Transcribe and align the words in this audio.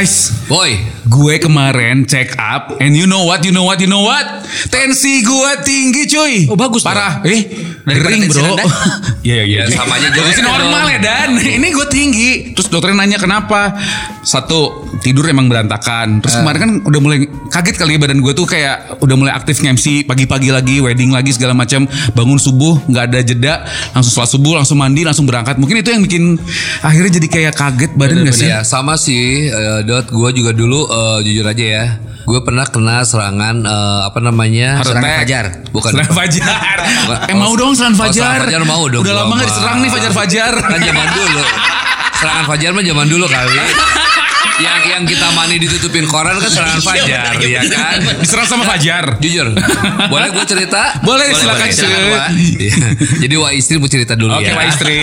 Guys, 0.00 0.32
Boy, 0.48 0.80
gue 1.12 1.36
kemarin 1.36 2.08
check 2.08 2.32
up 2.40 2.80
and 2.80 2.96
you 2.96 3.04
know 3.04 3.28
what, 3.28 3.44
you 3.44 3.52
know 3.52 3.68
what, 3.68 3.84
you 3.84 3.86
know 3.86 4.00
what? 4.00 4.24
Tensi 4.72 5.20
gue 5.20 5.50
tinggi 5.60 6.08
cuy. 6.08 6.48
Oh, 6.48 6.56
bagus 6.56 6.80
Parah. 6.80 7.20
Eh, 7.20 7.69
Daripada 7.84 8.16
bro. 8.28 8.42
rendah? 8.44 8.68
Iya 9.20 9.44
iya. 9.44 9.68
Ya, 9.68 9.68
iya. 9.68 9.76
sama 9.76 10.00
aja 10.00 10.08
jelek 10.16 10.32
Tensi 10.32 10.40
normal 10.40 10.84
ya 10.96 10.98
dan 11.04 11.28
ini 11.36 11.68
gue 11.76 11.86
tinggi. 11.92 12.30
Terus 12.56 12.72
dokternya 12.72 13.04
nanya 13.04 13.18
kenapa? 13.20 13.76
Satu 14.24 14.88
tidur 15.04 15.28
emang 15.28 15.44
berantakan. 15.52 16.24
Terus 16.24 16.40
kemarin 16.40 16.58
kan 16.58 16.70
udah 16.88 17.00
mulai 17.04 17.28
kaget 17.52 17.76
kali 17.76 17.96
ya 17.96 18.00
badan 18.00 18.24
gue 18.24 18.32
tuh 18.32 18.48
kayak 18.48 18.96
udah 19.04 19.16
mulai 19.20 19.32
aktif 19.36 19.60
nge-MC 19.60 20.08
pagi-pagi 20.08 20.48
lagi, 20.48 20.80
wedding 20.80 21.12
lagi 21.12 21.36
segala 21.36 21.52
macam. 21.52 21.84
Bangun 22.16 22.40
subuh 22.40 22.80
nggak 22.88 23.04
ada 23.12 23.18
jeda, 23.20 23.54
langsung 23.92 24.12
sholat 24.16 24.30
subuh, 24.32 24.56
langsung 24.56 24.80
mandi, 24.80 25.04
langsung 25.04 25.28
berangkat. 25.28 25.60
Mungkin 25.60 25.84
itu 25.84 25.92
yang 25.92 26.00
bikin 26.00 26.40
akhirnya 26.80 27.20
jadi 27.20 27.28
kayak 27.28 27.52
kaget 27.60 27.92
badan 27.92 28.24
nggak 28.24 28.36
sih? 28.40 28.48
ya 28.48 28.64
sama 28.64 28.96
sih, 28.96 29.52
eh, 29.52 29.80
Dot. 29.84 30.08
Gue 30.08 30.32
juga 30.32 30.56
dulu 30.56 30.88
eh, 30.88 31.18
jujur 31.28 31.44
aja 31.44 31.64
ya. 31.64 31.84
Gue 32.22 32.40
pernah 32.40 32.64
kena 32.64 33.02
serangan 33.02 33.56
eh, 33.60 34.00
apa 34.04 34.18
namanya? 34.18 34.78
Heart 34.78 34.86
Serangan 34.86 35.04
attack. 35.04 35.20
fajar. 35.20 35.44
Bukan. 35.70 35.90
Serangan 35.90 36.14
Fajar. 36.14 36.76
Bukan. 37.00 37.18
eh 37.26 37.36
mau 37.36 37.52
dong 37.54 37.72
serangan 37.72 37.94
Oh, 37.94 38.00
Fajar. 38.00 38.22
serangan 38.22 38.42
Fajar 38.44 38.62
mau 38.64 38.84
dong 38.86 39.02
Udah 39.02 39.14
lama 39.16 39.34
gak 39.34 39.46
diserang 39.46 39.78
nih 39.78 39.90
Fajar 39.90 40.12
Fajar. 40.12 40.52
Kan 40.56 40.80
zaman 40.80 41.06
dulu. 41.10 41.42
Serangan 42.12 42.44
Fajar 42.46 42.70
mah 42.70 42.84
zaman 42.84 43.06
dulu 43.06 43.26
kali. 43.26 43.56
Yang 44.60 44.80
yang 44.84 45.02
kita 45.08 45.26
mandi 45.32 45.56
ditutupin 45.56 46.04
koran 46.04 46.36
kan 46.36 46.50
serangan 46.52 46.80
Fajar, 46.84 47.34
ya 47.40 47.60
kan? 47.64 47.98
Diserang 48.20 48.46
sama 48.46 48.64
Fajar. 48.68 49.16
Jujur, 49.18 49.52
boleh 50.08 50.28
gue 50.30 50.44
cerita? 50.44 51.00
Boleh, 51.00 51.32
silakan, 51.32 51.68
cuy. 51.68 51.74
Silakan, 51.74 52.10
Wak. 52.12 52.28
Iya. 52.36 52.74
Jadi 53.24 53.34
Wak 53.40 53.52
istri 53.56 53.74
mau 53.80 53.88
cerita 53.88 54.14
dulu 54.14 54.36
Oke 54.36 54.46
ya. 54.46 54.54
Pak 54.54 54.66
Istri. 54.76 55.00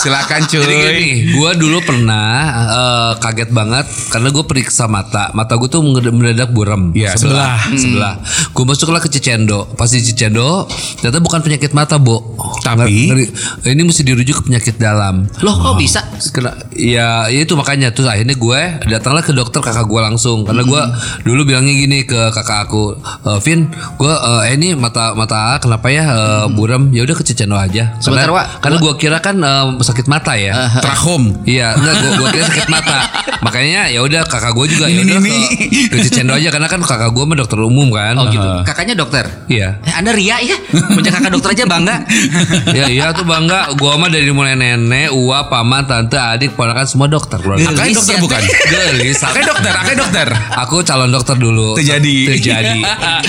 Silakan 0.00 0.40
cuy. 0.48 0.60
Jadi 0.64 0.74
gini, 0.80 1.08
gue 1.36 1.50
dulu 1.60 1.78
pernah 1.84 2.32
eh, 2.68 3.12
kaget 3.20 3.50
banget 3.52 3.86
karena 4.08 4.28
gue 4.32 4.44
periksa 4.44 4.88
mata. 4.88 5.30
Mata 5.36 5.54
gue 5.60 5.68
tuh 5.68 5.84
mendadak 5.84 6.50
buram. 6.50 6.90
Iya, 6.96 7.14
sebelah. 7.14 7.60
Sebelah. 7.76 8.14
Gue 8.56 8.64
masuklah 8.64 9.00
ke 9.02 9.08
Cicendo. 9.12 9.68
Pas 9.76 9.88
di 9.90 10.00
Cicendo, 10.00 10.64
ternyata 10.98 11.20
bukan 11.20 11.40
penyakit 11.44 11.76
mata, 11.76 12.00
Bo. 12.00 12.36
Tapi? 12.64 13.12
Ngeri- 13.12 13.32
ini 13.70 13.82
mesti 13.84 14.02
dirujuk 14.02 14.40
ke 14.40 14.42
penyakit 14.50 14.76
dalam. 14.80 15.28
Loh 15.44 15.54
kok 15.58 15.76
bisa? 15.76 16.00
Kena, 16.30 16.54
ya, 16.72 17.26
ya 17.28 17.40
itu 17.42 17.54
makanya 17.58 17.90
terus 17.90 18.06
akhirnya 18.06 18.36
gue 18.36 18.60
datanglah 18.86 19.22
ke 19.24 19.32
dokter 19.34 19.60
kakak 19.64 19.86
gue 19.86 20.00
langsung 20.00 20.44
karena 20.46 20.62
gue 20.62 20.82
dulu 21.26 21.40
bilangnya 21.46 21.74
gini 21.74 21.98
ke 22.06 22.30
kakak 22.30 22.68
aku, 22.68 22.94
"Eh, 23.26 23.38
Vin, 23.42 23.70
gue 23.70 24.12
eh, 24.12 24.54
ini 24.54 24.74
mata 24.78 25.12
mata 25.16 25.58
kenapa 25.58 25.90
ya 25.90 26.04
eh, 26.06 26.46
buram? 26.52 26.92
Ya 26.94 27.02
udah 27.04 27.16
ke 27.16 27.24
Cicendo 27.26 27.56
aja. 27.56 27.96
Sebentar, 27.98 28.28
karena, 28.30 28.36
Wak. 28.36 28.46
karena 28.62 28.76
gue 28.78 28.92
kira 29.00 29.18
kan 29.18 29.36
eh, 29.40 29.66
sakit 29.80 30.06
mata 30.06 30.34
ya. 30.36 30.52
Trachom. 30.80 31.42
Iya, 31.44 31.74
enggak 31.76 31.94
gua, 32.00 32.10
gua 32.20 32.28
kira 32.30 32.44
sakit 32.46 32.68
mata. 32.68 32.98
Makanya 33.46 33.88
ya 33.88 34.00
udah 34.04 34.22
kakak 34.28 34.52
gue 34.52 34.66
juga 34.68 34.86
ya 34.86 35.00
udah 35.00 35.18
ke, 35.24 35.98
aja 36.12 36.48
karena 36.52 36.68
kan 36.68 36.80
kakak 36.84 37.10
gue 37.16 37.24
mah 37.24 37.36
dokter 37.40 37.58
umum 37.60 37.88
kan. 37.90 38.14
Oh 38.20 38.28
gitu. 38.28 38.48
Kakaknya 38.68 38.94
dokter. 38.94 39.24
Iya. 39.48 39.80
Eh, 39.80 39.94
anda 39.96 40.12
ria 40.12 40.36
ya? 40.44 40.56
Punya 40.92 41.10
kakak 41.10 41.30
dokter 41.32 41.50
aja 41.56 41.64
bangga. 41.64 41.96
ya 42.78 42.84
iya 42.92 43.06
tuh 43.16 43.24
bangga. 43.24 43.72
Gua 43.80 43.96
mah 43.96 44.12
dari 44.12 44.28
mulai 44.30 44.54
nenek, 44.58 45.12
uap, 45.14 45.48
paman, 45.48 45.88
tante, 45.88 46.20
adik, 46.20 46.52
ponakan 46.54 46.84
semua 46.84 47.08
dokter. 47.08 47.40
keluarga. 47.40 47.72
Kakaknya 47.72 47.94
dokter 47.96 48.16
ya, 48.16 48.20
bukan? 48.20 48.42
Gelis. 48.62 49.16
Kakaknya 49.18 49.46
dokter, 49.48 49.72
kakaknya 49.72 49.96
dokter. 49.98 50.28
Aku 50.58 50.76
calon 50.82 51.08
dokter 51.08 51.36
dulu. 51.36 51.74
Terjadi. 51.74 52.16
Terjadi. 52.36 52.78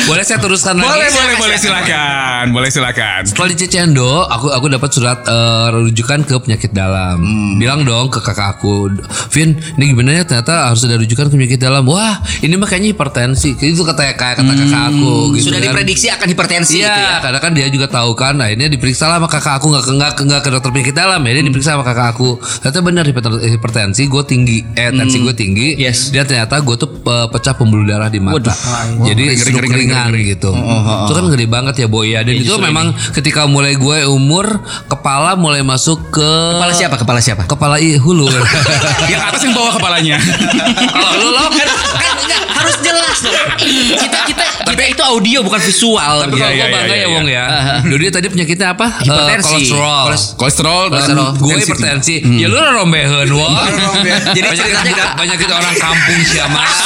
Boleh 0.04 0.24
saya 0.24 0.38
teruskan 0.38 0.76
lagi? 0.76 0.88
Boleh, 0.88 1.10
boleh, 1.10 1.36
boleh 1.38 1.58
silakan. 1.58 2.46
Boleh 2.52 2.70
silakan. 2.70 3.22
Setelah 3.24 3.48
di 3.48 3.58
Cicendo, 3.58 4.12
aku 4.24 4.52
aku 4.52 4.66
dapat 4.68 4.90
surat 4.92 5.20
eh, 5.24 5.68
rujukan 5.72 6.20
ke 6.24 6.36
penyakit 6.38 6.72
dalam. 6.72 7.18
Bilang 7.58 7.84
dong 7.84 8.10
ke 8.10 8.20
kakak 8.20 8.60
aku, 8.60 8.92
Vin, 9.32 9.56
ini 9.78 9.84
gimana 9.88 10.20
ya? 10.20 10.24
Ternyata 10.24 10.68
harus 10.68 10.84
ada 10.84 11.00
rujukan 11.00 11.26
ke 11.28 11.34
penyakit 11.34 11.60
dalam. 11.60 11.88
Wah, 11.88 12.20
ini 12.42 12.54
mah 12.56 12.68
kayaknya 12.68 12.92
hipertensi. 12.92 13.56
Itu 13.56 13.82
kata 13.82 14.14
kayak 14.14 14.42
kata 14.42 14.52
kakak 14.52 14.84
aku. 14.92 15.38
Gitu 15.38 15.50
Sudah 15.50 15.60
kan. 15.60 15.72
diprediksi 15.72 16.08
akan 16.12 16.28
hipertensi 16.28 16.76
Iya, 16.78 16.88
gitu 16.88 17.02
ya. 17.02 17.16
karena 17.24 17.40
kan 17.40 17.52
dia 17.54 17.68
juga 17.72 17.88
tahu 17.88 18.12
kan. 18.14 18.36
Akhirnya 18.38 18.68
diperiksa 18.68 19.08
lah 19.08 19.18
sama 19.18 19.30
kakak 19.32 19.62
aku 19.62 19.72
nggak 19.72 19.84
ke 19.86 19.92
nggak 19.96 20.12
ke 20.18 20.22
nggak 20.28 20.42
ke 20.44 20.50
dokter 20.52 20.70
penyakit 20.70 20.96
dalam. 20.96 21.20
Ya 21.24 21.32
dia 21.40 21.44
diperiksa 21.46 21.72
sama 21.78 21.86
kakak 21.88 22.08
aku. 22.14 22.30
Ternyata 22.62 22.80
benar 22.82 23.04
hiperten- 23.06 23.42
hipertensi 23.42 24.02
gue 24.06 24.24
tinggi. 24.28 24.58
Eh 24.76 24.92
tensi 24.92 25.11
gue 25.20 25.34
tinggi. 25.34 25.68
Yes. 25.76 26.10
Dan 26.10 26.24
ternyata 26.24 26.56
gue 26.58 26.76
tuh 26.76 26.90
pe- 26.90 27.28
pecah 27.30 27.52
pembuluh 27.52 27.84
darah 27.84 28.08
di 28.08 28.18
mata. 28.18 28.54
Jadi 29.02 29.24
ngeri, 29.26 29.36
stroke 29.36 29.60
ngeri, 29.60 29.68
ngeri, 29.68 29.82
ringan 29.84 30.08
ngeri. 30.08 30.24
gitu. 30.32 30.52
Itu 30.54 31.12
kan 31.12 31.26
gede 31.28 31.46
banget 31.46 31.76
ya 31.78 31.88
boy 31.88 32.08
ya. 32.08 32.22
Dan 32.22 32.34
itu 32.34 32.56
memang 32.56 32.88
ketika 33.12 33.44
mulai 33.46 33.74
gue 33.74 33.98
umur 34.06 34.60
kepala 34.86 35.34
mulai 35.34 35.60
masuk 35.62 36.00
ke 36.10 36.30
Kepala 36.54 36.74
siapa? 36.74 36.96
Kepala 36.96 37.20
siapa? 37.20 37.44
Kepala 37.44 37.76
i 37.78 37.98
hulu. 37.98 38.30
Yang 39.12 39.22
atas 39.26 39.42
yang 39.42 39.54
bawah 39.54 39.74
kepalanya. 39.74 40.18
Kalau 40.94 41.12
lu 41.18 41.30
lo 41.32 41.44
kan, 41.50 41.68
kan 41.98 42.16
enggak, 42.18 42.44
harus 42.72 42.80
jelas 42.82 43.18
dong. 43.20 43.36
Kita 44.00 44.20
kita 44.26 44.46
kita 44.66 44.84
itu 44.88 45.02
audio 45.04 45.40
bukan 45.42 45.60
visual. 45.60 46.16
Tapi 46.24 46.34
Iya, 46.34 46.40
kalau 46.40 46.52
iya, 46.52 46.64
gue 46.64 46.72
bangga 46.72 46.88
iya, 46.88 46.96
ya 46.96 47.04
iya. 47.04 47.08
Wong 47.12 47.28
ya. 47.28 47.46
Dulu 47.84 48.00
dia 48.00 48.12
tadi 48.12 48.28
penyakitnya 48.30 48.68
apa? 48.72 48.88
Eh, 48.94 49.04
Hipertensi. 49.04 49.52
kolesterol. 49.52 50.04
Koles- 50.08 50.30
Kolesterol, 50.34 50.84
Kolesterol. 50.90 51.28
Gue 51.36 51.52
tensi 51.54 51.64
hipertensi. 51.66 52.16
tinggi. 52.18 52.40
Ya 52.40 52.48
lu 52.48 52.58
rombeheun 52.58 53.30
wong. 53.30 53.54
Jadi 54.32 54.40
banyak 54.42 54.58
ceritanya 54.64 55.06
banyak 55.14 55.38
kita 55.38 55.54
orang 55.54 55.76
kampung 55.76 56.20
sih 56.24 56.40
mas. 56.48 56.78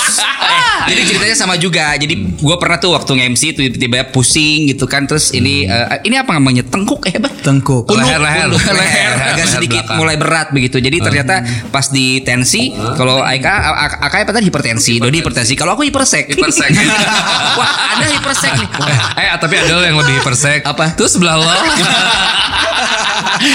Jadi 0.86 1.02
ceritanya 1.04 1.36
sama 1.36 1.56
juga. 1.56 1.94
Jadi 1.94 2.14
gue 2.36 2.56
pernah 2.56 2.78
tuh 2.78 2.94
waktu 2.94 3.12
nge-MC 3.12 3.42
tuh 3.52 3.62
tiba-tiba 3.68 4.10
pusing 4.10 4.70
gitu 4.70 4.86
kan. 4.86 5.04
Terus 5.04 5.30
ini 5.30 5.66
eh, 5.66 6.00
ini 6.04 6.16
apa 6.16 6.32
namanya 6.32 6.62
tengkuk 6.62 7.04
ya, 7.04 7.18
Bang? 7.18 7.34
Tengkuk. 7.36 7.86
Punuk, 7.86 8.02
Leher, 8.02 8.20
leher. 8.20 8.48
Leher, 8.48 8.74
leher, 8.74 9.12
leher, 9.12 9.34
agak 9.34 9.48
sedikit 9.48 9.82
belakang. 9.82 9.98
mulai 9.98 10.16
berat 10.16 10.48
begitu. 10.50 10.78
Jadi 10.78 10.98
ternyata 11.00 11.36
pas 11.70 11.88
di 11.88 12.22
tensi, 12.22 12.70
kalau 12.96 13.22
Aika, 13.22 13.52
A- 13.52 14.00
Aka 14.02 14.22
apa 14.22 14.32
tadi 14.32 14.46
hipertensi, 14.46 14.98
Dodi 14.98 15.20
hipertensi. 15.20 15.54
Kalau 15.54 15.74
aku 15.74 15.84
hipersek. 15.84 16.30
Hipersek. 16.30 16.70
Wah, 17.60 17.72
ada 17.96 18.06
hipersek 18.06 18.52
nih. 18.56 18.70
eh 19.18 19.28
tapi 19.36 19.56
ada 19.58 19.74
yang 19.80 19.98
lebih 19.98 20.20
hipersek. 20.20 20.64
Apa? 20.64 20.94
Tuh 20.94 21.08
sebelah 21.08 21.38
lo. 21.38 21.46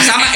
sama 0.08 0.26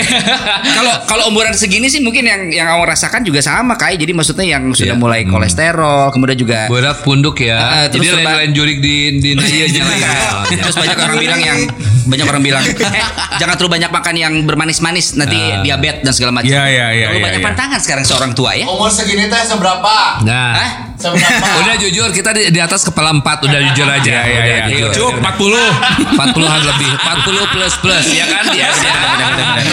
kalau 0.72 0.92
kalau 1.04 1.24
umuran 1.28 1.52
segini 1.52 1.86
sih 1.86 2.00
mungkin 2.00 2.24
yang 2.24 2.40
yang 2.48 2.66
kamu 2.66 2.84
rasakan 2.86 3.20
juga 3.22 3.40
sama 3.40 3.74
kayak 3.74 4.00
jadi 4.00 4.12
maksudnya 4.12 4.46
yang 4.46 4.62
sudah 4.70 4.94
Iya. 4.94 5.00
mulai 5.00 5.26
kolesterol 5.26 6.12
kemudian 6.12 6.38
juga 6.38 6.58
Berat 6.70 7.02
punduk 7.02 7.40
ya. 7.40 7.88
Terus 7.90 8.04
Jadi 8.08 8.22
lain-lain 8.22 8.50
jurik 8.52 8.78
di 8.78 9.18
di 9.18 9.30
Iya, 9.34 9.66
nyala 9.80 9.94
iya. 9.94 10.08
ya. 10.10 10.56
Terus 10.58 10.76
banyak 10.76 10.96
orang 10.96 11.18
bilang 11.18 11.40
yang 11.40 11.58
banyak 12.04 12.26
orang 12.28 12.42
bilang, 12.44 12.62
eh, 12.68 13.04
jangan 13.40 13.54
terlalu 13.56 13.80
banyak 13.80 13.90
makan 13.90 14.14
yang 14.14 14.34
bermanis-manis 14.44 15.16
nanti 15.16 15.36
diabetes 15.64 16.04
dan 16.04 16.12
segala 16.12 16.32
macam. 16.36 16.52
Iya, 16.52 16.64
iya, 16.68 16.86
iya, 16.92 17.04
Terlalu 17.08 17.18
iya, 17.18 17.26
banyak 17.26 17.40
iya. 17.40 17.48
pantangan 17.48 17.78
sekarang 17.80 18.04
seorang 18.04 18.30
tua 18.36 18.50
ya. 18.54 18.68
Umur 18.68 18.92
segini 18.92 19.24
teh 19.26 19.42
seberapa? 19.44 20.20
Nah. 20.22 20.52
Hah? 20.54 20.70
Seberapa? 20.94 21.46
Udah 21.62 21.74
jujur 21.78 22.08
kita 22.14 22.30
di, 22.34 22.42
di 22.54 22.60
atas 22.62 22.86
kepala 22.86 23.10
4 23.18 23.46
udah 23.46 23.60
jujur 23.72 23.86
aja. 23.88 24.10
Iya, 24.10 24.22
iya, 24.24 24.38
Udah 24.38 24.46
iya. 24.46 24.64
jujur. 24.70 24.90
Cukup 24.94 25.14
40. 25.20 26.14
40-an 26.14 26.60
lebih. 26.70 26.90
40 26.94 27.54
plus 27.54 27.74
plus 27.82 28.06
ya 28.14 28.26
kan? 28.30 28.44
Iya, 28.54 28.68
iya. 28.70 28.94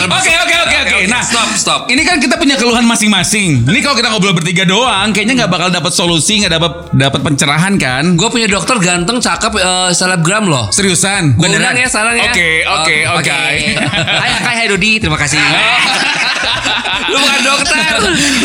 Oke 0.10 0.34
oke 0.34 0.56
oke 0.66 0.78
oke. 0.86 0.98
Nah, 1.08 1.22
stop 1.22 1.50
stop. 1.56 1.80
Ini 1.88 2.02
kan 2.04 2.18
kita 2.18 2.36
punya 2.42 2.58
keluhan 2.58 2.86
masing-masing. 2.86 3.66
Ini 3.70 3.80
kalau 3.86 3.96
kita 3.98 4.08
ngobrol 4.10 4.34
bertiga 4.34 4.66
doang, 4.66 5.14
kayaknya 5.14 5.46
nggak 5.46 5.52
bakal 5.52 5.70
dapat 5.70 5.94
solusi, 5.94 6.42
nggak 6.42 6.54
dapat 6.58 6.72
dapat 6.94 7.20
pencerahan 7.22 7.74
kan? 7.78 8.04
Gue 8.18 8.30
punya 8.34 8.48
dokter 8.50 8.78
ganteng, 8.82 9.22
cakep, 9.22 9.52
eh, 9.62 9.90
selebgram 9.94 10.50
loh. 10.50 10.70
Seriusan? 10.74 11.38
Gue 11.38 11.48
undang 11.54 11.78
ya 11.78 11.88
sekarang 11.88 12.16
ya. 12.18 12.32
Oke 12.32 12.50
oke 12.66 12.98
Oh, 13.12 13.18
oke. 13.20 13.32
Hai 13.32 14.32
Akai, 14.42 14.56
hai 14.64 14.68
Dodi, 14.70 15.02
terima 15.02 15.18
kasih. 15.18 15.40
lu 17.12 17.18
bukan 17.18 17.42
dokter, 17.44 17.94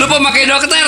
lu 0.00 0.06
pemakai 0.08 0.44
dokter. 0.48 0.84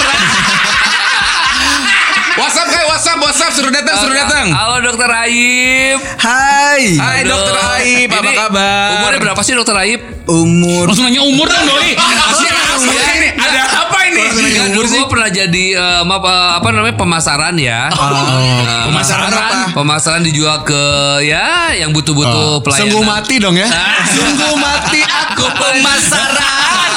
WhatsApp 2.39 2.69
kayak 2.71 2.87
WhatsApp 2.87 3.19
WhatsApp 3.19 3.51
suruh 3.51 3.73
datang 3.75 3.97
suruh 3.99 4.15
datang. 4.15 4.47
Halo 4.55 4.79
dokter 4.79 5.11
Aib. 5.11 5.99
Hai. 6.23 6.95
Hai 6.95 7.19
dokter 7.27 7.57
Aib, 7.83 8.09
apa 8.15 8.31
kabar? 8.31 8.89
Umurnya 8.95 9.19
berapa 9.19 9.41
sih 9.43 9.59
dokter 9.59 9.75
Aib? 9.75 10.01
Umur 10.29 10.87
Langsung 10.87 11.11
nanya 11.11 11.25
umur 11.25 11.51
dong 11.51 11.65
Doi. 11.67 11.99
Asli 11.99 12.95
ini 12.95 13.29
ada 13.35 13.63
apa 13.83 13.99
ini? 14.07 14.23
Dulu 14.71 14.87
gue 14.87 15.05
pernah 15.11 15.27
jadi 15.27 15.65
eh, 15.75 16.03
maaf, 16.07 16.23
eh, 16.23 16.51
apa 16.63 16.69
namanya 16.71 16.95
pemasaran 16.95 17.59
ya. 17.59 17.91
Eh, 17.91 18.85
Pemasaran 18.87 19.31
apa? 19.35 19.75
Pemasaran 19.75 20.23
dijual 20.23 20.63
ke 20.63 20.83
ya 21.27 21.75
yang 21.75 21.91
butuh-butuh 21.91 22.63
pelayanan. 22.63 22.87
Sungguh 22.87 23.03
mati 23.03 23.35
dong 23.43 23.59
ya. 23.59 23.67
Sungguh 24.15 24.55
mati 24.55 25.03
aku 25.03 25.43
pemasaran. 25.59 26.88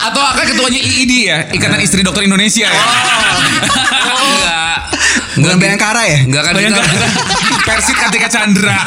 Atau 0.00 0.22
akan 0.24 0.44
ketuanya 0.48 0.80
IID 0.80 1.12
ya, 1.28 1.38
Ikatan 1.52 1.80
Istri 1.84 2.00
Dokter 2.00 2.24
Indonesia 2.24 2.64
ya. 2.64 2.72
Enggak. 4.20 4.76
Bukan 5.40 5.56
Bayangkara 5.60 6.02
ya? 6.08 6.18
Enggak 6.24 6.42
kan 6.48 6.52
Bayangkan 6.56 6.84
kita 6.84 7.08
Persik 7.68 7.96
Kartika 8.00 8.28
Chandra. 8.32 8.78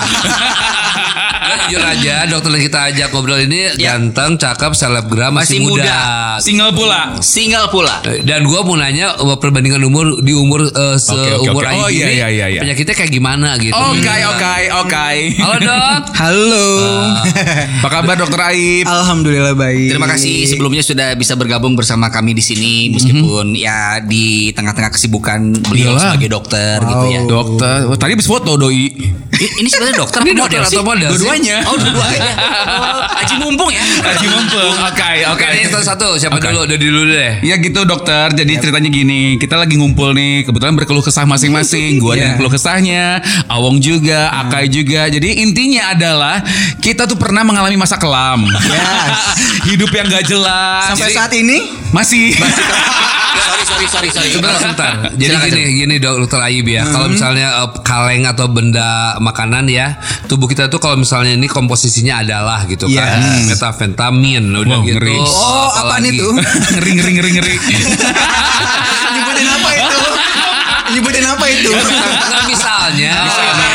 Jujur 1.63 1.81
aja 1.81 2.25
dokter 2.25 2.49
yang 2.51 2.63
kita 2.63 2.79
ajak 2.89 3.07
ngobrol 3.09 3.39
ini 3.39 3.61
Ya. 3.75 3.95
ganteng, 3.95 4.35
cakep, 4.35 4.71
selebgram, 4.71 5.31
masih, 5.33 5.57
Masih 5.57 5.59
muda. 5.63 5.83
muda. 5.83 5.99
Single 6.39 6.71
pula. 6.71 7.01
Single 7.19 7.67
pula. 7.69 7.95
Dan 8.21 8.43
gue 8.43 8.59
mau 8.59 8.75
nanya 8.75 9.15
uh, 9.15 9.37
perbandingan 9.37 9.81
umur 9.81 10.19
di 10.19 10.31
umur 10.31 10.65
uh, 10.65 10.97
seumur 10.97 11.33
oke. 11.55 11.65
Aib 11.65 11.75
Oh, 11.75 11.89
iya, 11.89 12.05
ini 12.05 12.13
iya, 12.15 12.27
iya, 12.29 12.45
iya. 12.49 12.61
penyakitnya 12.61 12.95
kayak 12.95 13.11
gimana 13.11 13.49
gitu. 13.57 13.73
Oke, 13.73 13.99
oke, 14.25 14.53
oke. 14.77 15.07
Halo 15.37 15.55
dok. 15.59 16.01
Halo. 16.21 16.67
Apa 17.79 17.89
kabar 17.91 18.15
dokter 18.15 18.39
Aib? 18.45 18.85
Alhamdulillah 18.85 19.53
baik. 19.53 19.89
Terima 19.91 20.07
kasih 20.07 20.45
sebelumnya 20.45 20.81
sudah 20.81 21.13
bisa 21.13 21.33
bergabung 21.33 21.73
bersama 21.73 22.07
kami 22.07 22.31
di 22.31 22.41
sini 22.41 22.73
meskipun 22.89 23.53
ya 23.53 23.99
di 23.99 24.23
tengah-tengah 24.51 24.89
kesibukan 24.89 25.39
beliau 25.61 25.93
Iyalah. 25.93 26.01
sebagai 26.07 26.29
dokter 26.29 26.77
gitu 26.79 27.05
ya. 27.09 27.21
Dokter, 27.23 27.77
oh, 27.85 27.95
tadi 27.95 28.11
habis 28.13 28.25
foto 28.25 28.55
doi. 28.55 28.89
Ini 29.33 29.65
sebenarnya 29.65 29.97
dokter 29.97 30.19
Ini 30.21 30.33
dokter 30.35 30.61
atau 30.61 30.85
model 30.85 31.09
sih? 31.11 31.25
Dua-duanya. 31.43 31.67
Oh, 31.67 31.75
dua-duanya. 31.75 32.31
Oh, 32.63 33.19
Aji 33.19 33.35
mumpung 33.35 33.69
ya. 33.69 33.83
Haji 33.83 34.27
mumpung. 34.31 34.73
Oke, 34.87 35.03
oke. 35.27 35.43
Oke, 35.43 35.45
ini 35.59 35.67
satu-satu. 35.67 36.15
Siapa 36.15 36.39
Oke. 36.39 36.47
dulu? 36.47 36.61
Dari 36.63 36.79
dulu 36.79 37.01
deh. 37.11 37.31
Ya 37.43 37.55
gitu 37.59 37.83
dokter. 37.83 38.31
Jadi 38.31 38.53
ceritanya 38.63 38.87
gini, 38.87 39.35
kita 39.35 39.59
lagi 39.59 39.75
ngumpul 39.75 40.15
nih. 40.15 40.47
Kebetulan 40.47 40.73
berkeluh 40.79 41.03
kesah 41.03 41.27
masing-masing. 41.27 41.99
Gua 41.99 42.15
dengan 42.15 42.39
keluh 42.39 42.53
kesahnya, 42.53 43.19
Awong 43.51 43.83
juga, 43.83 44.31
Akai 44.31 44.71
juga. 44.71 45.11
Jadi 45.11 45.43
intinya 45.43 45.91
adalah 45.91 46.39
kita 46.79 47.03
tuh 47.03 47.19
pernah 47.19 47.43
mengalami 47.43 47.75
masa 47.75 47.99
kelam. 47.99 48.47
Yes. 48.47 49.19
Hidup 49.69 49.91
yang 49.91 50.07
gak 50.07 50.23
jelas. 50.23 50.95
Sampai 50.95 51.11
Jadi- 51.11 51.17
saat 51.19 51.31
ini 51.35 51.57
masih. 51.91 52.31
sorry, 53.63 53.63
sorry, 53.65 53.87
sorry, 53.87 54.09
sorry. 54.11 54.29
Sebentar, 54.31 54.59
sebentar. 54.59 54.91
Jadi 55.15 55.33
Silakan, 55.33 55.49
gini, 55.51 55.71
gini 55.79 55.95
dok, 55.99 56.15
dokter 56.27 56.39
Ayib 56.43 56.67
ya. 56.67 56.83
Kalau 56.83 57.07
misalnya 57.07 57.47
uh, 57.63 57.69
kaleng 57.81 58.23
atau 58.27 58.45
benda 58.51 59.15
makanan 59.19 59.65
ya, 59.71 59.97
tubuh 60.27 60.47
kita 60.47 60.67
tuh 60.67 60.79
kalau 60.83 60.99
misalnya 60.99 61.22
ini 61.25 61.47
komposisinya 61.47 62.19
adalah 62.19 62.65
gitu 62.65 62.85
kan, 62.87 63.19
Yes. 63.19 63.49
metafentamin, 63.49 64.43
udah 64.51 64.77
Wow, 64.79 64.85
gitu. 64.85 64.97
ngeri. 64.99 65.17
Oh, 65.17 65.69
apaan 65.73 66.03
itu? 66.03 66.27
ngeri 66.75 66.91
ngeri 66.97 67.11
ngeri 67.13 67.31
ngeri. 67.37 67.55
Nyebutin 69.13 69.47
apa 69.47 69.69
itu? 69.71 69.97
Nyebutin 70.93 71.25
apa 71.25 71.45
itu? 71.47 71.71
Nah, 71.71 72.43
misalnya, 72.45 73.13
misalnya, 73.23 73.67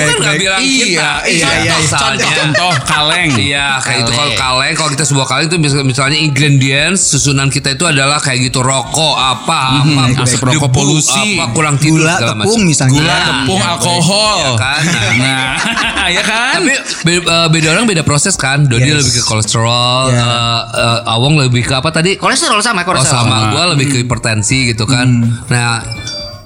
Baik, 0.00 0.14
kan 0.14 0.24
baik. 0.24 0.38
bilang 0.38 0.60
Iya, 0.60 0.78
kita, 0.78 1.10
iya, 1.24 1.28
iya, 1.28 1.50
iya. 1.60 1.74
misalnya. 1.76 2.26
Contoh 2.30 2.72
kaleng. 2.84 3.30
Iya 3.34 3.66
kayak 3.78 3.98
itu 4.00 4.12
kalau 4.12 4.32
Kaleng. 4.34 4.74
kalau 4.74 4.90
kita 4.90 5.04
sebuah 5.04 5.26
kaleng 5.26 5.46
itu 5.46 5.56
mis- 5.56 5.84
misalnya 5.84 6.18
ingredients 6.18 7.02
susunan 7.08 7.48
kita 7.48 7.68
itu 7.70 7.84
adalah 7.84 8.18
kayak 8.18 8.38
gitu 8.44 8.60
rokok 8.60 9.14
apa 9.14 9.82
apa 9.82 10.02
Asap 10.18 10.44
debu, 10.46 10.60
rokok, 10.60 10.70
polusi. 10.70 11.36
apa 11.36 11.50
kurang 11.50 11.76
tidur 11.76 12.00
Gula, 12.00 12.14
segala 12.14 12.32
tepung 12.36 12.44
macam. 12.54 12.68
misalnya. 12.68 12.92
Gula, 12.92 13.08
Nah, 13.08 13.24
tepung, 13.24 13.58
ya, 13.58 13.68
alkohol. 13.68 14.36
ya 14.38 14.52
kan? 14.56 14.82
Nah, 15.18 16.08
ya 16.08 16.22
kan? 16.30 16.52
Tapi 16.56 16.72
be- 17.02 17.24
eh, 17.24 17.48
beda 17.48 17.66
orang 17.72 17.86
beda 17.86 18.02
proses 18.02 18.34
kan. 18.34 18.64
Dodi 18.64 18.86
Yes. 18.86 18.98
lebih 19.00 19.12
ke 19.14 19.22
kolesterol, 19.24 20.02
Ya. 20.08 20.20
eh, 20.20 20.62
eh, 20.76 21.00
Awong 21.08 21.34
lebih 21.38 21.62
ke 21.62 21.74
apa 21.74 21.88
tadi? 21.88 22.14
Kolesterol 22.14 22.60
sama, 22.60 22.80
Oh 22.80 22.86
kolesterol. 22.86 23.24
sama, 23.24 23.36
gue 23.50 23.64
lebih 23.72 23.86
ke 23.88 23.96
hipertensi 23.98 24.68
gitu 24.68 24.84
kan. 24.84 25.08
Nah, 25.46 25.80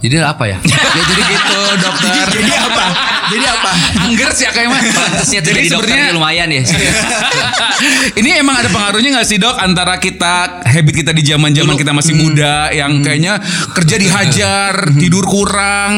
jadi 0.03 0.19
apa 0.19 0.43
ya? 0.51 0.57
ya 0.99 1.03
jadi 1.07 1.21
gitu 1.31 1.59
dokter. 1.79 2.27
Jadi 2.35 2.53
apa? 2.59 2.85
Jadi 3.31 3.45
apa? 3.47 3.71
Angger 4.03 4.29
sih 4.35 4.45
kayak 4.51 4.67
mah. 4.67 4.81
Pantasnya 4.83 5.39
Jadi 5.39 5.63
jadi 5.63 5.69
sebenarnya 5.71 6.07
lumayan 6.11 6.47
ya. 6.51 6.63
ini 8.19 8.29
emang 8.35 8.59
ada 8.59 8.67
pengaruhnya 8.67 9.15
nggak 9.15 9.27
sih 9.27 9.39
dok 9.39 9.55
antara 9.55 9.95
kita 9.99 10.63
habit 10.63 10.93
kita 11.03 11.11
di 11.15 11.23
zaman 11.23 11.55
zaman 11.55 11.75
kita 11.79 11.91
masih 11.95 12.13
muda 12.19 12.71
yang 12.71 12.99
kayaknya 12.99 13.39
kerja 13.75 13.95
dihajar 13.99 14.73
tidur 14.99 15.23
kurang 15.27 15.93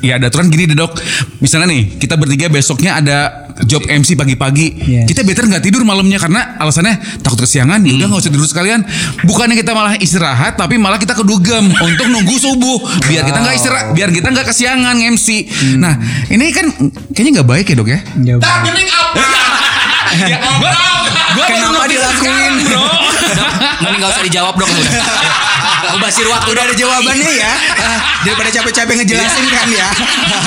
ya 0.00 0.16
ada 0.20 0.28
aturan 0.28 0.48
gini 0.52 0.68
deh 0.68 0.76
dok 0.76 0.96
misalnya 1.40 1.72
nih 1.72 1.96
kita 2.00 2.16
bertiga 2.16 2.48
besoknya 2.52 3.00
ada 3.00 3.18
job 3.68 3.82
MC 3.86 4.18
pagi-pagi. 4.18 4.66
Yes. 4.82 5.06
kita 5.08 5.22
better 5.22 5.46
nggak 5.46 5.62
tidur 5.62 5.86
malamnya 5.86 6.18
karena 6.18 6.56
alasannya 6.58 7.22
takut 7.22 7.44
kesiangan. 7.44 7.78
Ya 7.84 7.92
udah 7.98 8.06
nggak 8.10 8.22
usah 8.24 8.32
tidur 8.32 8.48
sekalian. 8.48 8.80
Bukannya 9.22 9.54
kita 9.54 9.72
malah 9.72 9.94
istirahat 10.00 10.58
tapi 10.58 10.76
malah 10.76 10.98
kita 10.98 11.14
kedugem 11.14 11.70
untuk 11.88 12.06
nunggu 12.10 12.36
subuh. 12.36 12.78
Biar 13.06 13.22
kita 13.28 13.38
nggak 13.38 13.56
istirahat 13.56 13.86
biar 13.92 14.08
kita 14.10 14.28
nggak 14.32 14.46
kesiangan 14.50 14.96
MC 15.14 15.28
nah 15.76 15.94
ini 16.26 16.50
kan 16.50 16.66
kayaknya 17.12 17.40
nggak 17.40 17.48
baik 17.48 17.66
ya 17.70 17.74
dok 17.76 17.88
ya? 17.88 18.00
Tak 18.40 18.52
apa? 18.64 18.70
Ya, 20.12 20.36
gua, 20.60 20.68
gua 21.32 21.46
Kenapa 21.48 21.88
dilakuin? 21.88 22.68
bro? 22.68 23.01
Mending 23.82 24.00
gak 24.02 24.12
usah 24.14 24.24
dijawab 24.24 24.54
dok 24.56 24.68
udah. 24.70 24.92
Mubasir 25.92 26.26
waktu 26.30 26.48
Udah 26.52 26.62
ada 26.68 26.74
jawabannya 26.76 27.30
ya. 27.36 27.52
Daripada 28.26 28.48
capek-capek 28.54 28.94
ngejelasin 29.02 29.46
kan 29.50 29.68
ya. 29.72 29.88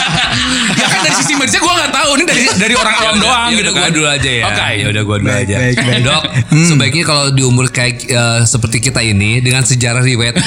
ya 0.81 0.87
kan 0.87 0.99
dari 1.03 1.15
sisi 1.17 1.33
medisnya 1.35 1.61
gue 1.63 1.73
nggak 1.75 1.91
tahu 1.91 2.09
ini 2.19 2.23
dari 2.27 2.43
dari 2.55 2.73
orang 2.75 2.95
awam 3.01 3.15
doang 3.19 3.49
ya 3.51 3.57
gitu 3.59 3.71
kan. 3.71 3.81
gua 3.81 3.89
dulu 3.91 4.07
aja 4.07 4.31
ya. 4.31 4.43
Oke. 4.47 4.67
Ya 4.75 4.85
udah 4.91 5.03
gua 5.03 5.17
dulu 5.19 5.31
aja. 5.31 5.55
baik, 5.59 5.77
baik. 5.81 6.03
Dok, 6.05 6.23
sebaiknya 6.69 7.03
kalau 7.07 7.25
di 7.33 7.43
umur 7.43 7.65
kayak 7.73 7.95
eh, 8.05 8.41
seperti 8.45 8.77
kita 8.83 9.01
ini 9.01 9.41
dengan 9.41 9.65
sejarah 9.65 10.03
riwayat 10.05 10.37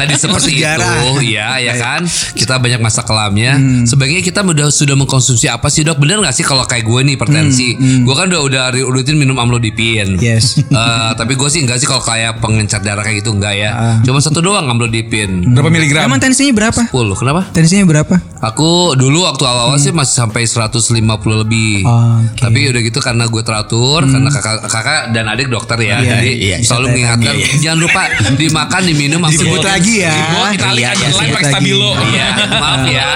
tadi 0.00 0.14
seperti 0.16 0.50
itu, 0.64 0.90
ya 1.28 1.60
ya 1.60 1.74
kan. 1.76 2.02
Kita 2.34 2.56
banyak 2.58 2.80
masa 2.80 3.04
kelamnya. 3.04 3.58
Sebaiknya 3.84 4.22
kita 4.24 4.40
udah 4.40 4.68
sudah 4.72 4.96
mengkonsumsi 4.96 5.46
apa 5.52 5.68
sih, 5.68 5.84
Dok? 5.84 6.00
Bener 6.00 6.24
gak 6.24 6.34
sih 6.34 6.44
kalau 6.46 6.64
kayak 6.64 6.88
gue 6.88 7.00
nih 7.04 7.12
hipertensi? 7.20 7.68
Gue 8.02 8.14
kan 8.16 8.32
udah 8.32 8.40
udah 8.42 8.64
rutin 8.88 9.20
minum 9.20 9.36
amlodipin. 9.36 10.16
Yes. 10.18 10.56
Eh, 10.64 11.10
tapi 11.20 11.36
gue 11.36 11.48
sih 11.52 11.60
enggak 11.60 11.78
sih 11.82 11.88
kalau 11.88 12.00
kayak 12.00 12.23
pengencer 12.32 12.80
darah 12.80 13.02
kayak 13.02 13.20
gitu 13.20 13.32
enggak 13.32 13.54
ya. 13.54 13.70
Cuma 14.00 14.18
satu 14.18 14.40
doang 14.40 14.64
amlodipin. 14.64 15.44
Berapa 15.50 15.68
miligram? 15.68 16.06
Emang 16.06 16.16
tensinya 16.16 16.54
berapa? 16.54 16.88
10. 16.88 16.94
Kenapa? 17.14 17.42
Tensinya 17.50 17.84
berapa? 17.84 18.14
Aku 18.40 18.94
dulu 18.94 19.24
waktu 19.24 19.42
awal-awal 19.42 19.76
sih 19.76 19.90
masih 19.90 20.14
sampai 20.18 20.44
150 20.44 20.94
lebih. 21.36 21.82
Oh, 21.82 22.20
oke. 22.22 22.40
Tapi 22.40 22.58
udah 22.68 22.80
gitu 22.80 22.98
karena 22.98 23.24
gue 23.24 23.42
teratur, 23.42 24.04
karena 24.04 24.28
kakak, 24.28 24.56
kakak 24.64 25.00
dan 25.10 25.24
adik 25.26 25.48
dokter 25.48 25.76
ya. 25.76 25.96
Iya, 25.96 26.10
jadi 26.14 26.30
iya, 26.32 26.56
selalu 26.60 26.86
bisa 26.86 26.92
mengingatkan 26.92 27.34
jangan 27.58 27.78
lupa 27.80 28.02
dimakan, 28.34 28.80
diminum, 28.84 29.20
Disebut 29.24 29.64
lagi 29.64 29.94
ya. 30.00 30.12
Dibuat 30.12 30.50
Itali 30.54 30.80
Iya, 30.80 30.88
aja 30.90 31.00
iya, 31.00 31.08
lain 31.08 31.14
sebut 31.14 31.32
pakai 31.32 31.42
lagi. 31.42 31.54
stabilo. 31.56 31.90
Iya, 32.04 32.26
maaf 32.62 32.84
ya. 32.86 33.08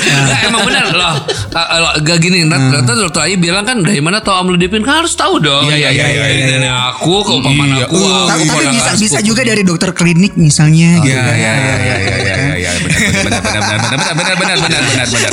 Nggak, 0.00 0.38
emang 0.48 0.62
benar 0.64 0.84
loh. 0.90 1.14
Uh, 1.50 1.60
uh, 1.60 1.92
Gak 2.00 2.18
gini, 2.18 2.38
ternyata 2.48 2.92
dokter 2.96 3.20
Ayu 3.22 3.36
bilang 3.36 3.62
kan 3.62 3.84
dari 3.84 4.00
mana 4.00 4.18
tahu 4.18 4.32
amlodipin 4.34 4.80
kan 4.80 5.04
harus 5.04 5.12
tahu 5.12 5.36
dong. 5.38 5.68
Iya, 5.68 5.76
iya, 5.76 5.90
iya, 5.92 6.06
iya, 6.08 6.24
iya. 6.26 6.44
nenek 6.56 6.72
aku, 6.96 7.14
ke 7.20 7.32
paman 7.38 7.68
Iya. 7.70 7.84
aku. 7.86 8.00
Tapi, 8.44 8.56
ponakan 8.56 8.74
bisa 8.74 8.92
bisa 8.96 9.18
sepupu. 9.20 9.28
juga 9.28 9.42
dari 9.44 9.62
dokter 9.62 9.90
klinik 9.92 10.32
misalnya 10.40 11.00
gitu. 11.04 11.12
Iya, 11.12 11.32
iya, 11.36 11.52
iya, 11.56 11.74
iya, 11.76 11.96
iya, 12.20 12.34
iya, 12.60 12.70
iya, 12.76 12.80
benar, 12.84 13.00
benar, 13.00 13.40
benar, 13.40 13.62
benar, 13.64 13.80
benar, 13.80 14.14
benar, 14.14 14.36
benar, 14.36 14.58
benar, 14.60 14.82
benar, 14.84 15.06
benar. 15.08 15.32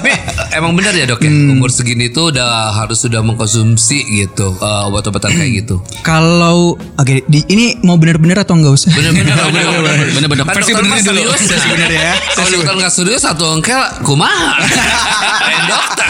Tapi 0.00 0.10
emang 0.56 0.72
benar 0.72 0.92
ya 0.96 1.04
dok 1.04 1.20
ya 1.20 1.30
umur 1.30 1.68
segini 1.68 2.08
tuh 2.08 2.32
udah 2.32 2.72
harus 2.72 3.04
sudah 3.04 3.20
mengkonsumsi 3.20 4.24
gitu 4.24 4.56
uh, 4.58 4.88
obat-obatan 4.88 5.36
kayak 5.36 5.52
gitu. 5.64 5.84
Kalau 6.00 6.74
oke 6.76 7.14
di- 7.28 7.46
ini 7.52 7.76
mau 7.84 8.00
bener-bener 8.00 8.40
atau 8.40 8.56
enggak 8.56 8.72
usah? 8.80 8.90
Bener-bener 8.96 9.36
bener-bener 9.36 10.08
Bener-bener. 10.16 10.44
Kan 10.48 10.62
dokter 10.62 11.02
serius, 11.02 11.40
Versi 11.44 11.56
nah. 11.58 11.72
bener 11.76 11.90
ya. 11.92 12.12
Kalau 12.32 12.48
dokter 12.48 12.74
nggak 12.80 12.92
serius 12.92 13.22
satu 13.22 13.44
engkel 13.52 13.80
kumaha. 14.06 14.56
Lain 15.44 15.62
dokter. 15.68 16.08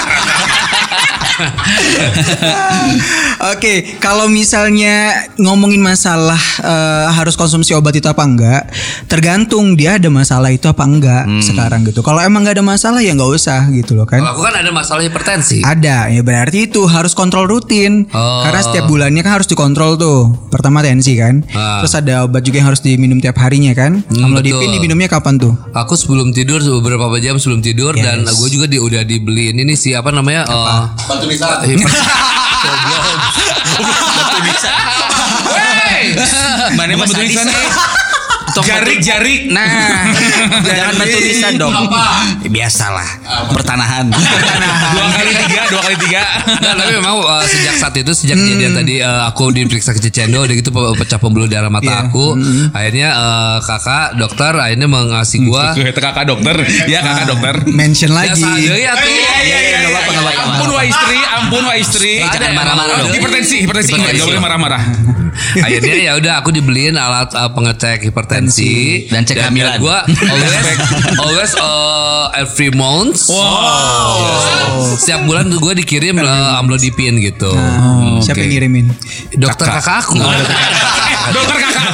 Oke, 3.52 3.98
kalau 3.98 4.30
misalnya 4.30 5.26
ngomongin 5.40 5.82
masalah 5.82 6.38
eh, 6.62 7.06
harus 7.10 7.34
konsumsi 7.34 7.74
obat 7.74 7.96
itu 7.98 8.06
apa 8.06 8.22
enggak, 8.22 8.62
tergantung 9.10 9.74
dia 9.74 9.98
ada 9.98 10.06
masalah 10.12 10.51
itu 10.52 10.66
apa 10.66 10.82
enggak 10.82 11.24
sekarang 11.40 11.82
gitu. 11.82 12.00
Kalau 12.00 12.20
emang 12.20 12.42
nggak 12.42 12.56
ada 12.56 12.64
masalah 12.66 13.00
ya 13.00 13.12
nggak 13.12 13.32
usah 13.32 13.66
gitu 13.70 13.92
loh 13.92 14.04
kan. 14.04 14.20
Kalau 14.20 14.32
aku 14.32 14.42
kan 14.42 14.54
ada 14.54 14.70
masalah 14.70 15.00
hipertensi. 15.00 15.60
Ada, 15.60 16.08
ya 16.08 16.20
berarti 16.20 16.68
itu 16.68 16.84
harus 16.84 17.12
kontrol 17.12 17.44
rutin. 17.44 18.06
Oh. 18.08 18.42
Karena 18.42 18.60
setiap 18.60 18.86
bulannya 18.86 19.20
kan 19.20 19.32
harus 19.34 19.46
dikontrol 19.46 19.96
tuh. 19.96 20.30
Pertama 20.48 20.80
tensi 20.80 21.16
kan. 21.16 21.40
Ah. 21.50 21.80
Terus 21.80 21.94
ada 21.94 22.22
obat 22.22 22.42
juga 22.42 22.58
yang 22.58 22.68
harus 22.68 22.80
diminum 22.80 23.18
tiap 23.18 23.36
harinya 23.38 23.72
kan. 23.72 24.04
Hmm, 24.04 24.24
Amlodipin 24.24 24.68
diminumnya 24.70 25.08
kapan 25.08 25.36
tuh? 25.36 25.56
Aku 25.72 25.94
sebelum 25.94 26.30
tidur 26.30 26.60
beberapa 26.78 27.16
jam 27.16 27.36
sebelum 27.36 27.58
tidur 27.58 27.92
Yes. 27.92 28.04
dan 28.04 28.24
gue 28.24 28.48
juga 28.48 28.66
di, 28.66 28.76
udah 28.76 29.02
dibeliin 29.02 29.56
ini 29.56 29.72
sih 29.72 29.92
apa 29.92 30.10
namanya? 30.10 30.44
eh, 30.44 30.82
Batu 31.02 31.26
nisan. 31.26 31.64
hiper- 31.64 31.90
Wey, 35.42 36.14
mana 36.78 36.94
bantu 36.94 37.14
sadis, 38.54 38.62
nisan? 38.62 38.68
eh. 38.68 38.68
Jarik, 38.68 38.98
jarik. 39.00 39.40
Nah, 39.48 39.66
jangan 40.68 40.94
bantu 40.94 41.18
bisa 41.18 41.46
dong. 41.54 41.72
Apa? 41.72 42.04
Biasalah, 42.44 43.08
pertanahan. 43.48 44.06
Dua 44.92 45.06
kali 45.10 45.32
tiga, 45.38 45.62
dua 45.66 45.80
kali 45.80 45.96
tiga. 45.98 46.22
Nah, 46.58 46.72
tapi 46.74 46.92
memang 46.92 47.16
uh, 47.18 47.40
sejak 47.42 47.74
saat 47.76 47.94
itu 47.94 48.12
sejak 48.12 48.36
kejadian 48.36 48.72
tadi 48.74 48.94
uh, 48.98 49.24
aku 49.26 49.50
diperiksa 49.50 49.90
ke 49.90 50.00
Cicendo 50.00 50.42
udah 50.42 50.52
gitu 50.52 50.68
pe- 50.68 50.94
pecah 50.96 51.16
pembuluh 51.16 51.46
darah 51.46 51.68
mata 51.68 52.02
aku. 52.02 52.36
Akhirnya 52.70 53.08
uh, 53.12 53.56
kakak 53.58 54.14
dokter 54.14 54.52
akhirnya 54.54 54.86
mengasih 54.86 55.42
gua 55.42 55.72
Ke 55.76 55.94
kakak 55.94 56.26
dokter, 56.26 56.56
ya 56.86 57.00
kakak 57.00 57.26
dokter. 57.26 57.54
Mention 57.66 58.12
Ya, 58.12 58.16
lagi. 58.28 58.42
saja 58.42 58.72
ya 58.74 58.92
tuh. 58.94 59.08
Iya, 59.08 59.36
iya, 59.40 59.58
iya, 59.60 59.78
iya. 59.82 60.00
Ampun 60.42 60.70
wa 60.70 60.82
istri, 60.82 61.18
ampun 61.18 61.62
wa 61.62 61.74
istri. 61.74 62.12
Jangan 62.20 62.52
marah-marah 62.52 62.94
dong. 63.00 63.10
Hipertensi, 63.12 63.56
hipertensi. 63.64 63.92
Ingat, 63.92 64.12
Gak 64.14 64.26
boleh 64.26 64.42
marah-marah. 64.42 64.82
Akhirnya 65.64 65.94
ya 65.96 66.12
udah 66.20 66.32
aku 66.44 66.52
dibeliin 66.52 66.96
alat 66.96 67.32
uh, 67.32 67.50
pengecek 67.52 68.04
hipertensi 68.04 69.06
Dan 69.08 69.24
cek 69.24 69.40
kehamilan. 69.40 69.80
Gue 69.80 69.98
always 70.28 70.66
always 71.24 71.52
uh, 71.56 72.28
every 72.36 72.70
month. 72.72 73.26
Wow. 73.28 74.96
Setiap 74.96 75.24
bulan 75.24 75.48
gue 75.52 75.72
dikirim 75.84 76.20
uh, 76.20 76.60
amlodipin 76.60 77.18
gitu. 77.20 77.52
Siapa 78.22 78.44
yang 78.44 78.52
ngirimin? 78.52 78.86
Dokter 79.36 79.66
kakak, 79.68 80.06
aku. 80.06 80.20
Dokter 80.20 80.46
kakak 80.46 81.08
aku 81.22 81.38
tuh 81.44 81.56
kakak, 81.56 81.84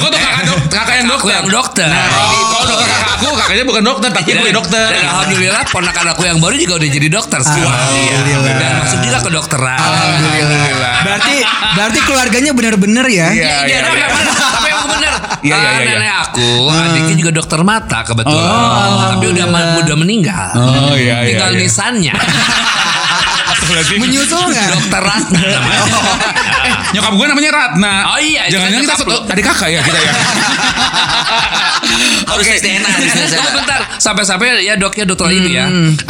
dok, 0.43 0.59
kakak 0.67 0.95
yang 0.97 1.07
Aku 1.09 1.27
dokter. 1.27 1.35
yang 1.35 1.47
dokter. 1.51 1.89
Kalau 1.89 2.65
dokter 2.65 2.87
kakak 2.87 3.11
aku 3.19 3.25
kakaknya 3.35 3.63
bukan 3.63 3.83
dokter 3.83 4.09
tapi 4.09 4.29
gue 4.31 4.51
dokter. 4.51 4.87
Dan 4.89 5.05
alhamdulillah 5.05 5.63
ponakan 5.69 6.05
aku 6.09 6.21
yang 6.23 6.37
baru 6.39 6.55
juga 6.55 6.73
udah 6.77 6.89
jadi 6.89 7.07
dokter. 7.07 7.39
Alhamdulillah. 7.39 8.53
Dan 8.57 8.71
masuk 8.79 8.99
juga 9.01 9.17
ke 9.19 9.29
dokteran. 9.29 9.77
Alhamdulillah. 9.77 10.93
Berarti 10.99 11.33
berarti 11.69 11.99
keluarganya 12.01 12.51
benar-benar 12.51 13.05
ya? 13.07 13.27
Iya, 13.29 13.53
Iya, 13.65 13.77
iya, 13.79 13.79
iya. 13.87 14.07
Tapi 14.39 14.67
yang 14.67 14.83
bener. 14.87 15.13
Iya, 15.39 15.55
iya, 15.55 15.55
Ah, 15.55 15.71
iya, 15.71 15.79
iya. 15.79 15.95
Nenek 15.95 16.13
aku, 16.25 16.49
adiknya 16.67 17.15
juga 17.15 17.31
dokter 17.33 17.59
mata 17.61 17.99
kebetulan. 18.03 18.89
Tapi 19.15 19.25
udah 19.29 19.45
udah 19.79 19.95
meninggal. 19.95 20.47
Oh, 20.55 20.95
iya, 20.95 21.23
iya, 21.23 21.27
Tinggal 21.31 21.51
iya. 21.55 21.59
nisannya. 21.61 22.13
Menyusul 23.69 24.49
nggak? 24.49 24.67
dokter 24.73 25.01
Ratna 25.03 25.39
namanya. 25.39 25.93
Nyokap 26.95 27.13
gue 27.13 27.25
namanya 27.29 27.51
Ratna. 27.53 27.93
Oh 28.15 28.19
iya, 28.21 28.49
Jangan-jangan 28.49 28.83
kita 28.85 28.95
satu 28.97 29.15
adik 29.29 29.45
kakak 29.45 29.69
ya 29.69 29.81
kita 29.85 29.99
ya. 29.99 30.13
Tes 32.39 32.61
Tunggu 33.29 33.51
bentar, 33.61 33.79
sampai-sampai 33.99 34.63
ya 34.63 34.73
doknya 34.79 35.05
dokter 35.05 35.29
ini 35.33 35.49
ya. 35.53 35.65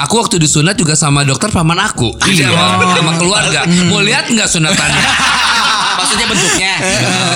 Aku 0.06 0.22
waktu 0.22 0.40
disunat 0.40 0.76
juga 0.78 0.94
sama 0.96 1.26
dokter 1.26 1.50
paman 1.50 1.80
aku, 1.80 2.16
iya, 2.30 2.50
sama, 2.52 2.86
sama 2.98 3.14
keluarga. 3.18 3.66
Mau 3.90 4.02
lihat 4.04 4.30
nggak 4.30 4.48
sunatannya? 4.50 5.04
Maksudnya 6.00 6.26
bentuknya. 6.32 6.74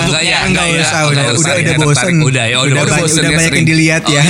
Enggak 0.08 0.22
ya, 0.24 0.38
Enggak 0.48 0.66
ya, 0.72 0.80
usah, 0.82 1.00
udah 1.12 1.24
udah 1.36 1.54
ya, 1.60 1.76
udah 1.76 2.44
ya, 2.48 2.56
udah, 2.64 2.82
bosen 2.96 3.20
udah 3.20 3.30
ya, 3.30 3.36
banyak 3.36 3.52
sering. 3.52 3.60
yang 3.60 3.66
dilihat 3.68 4.02
ya. 4.08 4.22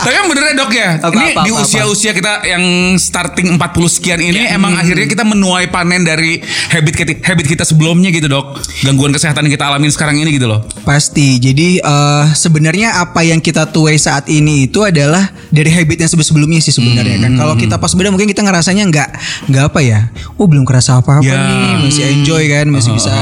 Tapi 0.00 0.14
yang 0.14 0.26
bener 0.26 0.42
ya 0.42 0.54
dok 0.54 0.70
ya. 0.70 0.88
Apa, 0.98 1.12
ini 1.12 1.24
apa, 1.30 1.42
di 1.42 1.50
usia-usia 1.52 2.10
kita 2.10 2.32
yang 2.42 2.64
starting 2.96 3.54
40 3.54 3.60
sekian 3.90 4.18
ini 4.18 4.48
emang 4.48 4.72
akhirnya 4.74 5.04
kita 5.04 5.22
menuai 5.22 5.68
panen 5.68 6.02
dari 6.02 6.40
habit 6.68 6.94
kita, 6.94 7.12
habit 7.22 7.46
kita 7.46 7.62
sebelumnya 7.62 8.08
gitu 8.08 8.26
dok. 8.26 8.56
Gangguan 8.82 9.10
kesehatan 9.10 9.44
yang 9.44 9.54
kita 9.54 9.66
alamin 9.66 9.88
sekarang 9.88 10.16
ini 10.16 10.32
gitu 10.32 10.46
loh. 10.46 10.64
Pasti. 10.82 11.36
Jadi 11.38 11.78
eh, 11.78 12.24
sebenarnya 12.30 12.98
apa 12.98 13.20
yang 13.20 13.38
kita 13.38 13.68
tuai 13.68 13.94
saat 13.94 14.26
ini 14.26 14.64
itu 14.64 14.80
adalah 14.80 15.20
dari 15.48 15.68
habit 15.68 15.96
yang 15.98 16.10
sebelum-sebelumnya 16.10 16.60
sih 16.60 16.72
sebenarnya 16.72 17.20
kan. 17.20 17.32
Kalau 17.34 17.54
kita 17.54 17.76
pas 17.76 17.92
muda 17.92 18.08
mungkin 18.08 18.26
kita 18.26 18.40
ngerasanya 18.40 18.84
nggak 18.86 19.08
nggak 19.46 19.64
apa 19.66 19.80
ya. 19.80 20.00
Oh 20.34 20.44
belum 20.44 20.64
kerasa 20.64 20.96
apa-apa 20.96 21.22
Ya. 21.22 21.36
nih, 21.36 21.72
masih 21.82 22.04
enjoy 22.10 22.42
kan, 22.46 22.66
masih 22.66 22.90
bisa 22.90 23.12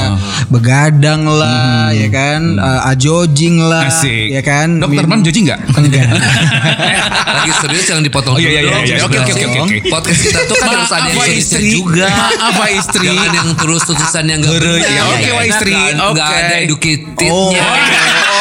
begadang 0.47 1.25
lah, 1.25 1.91
ya 1.91 2.07
kan, 2.07 2.41
Eh, 2.51 2.89
ajojing 2.89 3.59
lah, 3.59 3.85
Asik. 3.85 4.31
ya 4.31 4.41
kan. 4.41 4.79
Dokter 4.79 5.03
Min- 5.03 5.11
Mam 5.11 5.21
joji 5.21 5.39
nggak? 5.43 5.59
Enggak. 5.75 6.07
Lagi 6.69 7.51
serius 7.57 7.85
yang 7.87 8.01
dipotong 8.01 8.33
Oh, 8.33 8.39
iya, 8.39 8.49
iya, 8.49 8.61
dulu 8.61 8.71
dong. 8.71 8.83
iya, 8.83 8.95
iya. 8.95 9.05
Oke, 9.05 9.17
oke, 9.17 9.31
oke, 9.31 9.45
oke, 9.45 9.59
oke. 9.59 9.77
Podcast 9.89 10.19
kita 10.21 10.39
tuh 10.45 10.55
kan 10.55 10.67
harus 10.71 10.91
ada 10.91 11.07
yang 11.07 11.19
serius 11.19 11.45
istri. 11.45 11.67
juga. 11.71 12.07
Maaf, 12.07 12.53
Pak 12.55 12.69
istri. 12.71 13.05
Jangan 13.05 13.29
yang 13.31 13.49
terus 13.53 13.81
terusan 13.83 14.23
yang 14.25 14.39
enggak 14.39 14.59
benar. 14.59 14.77
ya, 14.85 15.01
oke, 15.05 15.29
Pak 15.31 15.45
istri. 15.47 15.73
Enggak 15.91 16.27
Oke. 16.27 16.39
ada 16.39 16.55
educatednya. 16.59 17.65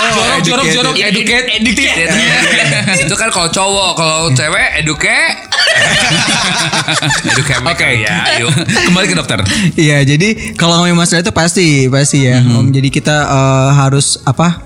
jorok, 0.08 0.38
jorok, 0.42 0.66
jorok, 0.70 0.94
educate. 0.96 1.46
Educated. 1.54 2.08
Itu 3.00 3.14
kan 3.14 3.28
kalau 3.28 3.48
cowok, 3.48 3.90
kalau 3.94 4.18
cewek 4.32 4.68
educate. 4.76 5.36
educate 7.30 7.62
Oke, 7.62 7.88
ya. 8.00 8.14
Yuk. 8.40 8.50
Kembali 8.86 9.06
ke 9.06 9.14
dokter. 9.14 9.38
Iya, 9.74 10.02
jadi 10.04 10.28
kalau 10.54 10.78
ngomongin 10.78 10.96
masalah 10.96 11.20
itu 11.20 11.32
pasti, 11.32 11.68
pasti 11.88 12.24
ya. 12.24 12.40
Mhm. 12.40 12.54
Om. 12.54 12.66
Jadi 12.70 12.88
kita 12.90 13.16
eh, 13.24 13.70
harus 13.74 14.20
apa? 14.22 14.60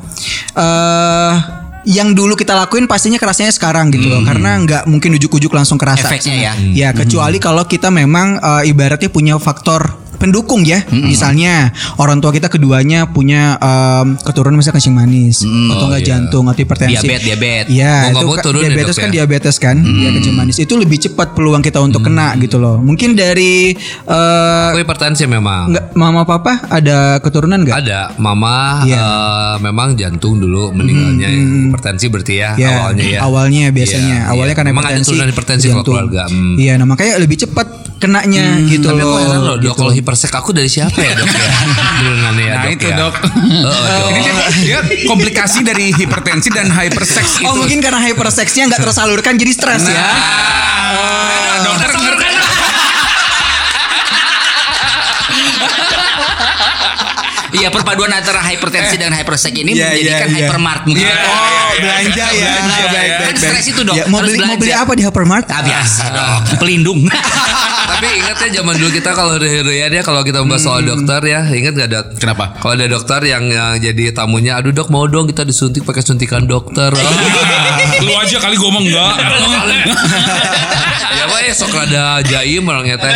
eh 0.55 1.62
yang 1.83 2.15
dulu 2.15 2.39
kita 2.39 2.55
lakuin 2.55 2.87
pastinya 2.87 3.19
kerasanya 3.19 3.51
sekarang 3.51 3.91
gitu 3.91 4.07
loh, 4.07 4.23
karena 4.23 4.59
nggak 4.63 4.83
mungkin 4.87 5.19
ujuk-ujuk 5.19 5.51
langsung 5.51 5.77
kerasa. 5.81 6.07
Efeknya 6.07 6.35
ya. 6.35 6.53
Ya 6.73 6.89
kecuali 6.95 7.43
kalau 7.43 7.67
kita 7.67 7.91
memang 7.91 8.39
eh, 8.39 8.71
ibaratnya 8.71 9.11
punya 9.11 9.35
faktor 9.43 9.99
pendukung 10.23 10.63
ya, 10.63 10.87
misalnya 10.89 11.75
orang 11.99 12.23
tua 12.23 12.31
kita 12.31 12.47
keduanya 12.47 13.05
punya 13.05 13.59
em, 13.59 14.15
keturunan 14.17 14.55
misalnya 14.55 14.79
kencing 14.79 14.95
manis 14.95 15.43
atau 15.43 15.91
enggak 15.91 16.05
jantung 16.07 16.47
atau 16.47 16.61
hipertensi. 16.63 16.95
Diabetes, 16.95 17.27
diabetes. 17.27 17.75
Iya, 17.75 17.95
itu 18.15 18.27
turun 18.39 18.63
ya, 18.63 18.69
diabetes 18.71 18.97
kan 18.97 19.09
ya? 19.09 19.15
diabetes 19.19 19.57
kan, 19.59 19.77
ya 19.83 20.09
kencing 20.13 20.37
manis 20.37 20.57
itu 20.57 20.75
lebih 20.79 21.03
cepat 21.03 21.35
peluang 21.35 21.59
kita 21.59 21.83
untuk 21.83 22.07
kena 22.07 22.39
gitu 22.39 22.57
loh. 22.57 22.79
Mungkin 22.79 23.19
dari 23.19 23.75
eh, 24.07 24.69
Aku 24.71 24.79
hipertensi 24.79 25.27
memang. 25.27 25.69
Enggak, 25.69 25.85
mama 25.93 26.23
papa 26.23 26.63
ada 26.69 27.19
keturunan 27.19 27.59
enggak? 27.59 27.83
Ada, 27.83 28.15
mama 28.17 28.87
Iya. 28.87 29.03
eh, 29.03 29.55
memang 29.59 29.99
jantung 29.99 30.39
dulu 30.39 30.71
meninggalnya 30.71 31.29
hipertensi 31.67 32.07
berarti 32.07 32.35
ya, 32.39 32.51
Ya, 32.55 32.69
awalnya 32.79 33.05
ya. 33.05 33.19
awalnya 33.25 33.65
biasanya. 33.73 34.17
Iya, 34.23 34.31
awalnya 34.31 34.55
iya. 34.55 34.61
kan 34.61 34.67
Memang 34.71 34.85
ada 34.85 34.89
hipertensi. 34.93 35.09
turunan 35.11 35.29
hipertensi 35.29 35.67
jantung. 35.67 35.85
keluarga. 35.85 36.23
Hmm. 36.29 36.55
Iya, 36.55 36.73
nah 36.79 36.87
makanya 36.87 37.19
lebih 37.19 37.43
cepat 37.43 37.67
kenanya 38.03 38.59
gitu 38.65 38.83
Tapi 38.85 38.99
aku 38.99 39.07
loh. 39.09 39.19
heran 39.19 39.41
loh 39.41 39.55
dok 39.55 39.63
gitu. 39.65 39.79
kalau 39.79 39.93
hipersek 39.93 40.33
aku 40.33 40.51
dari 40.51 40.67
siapa 40.67 40.99
ya 40.99 41.15
dok 41.15 41.29
ya? 41.29 41.51
Ya 42.43 42.59
Nah 42.59 42.65
dok 42.65 42.73
itu 42.75 42.87
ya. 42.87 42.97
dok. 42.99 43.15
Oh, 43.63 43.85
dok. 43.87 44.09
Ini 44.11 44.21
dia, 44.21 44.35
dia 44.59 44.79
komplikasi 45.07 45.63
dari 45.63 45.93
hipertensi 45.93 46.51
dan 46.51 46.67
hypersex 46.69 47.27
itu. 47.39 47.47
Oh 47.47 47.55
mungkin 47.55 47.79
karena 47.79 48.03
hyperseksnya 48.03 48.67
nggak 48.67 48.83
tersalurkan 48.83 49.39
jadi 49.39 49.53
stres 49.53 49.87
ya. 49.87 49.95
Nah, 49.95 51.63
dokter 51.63 51.91
ngerti. 51.93 52.32
Iya 57.53 57.69
perpaduan 57.69 58.09
antara 58.09 58.41
hypertensi 58.43 58.97
dengan 58.97 59.13
hypersex 59.13 59.53
ini 59.53 59.73
Iya, 59.73 59.93
menjadikan 59.93 60.19
iya, 60.25 60.33
iya. 60.33 60.37
hypermart 60.41 60.83
mungkin. 60.85 61.05
Iya, 61.05 61.17
Oh 61.23 61.71
belanja 61.75 62.27
ya. 62.29 62.51
Belanja, 62.53 62.73
baik, 62.73 62.81
ya. 62.83 62.89
baik, 62.89 63.11
Kan 63.13 63.27
baik. 63.29 63.37
stres 63.39 63.67
itu, 63.67 63.81
Dok. 63.83 63.95
Ya, 63.95 64.05
mau 64.07 64.21
beli 64.21 64.37
mau 64.39 64.57
beli 64.57 64.73
apa 64.73 64.93
di 64.93 65.03
hypermart? 65.03 65.47
Ah, 65.49 65.61
biasa 65.61 66.03
dong, 66.11 66.41
pelindung. 66.59 67.01
Tapi 67.93 68.09
ingat 68.19 68.37
ya 68.41 68.49
zaman 68.59 68.75
dulu 68.75 68.91
kita 68.91 69.11
kalau 69.13 69.37
Rian 69.37 69.93
ya 69.93 70.03
kalau 70.03 70.23
kita 70.23 70.41
membahas 70.41 70.65
soal 70.65 70.81
dokter 70.83 71.21
ya 71.23 71.45
ingat 71.47 71.77
gak 71.77 71.89
dok? 71.89 72.05
Kenapa? 72.17 72.57
Kalau 72.57 72.73
ada 72.73 72.87
dokter 72.89 73.21
yang, 73.23 73.45
yang 73.47 73.77
jadi 73.77 74.11
tamunya, 74.11 74.57
aduh 74.57 74.73
dok 74.73 74.89
mau 74.89 75.05
dong 75.05 75.29
kita 75.29 75.43
disuntik 75.43 75.83
pakai 75.83 76.01
suntikan 76.01 76.43
dokter. 76.43 76.91
Lu 78.07 78.13
aja 78.17 78.37
kali 78.39 78.57
gue 78.57 78.65
ngomong 78.65 78.83
enggak. 78.83 79.15
ya 81.13 81.25
pak 81.29 81.41
ya 81.45 81.53
sok 81.53 81.71
rada 81.71 82.05
jaim 82.25 82.65
orangnya 82.65 82.97
teh. 82.97 83.13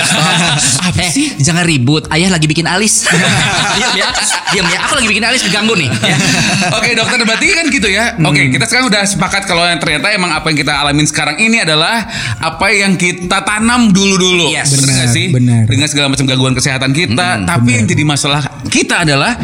eh, 0.97 1.11
jangan 1.41 1.65
ribut. 1.65 2.07
Ayah 2.09 2.29
lagi 2.29 2.47
bikin 2.47 2.67
alis. 2.67 3.09
Diam 3.09 3.97
ya. 3.97 4.09
Diam 4.53 4.67
ya. 4.67 4.79
Aku 4.87 4.99
lagi 4.99 5.09
bikin 5.09 5.25
alis 5.25 5.43
diganggu 5.43 5.75
nih. 5.75 5.89
Ya. 6.03 6.17
Oke 6.79 6.95
dokter 6.95 7.19
berarti 7.23 7.47
kan 7.53 7.67
gitu 7.69 7.89
ya. 7.91 8.15
Oke 8.23 8.49
kita 8.51 8.65
sekarang 8.67 8.87
udah 8.89 9.03
sepakat 9.05 9.43
kalau 9.45 9.65
yang 9.65 9.79
ternyata 9.79 10.13
emang 10.13 10.31
apa 10.31 10.47
yang 10.51 10.59
kita 10.59 10.73
alamin 10.73 11.07
sekarang 11.07 11.37
ini 11.39 11.63
adalah 11.63 12.07
apa 12.39 12.67
yang 12.71 12.95
kita 12.95 13.43
tanam 13.43 13.91
dulu-dulu. 13.91 14.51
Yes. 14.51 14.73
bener 14.73 14.87
Benar, 14.87 14.97
gak 15.03 15.09
sih? 15.13 15.27
benar. 15.35 15.63
Dengan 15.67 15.87
segala 15.91 16.07
macam 16.13 16.25
gangguan 16.25 16.55
kesehatan 16.55 16.91
kita. 16.93 17.29
Tapi 17.45 17.71
yang 17.75 17.87
jadi 17.87 18.03
masalah 18.07 18.41
kita 18.67 19.03
adalah 19.03 19.35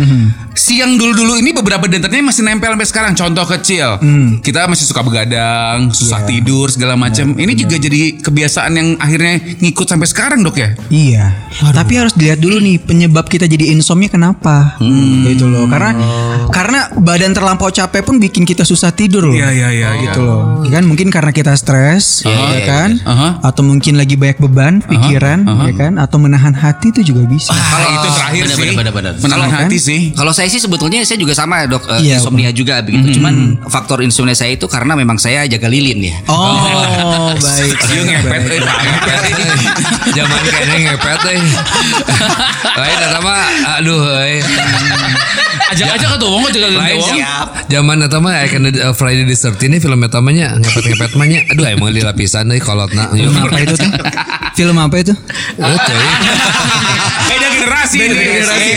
si 0.53 0.79
yang 0.79 0.95
dulu-dulu 0.95 1.41
ini 1.41 1.51
beberapa 1.53 1.89
dentatnya 1.89 2.23
masih 2.23 2.43
nempel 2.45 2.73
sampai 2.75 2.89
sekarang. 2.89 3.13
Contoh 3.13 3.45
kecil, 3.49 3.89
kita 4.41 4.67
masih 4.69 4.87
suka 4.87 5.03
begadang, 5.03 5.91
susah 5.93 6.25
tidur 6.25 6.69
segala 6.69 6.95
macam. 6.95 7.35
Ini 7.35 7.53
juga 7.55 7.77
jadi 7.77 8.19
kebiasaan 8.21 8.73
yang 8.73 8.89
akhirnya 8.97 9.41
ngikut 9.61 9.87
sampai 9.89 10.09
sekarang 10.09 10.41
dok 10.41 10.57
ya. 10.59 10.69
Iya. 10.89 11.25
Tapi 11.73 11.93
harus 11.99 12.15
dilihat 12.15 12.41
dulu 12.41 12.61
nih 12.61 12.79
penyebab 12.79 13.27
kita 13.27 13.49
jadi 13.49 13.73
insomnia 13.73 14.09
kenapa? 14.09 14.72
Gitu 14.79 15.45
loh. 15.45 15.67
Karena 15.67 15.91
karena 16.49 16.81
badan 16.95 17.33
terlampau 17.33 17.69
capek 17.69 18.03
pun 18.03 18.17
bikin 18.17 18.45
kita 18.45 18.63
susah 18.63 18.91
tidur 18.91 19.25
loh. 19.25 19.35
Iya, 19.35 19.51
iya, 19.51 19.69
iya, 19.71 19.89
Gitu 20.01 20.21
loh. 20.21 20.63
Ya 20.63 20.79
kan 20.79 20.85
mungkin 20.85 21.09
karena 21.09 21.31
kita 21.31 21.53
stres, 21.53 22.23
ya 22.23 22.61
kan? 22.63 22.91
Aha. 23.03 23.29
Atau 23.43 23.63
mungkin 23.63 23.97
lagi 23.97 24.15
banyak 24.15 24.39
beban 24.39 24.81
pikiran, 24.81 25.45
ya 25.67 25.73
kan? 25.75 25.93
Atau 25.97 26.17
menahan 26.17 26.53
hati 26.53 26.91
itu 26.91 27.03
juga 27.05 27.27
bisa. 27.27 27.53
Kalau 27.53 27.89
itu 27.91 28.09
terakhir 28.13 28.43
benar, 28.43 28.55
sih, 28.55 28.63
benar, 28.63 28.93
benar, 28.93 28.93
benar. 28.93 29.13
menahan 29.23 29.49
kan- 29.49 29.61
hati 29.65 29.77
sih. 29.77 30.01
Kalau 30.13 30.33
saya 30.33 30.47
sih 30.47 30.59
sebetulnya 30.59 31.03
saya 31.03 31.17
juga 31.17 31.33
sama 31.33 31.65
dok 31.65 31.85
Iya, 31.95 32.19
insomnia 32.19 32.51
juga 32.51 32.79
begitu. 32.81 33.19
Cuman 33.19 33.35
faktor 33.67 34.01
insomnia 34.01 34.33
saya 34.33 34.53
itu 34.53 34.65
karena 34.67 34.95
memang 34.95 35.17
saya 35.17 35.45
jaga 35.45 35.67
lilin 35.67 35.99
ya. 36.03 36.17
Oh, 36.27 37.35
baik. 37.45 37.77
Dia 37.83 38.03
ngepet, 38.03 38.43
eh. 38.49 38.61
Zaman 40.17 40.41
kayaknya 40.45 40.77
ngepet 40.89 41.21
eh. 41.29 41.41
Lain 42.73 42.99
eta 43.01 43.21
mah 43.21 43.45
aduh 43.79 44.03
eh. 44.21 44.41
Ajak 45.73 45.89
aja 45.91 46.07
ke 46.07 46.17
tuh, 46.17 46.29
wong 46.29 46.45
juga 46.49 46.69
Lain 46.69 47.01
wong. 47.01 47.17
siap. 47.17 47.47
Zaman 47.67 48.05
eta 48.05 48.19
mah 48.19 48.37
I 48.37 48.47
Can 48.47 48.69
uh, 48.69 48.93
Friday 48.93 49.25
the 49.25 49.33
13 49.33 49.57
ini 49.65 49.77
film 49.79 50.01
eta 50.01 50.21
mah 50.21 50.29
nya 50.31 50.53
ngepet-ngepet 50.55 51.17
mah 51.17 51.25
nya. 51.25 51.41
Aduh 51.47 51.65
emang 51.67 51.89
di 51.91 52.01
lapisan 52.01 52.45
deui 52.47 52.61
kolotna. 52.61 53.09
Yuk. 53.11 53.33
Apa 53.33 53.57
itu 53.59 53.75
tuh? 53.75 53.89
Film 54.53 54.77
apa 54.77 54.97
itu? 54.99 55.17
Oh, 55.57 55.73
cuy. 55.73 55.97
Beda 57.31 57.47
generasi. 57.49 57.97
Beda 57.99 58.15
generasi. 58.15 58.71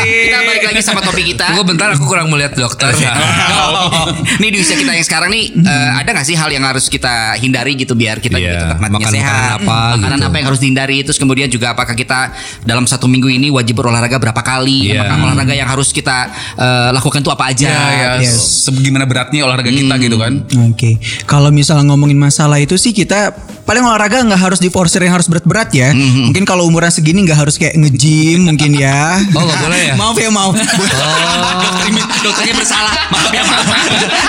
Kita 0.00 0.38
balik 0.42 0.62
lagi 0.64 0.80
sama 0.80 1.00
topik 1.02 1.24
kita. 1.26 1.44
Tunggu 1.52 1.64
bentar 1.66 1.92
aku 1.92 2.04
kurang 2.06 2.32
melihat 2.32 2.56
dokter. 2.56 2.88
Nih 4.40 4.48
di 4.48 4.58
usia 4.58 4.74
kita 4.74 4.90
yang 4.90 5.04
sekarang 5.04 5.28
nih 5.28 5.52
eh, 5.54 5.90
ada 5.94 6.08
nggak 6.10 6.24
sih 6.24 6.34
hal 6.34 6.48
yang 6.48 6.64
harus 6.64 6.88
kita 6.88 7.36
hindari 7.36 7.76
gitu 7.76 7.92
biar 7.92 8.18
kita 8.18 8.36
Iya, 8.36 8.64
tetap 8.66 8.78
matinya 8.80 8.98
makan 8.98 9.12
sehat? 9.12 9.34
makanan 9.34 9.60
apa 9.60 9.76
makanan 9.94 10.16
gitu. 10.16 10.26
apa 10.26 10.34
yang 10.34 10.46
harus 10.46 10.60
dihindari? 10.60 10.96
Terus 11.02 11.18
kemudian 11.18 11.48
juga 11.48 11.66
apakah 11.70 11.92
kita 11.92 12.32
dalam 12.62 12.84
satu 12.84 13.04
minggu 13.04 13.28
ini 13.28 13.48
wajib 13.48 13.76
berolahraga 13.76 14.16
berapa 14.16 14.40
kali? 14.40 14.96
Iya. 15.04 15.12
apakah 15.12 15.32
olahraga 15.34 15.54
yang 15.54 15.68
harus 15.68 15.88
kita 15.90 16.16
eh, 16.56 16.88
lakukan 16.90 17.20
itu 17.20 17.28
apa 17.28 17.44
aja. 17.46 17.68
Ya, 17.68 18.10
ya. 18.18 18.32
Sebagaimana 18.32 19.04
beratnya 19.04 19.44
olahraga 19.44 19.68
kita 19.68 19.94
gitu 19.98 20.16
kan. 20.16 20.32
Oke, 20.66 20.96
kalau 21.24 21.50
misalnya 21.50 21.84
ngomongin 21.86 22.16
masalah 22.16 22.56
itu 22.56 22.74
sih 22.74 22.90
kita 22.90 23.36
paling 23.64 23.80
olahraga 23.80 24.20
nggak 24.20 24.36
harus 24.38 24.58
diforsir 24.58 25.00
yang 25.00 25.12
harus 25.12 25.28
berat-berat 25.28 25.68
ya. 25.70 25.92
Mungkin 25.92 26.44
kalau 26.44 26.64
umuran 26.64 26.88
segini 26.88 27.20
nggak 27.22 27.38
harus 27.38 27.56
kayak 27.56 27.76
nge-gym 27.76 28.44
mungkin 28.44 28.72
ya. 28.74 29.20
Oh, 29.32 29.42
nggak 29.42 29.58
boleh 29.60 29.80
ya? 29.82 29.94
maaf 29.94 30.16
ya 30.16 30.30
maaf. 30.30 30.52
Dokter, 30.54 31.86
dokternya 32.20 32.54
bersalah. 32.54 32.92
Maaf 33.08 33.30
ya, 33.30 33.42
maaf. 33.42 33.66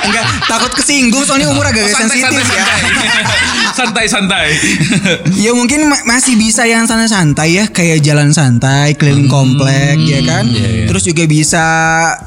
Enggak 0.04 0.26
takut 0.46 0.72
kesinggung 0.74 1.24
soalnya 1.24 1.50
umur 1.50 1.66
agak 1.66 1.88
Santai, 1.88 2.20
sensitif 2.22 2.44
santai, 2.44 2.56
ya. 2.56 2.66
santai, 3.78 4.06
santai. 4.08 4.48
ya 5.36 5.52
mungkin 5.52 5.86
ma- 5.86 6.06
masih 6.08 6.36
bisa 6.36 6.64
yang 6.64 6.86
santai-santai 6.86 7.50
ya 7.54 7.66
kayak 7.68 8.00
jalan 8.02 8.32
santai 8.32 8.96
keliling 8.96 9.28
komplek 9.28 10.00
ya 10.00 10.20
kan. 10.24 10.46
Terus 10.86 11.04
juga 11.04 11.24
bisa 11.26 11.66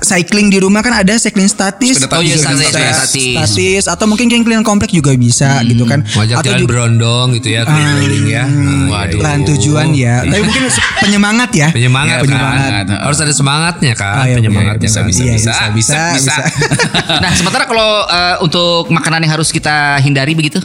cycling 0.00 0.49
di 0.49 0.58
rumah 0.61 0.80
kan 0.80 0.92
ada 0.94 1.14
cycling 1.16 1.49
statis. 1.49 2.00
Oh 2.08 2.20
iya, 2.20 2.37
statis, 2.37 2.68
statis. 2.70 3.35
statis 3.35 3.85
atau 3.88 4.04
mungkin 4.04 4.28
yang 4.28 4.44
keliling 4.44 4.66
komplek 4.66 4.92
juga 4.92 5.12
bisa 5.14 5.61
gitu 5.64 5.85
kan. 5.85 6.04
Ngajak 6.04 6.37
atau 6.38 6.47
jalan 6.47 6.58
juga 6.61 6.70
berondong 6.70 7.26
gitu 7.40 7.49
ya 7.54 7.62
keliling 7.64 8.26
ya. 8.28 8.44
Nah, 8.44 8.87
Waduh. 8.88 9.20
Lahan 9.20 9.40
tujuan 9.44 9.87
ya. 9.94 10.23
Tapi 10.25 10.42
mungkin 10.42 10.62
penyemangat 11.00 11.50
ya. 11.54 11.68
Penyemangat, 11.73 12.08
Ya, 12.08 12.16
kan? 12.18 12.25
penyemangat. 12.26 12.85
Harus 13.04 13.18
ada 13.20 13.32
semangatnya 13.32 13.92
kan, 13.94 14.14
Ah, 14.14 14.25
iya, 14.26 14.37
penyemangatnya 14.40 14.88
bisa, 14.88 15.00
kan. 15.00 15.08
bisa, 15.08 15.20
Iya, 15.23 15.32
bisa, 15.37 15.50
bisa, 15.50 15.64
bisa, 15.73 15.97
bisa, 16.16 16.35
bisa. 16.38 16.42
Nah, 17.25 17.30
sementara 17.35 17.64
kalau 17.66 18.04
eh, 18.06 18.37
untuk 18.44 18.88
makanan 18.90 19.25
yang 19.25 19.32
harus 19.38 19.49
kita 19.50 19.99
hindari 20.00 20.32
begitu? 20.37 20.61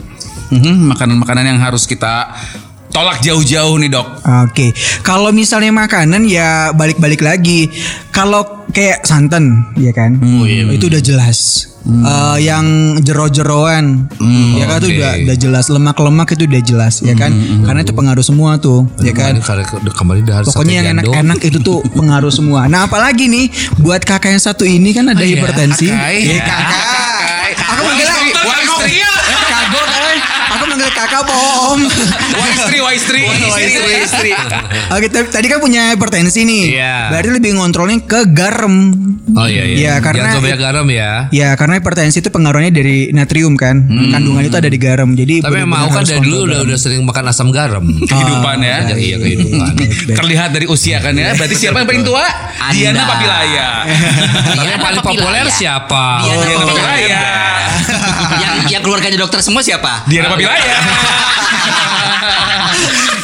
Mhm, 0.54 0.94
Makanan-makanan 0.94 1.46
yang 1.50 1.60
harus 1.60 1.90
kita 1.90 2.30
tolak 2.94 3.20
jauh-jauh 3.20 3.76
nih 3.76 3.90
dok. 3.90 4.08
Oke, 4.46 4.72
kalau 5.02 5.34
misalnya 5.34 5.74
makanan 5.74 6.24
ya 6.24 6.72
balik-balik 6.72 7.20
lagi. 7.20 7.68
Kalau 8.08 8.70
kayak 8.70 9.02
santan, 9.04 9.74
ya 9.76 9.90
kan, 9.90 10.22
itu 10.70 10.86
udah 10.86 11.02
jelas. 11.02 11.70
Eh, 11.84 12.38
yang 12.40 12.96
jero-jeroan, 13.04 14.08
ya 14.56 14.66
kan 14.70 14.80
itu 14.80 14.88
oke. 14.88 14.96
udah 14.96 15.12
udah 15.20 15.36
jelas. 15.36 15.66
Lemak-lemak 15.68 16.32
itu 16.32 16.48
udah 16.48 16.62
jelas, 16.64 16.94
ya 17.02 17.12
kan, 17.12 17.34
karena 17.66 17.84
itu 17.84 17.92
pengaruh 17.92 18.24
semua 18.24 18.56
tuh, 18.56 18.88
ya 19.02 19.12
kan. 19.12 19.36
Harus 19.36 20.48
Pokoknya 20.48 20.74
yang 20.80 20.88
enak-enak 20.96 21.44
itu 21.44 21.60
tuh 21.60 21.84
pengaruh 21.98 22.32
semua. 22.32 22.70
Nah 22.70 22.88
apalagi 22.88 23.28
nih 23.28 23.52
buat 23.82 24.00
kakak 24.00 24.32
yang 24.32 24.40
satu 24.40 24.64
ini 24.64 24.94
kan 24.94 25.12
ada 25.12 25.20
Oh 25.20 25.26
iya, 25.26 25.36
hipertensi. 25.36 25.90
Kakai. 25.92 26.18
Iya, 26.24 26.40
kakak. 26.40 26.82
Aku 27.74 27.82
manggilnya 27.84 28.16
Wah 28.44 28.60
istri, 28.62 28.98
kagok. 29.44 29.88
eh. 29.90 30.18
Aku 30.54 30.64
manggil 30.84 31.00
kakak 31.00 31.20
apa 31.24 31.34
om? 31.66 31.80
wah 32.36 32.48
istri, 32.52 32.78
wah 32.78 32.92
istri, 32.94 33.22
Wah, 33.24 33.36
istri, 33.40 33.94
istri. 34.04 34.32
Oke, 34.92 35.08
tapi 35.08 35.28
tadi 35.32 35.48
kan 35.48 35.60
punya 35.60 35.96
hipertensi 35.96 36.44
nih. 36.44 36.64
Iya. 36.76 36.96
Berarti 37.08 37.30
lebih 37.32 37.52
ngontrolnya 37.56 37.98
ke 38.04 38.20
garam. 38.30 38.92
Oh 39.34 39.48
iya 39.48 39.64
iya. 39.64 39.76
Iya, 39.76 39.94
karena- 40.04 40.28
Jangan 40.30 40.44
banyak 40.44 40.60
garam 40.62 40.86
ya. 40.92 41.12
Ya, 41.32 41.50
karena 41.56 41.80
hipertensi 41.80 42.20
itu 42.20 42.30
pengaruhnya 42.30 42.70
dari 42.70 43.16
natrium 43.16 43.56
kan. 43.56 43.80
Kandungan 44.12 44.44
itu 44.44 44.58
ada 44.58 44.68
di 44.68 44.76
garam. 44.78 45.16
Jadi 45.16 45.40
Tapi 45.40 45.48
benar-benar 45.56 45.80
mau 45.80 45.88
kan 45.90 46.04
dari 46.04 46.20
dulu 46.20 46.38
udah 46.44 46.60
udah 46.68 46.78
sering 46.78 47.02
makan 47.02 47.24
asam 47.26 47.48
garam. 47.50 47.84
kehidupan 48.04 48.58
ya. 48.60 48.78
Sejak 48.84 49.00
iya 49.00 49.16
kehidupan. 49.18 49.72
Terlihat 50.14 50.50
dari 50.52 50.66
usia 50.68 51.00
kan 51.00 51.16
ya. 51.16 51.32
Berarti 51.34 51.56
siapa 51.56 51.80
yang 51.80 51.88
paling 51.88 52.04
tua? 52.04 52.26
Diana 52.76 53.04
Papilaya. 53.08 53.68
Tapi 54.54 54.70
yang 54.70 54.84
paling 54.84 55.02
populer 55.02 55.46
siapa? 55.50 56.04
Diana 56.22 56.44
Diana 56.44 56.66
Papilaya. 56.66 57.22
Yang 58.40 58.54
yang 58.70 58.82
keluarganya 58.82 59.20
dokter 59.20 59.40
semua 59.44 59.62
siapa? 59.62 60.08
Diana 60.08 60.32
Papilaya. 60.32 60.78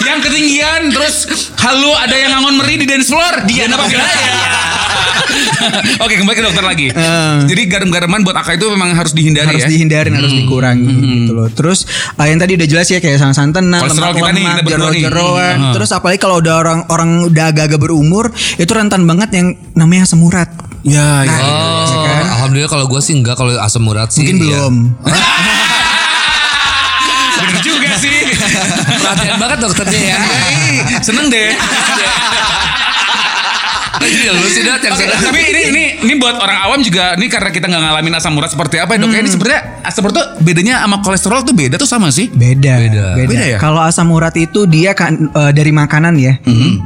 yang 0.07 0.19
ketinggian 0.23 0.89
terus 0.93 1.27
halo 1.59 1.93
ada 1.95 2.15
yang 2.15 2.31
ngangon 2.33 2.55
meri 2.63 2.75
di 2.81 2.85
dance 2.87 3.09
floor 3.11 3.45
Diana 3.45 3.75
Papilaya. 3.77 4.33
Oke 6.03 6.15
kembali 6.17 6.35
ke 6.35 6.43
dokter 6.43 6.63
lagi. 6.63 6.87
Jadi 7.45 7.61
garam-garaman 7.69 8.23
buat 8.23 8.37
Aka 8.37 8.55
itu 8.55 8.65
memang 8.71 8.95
harus 8.95 9.13
dihindari 9.13 9.47
harus 9.55 9.65
ya. 9.65 9.69
dihindarin 9.69 10.13
harus 10.15 10.33
dikurangi 10.33 10.95
gitu 11.27 11.31
loh. 11.35 11.47
Terus 11.51 11.85
ah, 12.15 12.25
yang 12.27 12.39
tadi 12.39 12.55
udah 12.55 12.67
jelas 12.67 12.87
ya 12.89 12.99
kayak 13.03 13.19
kita 13.19 14.31
nih, 14.33 14.45
kita 14.45 14.63
berdua 14.65 14.89
nih. 14.89 15.01
jero-jeroan. 15.03 15.55
Hmm. 15.59 15.73
Terus 15.75 15.89
apalagi 15.93 16.19
kalau 16.21 16.41
udah 16.41 16.55
orang 16.59 16.79
orang 16.89 17.09
udah 17.27 17.45
agak-agak 17.51 17.79
berumur, 17.79 18.31
itu 18.33 18.71
rentan 18.71 19.03
banget 19.05 19.29
yang 19.35 19.47
namanya 19.75 20.07
asam 20.07 20.23
urat. 20.23 20.49
Ya, 20.79 21.27
ya. 21.27 21.39
Oh, 21.43 22.18
alhamdulillah 22.39 22.71
kalau 22.71 22.85
gue 22.87 23.01
sih 23.03 23.19
enggak 23.19 23.35
kalau 23.35 23.51
asam 23.59 23.83
urat 23.83 24.07
sih. 24.07 24.23
Mungkin 24.23 24.37
iya. 24.39 24.43
belum. 24.47 24.73
Bener 27.39 27.57
juga 27.59 27.89
sih. 27.99 28.15
Perhatian 29.03 29.35
banget 29.35 29.57
dokternya 29.59 29.99
ya. 29.99 30.17
Ih, 30.55 30.79
Seneng 31.03 31.27
deh. 31.27 31.51
Iya 33.99 34.31
lu 34.33 34.47
sih 34.49 34.63
dot 34.63 34.81
yang 34.81 34.95
sadar. 34.95 35.19
tapi 35.19 35.39
ini 35.51 35.61
ini 35.69 35.83
ini 36.01 36.13
buat 36.17 36.39
orang 36.39 36.59
awam 36.65 36.79
juga 36.81 37.13
ini 37.19 37.27
karena 37.27 37.49
kita 37.51 37.65
nggak 37.67 37.81
ngalamin 37.83 38.13
asam 38.15 38.33
urat 38.39 38.51
seperti 38.51 38.79
apa 38.79 38.95
ya 38.95 38.99
dok? 39.03 39.11
ya? 39.11 39.19
Ini 39.21 39.29
sebenarnya 39.29 39.61
asam 39.85 40.01
urat 40.07 40.15
tuh 40.15 40.25
bedanya 40.41 40.73
sama 40.81 40.97
kolesterol 41.03 41.39
tuh 41.45 41.53
beda 41.55 41.75
tuh 41.77 41.89
sama 41.89 42.07
sih. 42.09 42.31
Beda, 42.31 42.79
Beda. 42.79 43.05
Beda 43.15 43.37
ya? 43.37 43.57
Kalau 43.59 43.81
asam 43.83 44.09
urat 44.09 44.33
itu 44.39 44.65
dia 44.65 44.95
kan 44.95 45.29
eh, 45.29 45.51
dari 45.51 45.71
makanan 45.75 46.13
ya. 46.17 46.39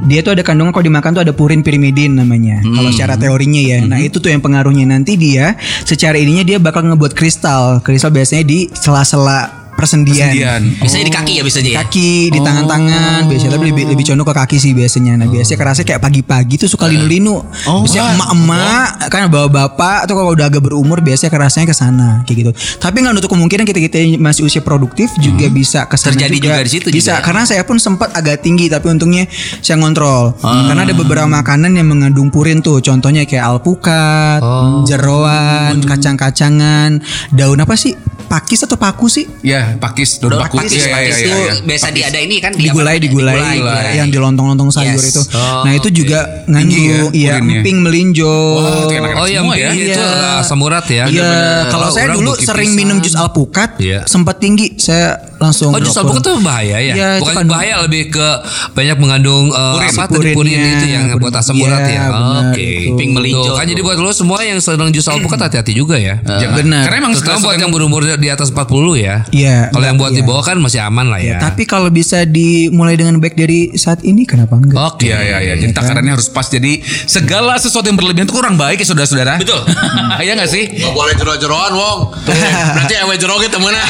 Dia 0.04 0.20
tuh 0.20 0.36
ada 0.36 0.42
kandungan 0.44 0.74
kalau 0.74 0.84
dimakan 0.84 1.10
tuh 1.16 1.22
ada 1.24 1.32
purin 1.32 1.64
pirimidin 1.64 2.18
namanya. 2.18 2.60
Kalau 2.60 2.90
secara 2.92 3.14
teorinya 3.16 3.62
ya. 3.62 3.78
Nah, 3.84 3.98
itu 4.00 4.20
tuh 4.20 4.28
yang 4.30 4.42
pengaruhnya 4.44 4.84
nanti 4.84 5.16
dia 5.16 5.56
secara 5.86 6.18
ininya 6.20 6.44
dia 6.44 6.58
bakal 6.60 6.84
ngebuat 6.84 7.16
kristal. 7.16 7.80
Kristal 7.80 8.12
biasanya 8.12 8.44
di 8.44 8.68
sela-sela 8.70 9.63
persendian. 9.74 10.30
Persendian. 10.30 10.62
Biasanya 10.80 11.04
di 11.04 11.14
kaki 11.14 11.32
ya 11.36 11.42
biasanya 11.44 11.70
ya. 11.70 11.76
Kaki, 11.84 12.12
di 12.30 12.38
tangan-tangan, 12.40 13.20
biasanya 13.28 13.52
tapi 13.58 13.64
lebih 13.70 13.84
lebih 13.92 14.04
condong 14.06 14.26
ke 14.26 14.34
kaki 14.34 14.56
sih 14.58 14.72
biasanya. 14.72 15.12
Nah, 15.20 15.26
biasanya 15.28 15.58
kerasa 15.58 15.80
kayak 15.82 16.00
pagi-pagi 16.00 16.54
tuh 16.62 16.68
suka 16.70 16.86
linu-linu. 16.88 17.42
biasanya 17.64 18.14
emak-emak 18.16 18.88
kan 19.10 19.28
bawa 19.28 19.48
bapak 19.50 20.08
atau 20.08 20.14
kalau 20.16 20.30
udah 20.32 20.46
agak 20.48 20.62
berumur 20.64 21.02
biasanya 21.02 21.30
kerasanya 21.34 21.66
ke 21.70 21.76
sana 21.76 22.08
kayak 22.24 22.36
gitu. 22.40 22.50
Tapi 22.80 22.96
nggak 23.04 23.12
nutup 23.18 23.30
kemungkinan 23.34 23.64
kita-kita 23.66 23.96
yang 24.00 24.22
masih 24.22 24.46
usia 24.46 24.62
produktif 24.62 25.10
juga 25.18 25.46
bisa 25.50 25.84
ke 25.90 25.96
Terjadi 26.04 26.36
juga 26.36 26.60
di 26.60 26.70
situ 26.70 26.88
Bisa 26.92 27.16
juga. 27.16 27.24
karena 27.24 27.42
saya 27.48 27.64
pun 27.64 27.80
sempat 27.80 28.12
agak 28.12 28.44
tinggi 28.44 28.68
tapi 28.68 28.92
untungnya 28.92 29.24
saya 29.64 29.80
ngontrol. 29.80 30.36
Karena 30.40 30.84
ada 30.84 30.94
beberapa 30.94 31.24
makanan 31.24 31.74
yang 31.74 31.88
mengandung 31.88 32.28
purin 32.28 32.60
tuh. 32.60 32.78
Contohnya 32.84 33.24
kayak 33.24 33.44
alpukat, 33.56 34.44
jeroan, 34.84 35.80
kacang-kacangan, 35.82 37.00
daun 37.32 37.58
apa 37.58 37.74
sih? 37.74 37.96
Pakis 38.34 38.66
atau 38.66 38.74
paku 38.74 39.06
sih? 39.06 39.30
Ya, 39.40 39.78
pakis, 39.78 40.18
daun 40.18 40.34
paku. 40.34 40.58
Pakis, 40.58 40.74
Iya, 40.74 40.82
iya, 40.82 40.94
pakis 40.96 41.14
iya, 41.14 41.22
itu 41.22 41.38
iya. 41.38 41.52
biasa 41.62 41.86
di 41.88 42.00
ada 42.02 42.18
ini 42.18 42.36
kan 42.38 42.50
di 42.50 42.66
digulai 42.66 42.98
namanya? 42.98 43.04
digulai, 43.06 43.34
digulai. 43.54 43.92
yang 43.94 44.08
di 44.10 44.18
lontong-lontong 44.18 44.70
sayur 44.70 44.98
Yes. 44.98 45.14
itu. 45.14 45.22
Oh, 45.30 45.62
nah 45.62 45.72
itu 45.72 45.86
oke. 45.86 45.94
juga 45.94 46.18
ngandung 46.44 46.82
ya, 46.82 46.98
iya 47.14 47.32
urinnya. 47.38 47.62
emping 47.62 47.78
melinjo. 47.80 48.34
Wah, 48.58 48.74
itu 48.82 48.94
enak 48.96 49.10
Oh 49.14 49.28
yang 49.28 49.46
semua 49.46 49.54
ya. 49.54 49.68
itu 49.70 49.86
Iya. 49.94 50.42
asam 50.42 50.58
urat 50.58 50.86
ya. 50.88 51.04
Iya, 51.06 51.30
kalau 51.70 51.86
Oh, 51.86 51.92
saya 51.92 52.06
dulu 52.10 52.32
sering 52.34 52.74
minum 52.74 52.98
jus 52.98 53.14
alpukat, 53.14 53.78
Iya. 53.78 54.02
sempat 54.04 54.36
tinggi, 54.36 54.74
saya 54.74 55.14
langsung. 55.38 55.70
Oh 55.70 55.78
jus 55.78 55.94
alpukat 55.94 56.22
tuh 56.24 56.34
bahaya 56.40 56.82
ya? 56.82 56.92
Iya, 56.92 57.08
itu 57.14 57.30
Bukan 57.30 57.46
bahaya 57.46 57.74
lebih 57.82 58.10
ke 58.10 58.28
banyak 58.72 58.96
mengandung 58.96 59.52
uh, 59.52 59.76
Purin. 59.76 59.90
apa 59.92 60.02
tadi 60.08 60.32
purin 60.32 60.58
itu 60.58 60.86
yang 60.88 61.04
buat 61.16 61.34
asam 61.34 61.54
Iya, 61.54 61.62
urat 61.62 61.82
ya. 61.86 62.02
Oke. 62.50 62.66
itu. 62.82 62.96
Pink 62.96 63.10
melinjo. 63.14 63.54
Kan 63.54 63.66
jadi 63.66 63.78
buat 63.78 63.94
lo 63.96 64.10
semua 64.10 64.42
yang 64.42 64.58
sedang 64.58 64.90
jus 64.90 65.06
alpukat 65.06 65.38
hati-hati 65.38 65.70
juga 65.70 65.94
ya. 65.94 66.18
Benar. 66.24 66.90
Karena 66.90 66.98
emang 67.00 67.14
buat 67.14 67.60
yang 67.60 67.68
berumur 67.68 68.00
di 68.24 68.32
atas 68.32 68.48
40 68.48 68.96
ya. 68.96 69.28
Iya. 69.28 69.68
Kalau 69.68 69.84
yang 69.84 70.00
buat 70.00 70.16
iya. 70.16 70.18
di 70.18 70.22
bawah 70.24 70.40
kan 70.40 70.56
masih 70.56 70.80
aman 70.80 71.12
lah 71.12 71.20
ya. 71.20 71.36
Tapi 71.36 71.68
kalau 71.68 71.92
bisa 71.92 72.24
dimulai 72.24 72.96
dengan 72.96 73.20
baik 73.20 73.36
dari 73.36 73.76
saat 73.76 74.00
ini, 74.00 74.24
kenapa 74.24 74.56
enggak? 74.56 74.96
Oke. 74.96 75.12
Iya, 75.12 75.20
iya, 75.20 75.38
iya. 75.44 75.54
Jadi 75.60 75.72
takarannya 75.76 76.16
harus 76.16 76.32
pas. 76.32 76.48
Jadi 76.48 76.80
segala 77.04 77.60
sesuatu 77.60 77.84
yang 77.84 78.00
berlebihan 78.00 78.24
itu 78.24 78.32
kurang 78.32 78.56
baik 78.56 78.80
ya 78.80 78.86
saudara-saudara. 78.88 79.36
Betul. 79.36 79.60
Iya 80.24 80.40
nggak 80.40 80.48
sih? 80.48 80.64
Gak 80.80 80.94
boleh 80.94 81.12
jero-jeroan 81.20 81.72
wong 81.76 81.98
Tuh, 82.24 82.32
Berarti 82.32 82.94
ewe 82.96 83.14
jero 83.20 83.36
gitu 83.44 83.60
mana 83.60 83.76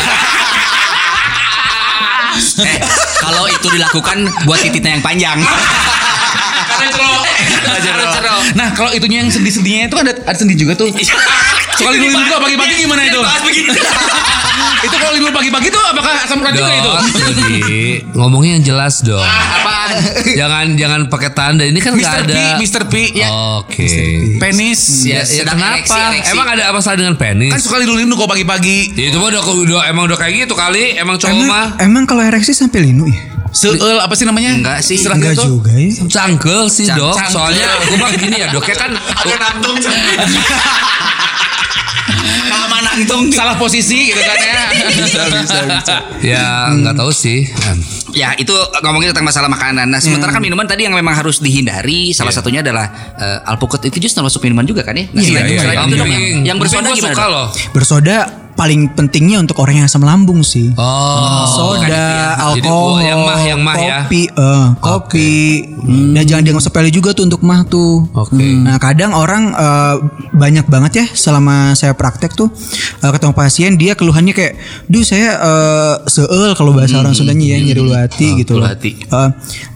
Eh, 2.34 2.78
kalau 3.22 3.46
itu 3.46 3.66
dilakukan 3.70 4.26
buat 4.46 4.58
titiknya 4.58 4.98
yang 4.98 5.04
panjang. 5.04 5.38
Karena 6.74 8.06
cerok. 8.10 8.40
Nah 8.58 8.68
kalau 8.74 8.90
itunya 8.90 9.22
yang 9.22 9.30
sendi-sendinya 9.30 9.86
itu 9.86 9.96
ada, 9.98 10.12
ada 10.12 10.36
sendi 10.36 10.54
juga 10.58 10.74
tuh. 10.74 10.90
Sekali 11.74 11.96
dulu 11.98 12.14
dulu 12.14 12.36
pagi-pagi 12.40 12.74
gimana 12.80 13.02
itu? 13.02 13.20
itu 14.86 14.94
kalau 14.94 15.12
libur 15.12 15.32
pagi-pagi 15.32 15.68
tuh 15.68 15.82
apakah 15.82 16.12
asam 16.22 16.38
urat 16.38 16.52
juga 16.52 16.72
itu? 16.72 16.92
Ngomongnya 18.14 18.60
yang 18.60 18.64
jelas 18.64 19.00
dong. 19.00 19.20
Apaan? 19.20 19.90
jangan 20.32 20.66
jangan 20.74 21.00
pakai 21.08 21.30
tanda. 21.32 21.64
Ini 21.64 21.78
kan 21.78 21.92
nggak 21.92 22.04
Mr. 22.04 22.22
P, 22.24 22.32
ada. 22.32 22.56
Mr. 22.58 22.82
P. 22.88 22.94
Ya. 23.12 23.28
Oke. 23.58 23.86
Penis. 24.38 24.80
Ya, 25.04 25.20
Ya, 25.22 25.42
kenapa? 25.44 25.76
ereksi, 25.76 25.98
ereksi. 25.98 26.30
Emang 26.32 26.46
ada 26.48 26.62
apa 26.68 26.78
salah 26.80 26.98
dengan 26.98 27.14
penis? 27.14 27.50
Kan 27.50 27.60
suka 27.60 27.76
linu-linu 27.78 28.14
kok 28.14 28.28
pagi-pagi. 28.28 28.94
Ya, 28.94 29.10
itu 29.10 29.18
mah 29.18 29.28
udah, 29.30 29.42
udah 29.42 29.80
emang 29.86 30.04
udah 30.06 30.18
kayak 30.18 30.46
gitu 30.46 30.54
kali. 30.54 30.94
Emang 30.94 31.16
cowok 31.16 31.32
Emang, 31.32 31.48
mah 31.48 31.66
emang 31.80 32.04
kalau 32.04 32.22
ereksi 32.22 32.52
sampai 32.52 32.80
linu 32.82 33.06
ya? 33.06 33.20
Seul 33.54 33.78
apa 33.78 34.10
sih 34.18 34.26
namanya? 34.26 34.50
Enggak 34.50 34.78
sih. 34.82 34.98
Istilah 34.98 35.14
Enggak 35.14 35.38
gitu. 35.38 35.62
juga 35.62 35.70
ya. 35.70 35.86
cangkel 36.10 36.62
sih 36.66 36.90
Cang- 36.90 36.98
dok. 36.98 37.14
cangkel. 37.14 37.34
Soalnya 37.34 37.66
gue 37.86 37.96
mah 37.96 38.10
gini 38.10 38.36
ya 38.36 38.46
dok 38.50 38.66
ya 38.66 38.76
kan. 38.76 38.90
Agak 38.98 39.38
nantung 39.38 39.76
Nangtung. 42.94 43.24
Salah 43.34 43.58
posisi 43.58 44.14
gitu 44.14 44.22
kan 44.22 44.38
ya. 44.38 44.62
Ya 46.24 46.70
nggak 46.72 46.94
tahu 46.96 47.10
sih. 47.10 47.50
Ya 48.14 48.32
itu 48.38 48.54
ngomongin 48.80 49.10
tentang 49.10 49.26
masalah 49.26 49.50
makanan. 49.50 49.90
Nah 49.90 50.00
sementara 50.00 50.30
kan 50.30 50.40
minuman 50.40 50.64
tadi 50.64 50.86
yang 50.86 50.94
memang 50.94 51.12
harus 51.12 51.42
dihindari. 51.42 52.14
Salah 52.14 52.30
satunya 52.30 52.62
adalah 52.62 53.14
eh, 53.18 53.50
alpukat 53.50 53.82
itu 53.90 53.98
justru 53.98 54.22
termasuk 54.22 54.40
minuman 54.46 54.64
juga 54.64 54.86
kan 54.86 54.94
ya. 54.94 55.10
Nah, 55.10 55.20
iya, 55.20 55.28
selain 55.28 55.44
iya. 55.50 55.84
itu 55.84 55.96
dong, 55.98 56.08
yang, 56.08 56.22
Amping. 56.22 56.38
yang 56.46 56.58
bersoda 56.62 56.88
gimana? 56.94 57.14
suka 57.14 57.24
loh. 57.26 57.46
Bersoda 57.74 58.43
paling 58.54 58.86
pentingnya 58.88 59.38
untuk 59.38 59.58
orang 59.58 59.76
yang 59.76 59.86
asam 59.86 60.00
lambung 60.00 60.40
sih. 60.40 60.70
Oh, 60.74 61.44
soda, 61.44 61.82
Jadi, 61.82 62.62
alkohol, 62.62 62.98
yang 63.00 63.20
mah- 63.20 63.42
yang 63.44 63.60
mah 63.60 63.74
ya? 63.74 63.98
kopi, 64.02 64.22
eh, 64.26 64.66
kopi. 64.78 65.32
Dan 65.84 66.24
jangan 66.24 66.42
dianggap 66.42 66.64
sepele 66.64 66.88
juga 66.88 67.10
tuh 67.10 67.24
untuk 67.24 67.40
mah 67.40 67.62
tuh. 67.64 68.06
Oke. 68.10 68.38
Nah 68.38 68.78
kadang 68.78 69.12
orang 69.12 69.50
eh, 69.50 69.94
banyak 70.32 70.64
banget 70.64 70.92
ya 70.94 71.06
selama 71.08 71.74
saya 71.74 71.92
praktek 71.92 72.32
tuh 72.32 72.48
eh, 72.96 73.10
ketemu 73.10 73.32
pasien 73.32 73.74
dia 73.74 73.92
keluhannya 73.92 74.32
kayak, 74.32 74.54
duh 74.86 75.02
saya 75.02 75.34
eh, 75.34 75.94
seel 76.06 76.26
kalau 76.54 76.72
bahasa 76.72 76.96
orang 76.96 77.12
Sundanya 77.12 77.54
ya 77.54 77.58
nyeri 77.60 77.82
hati 77.90 78.38
gitu 78.38 78.56
loh. 78.56 78.66
hati. 78.66 78.96
Eh, 78.96 79.28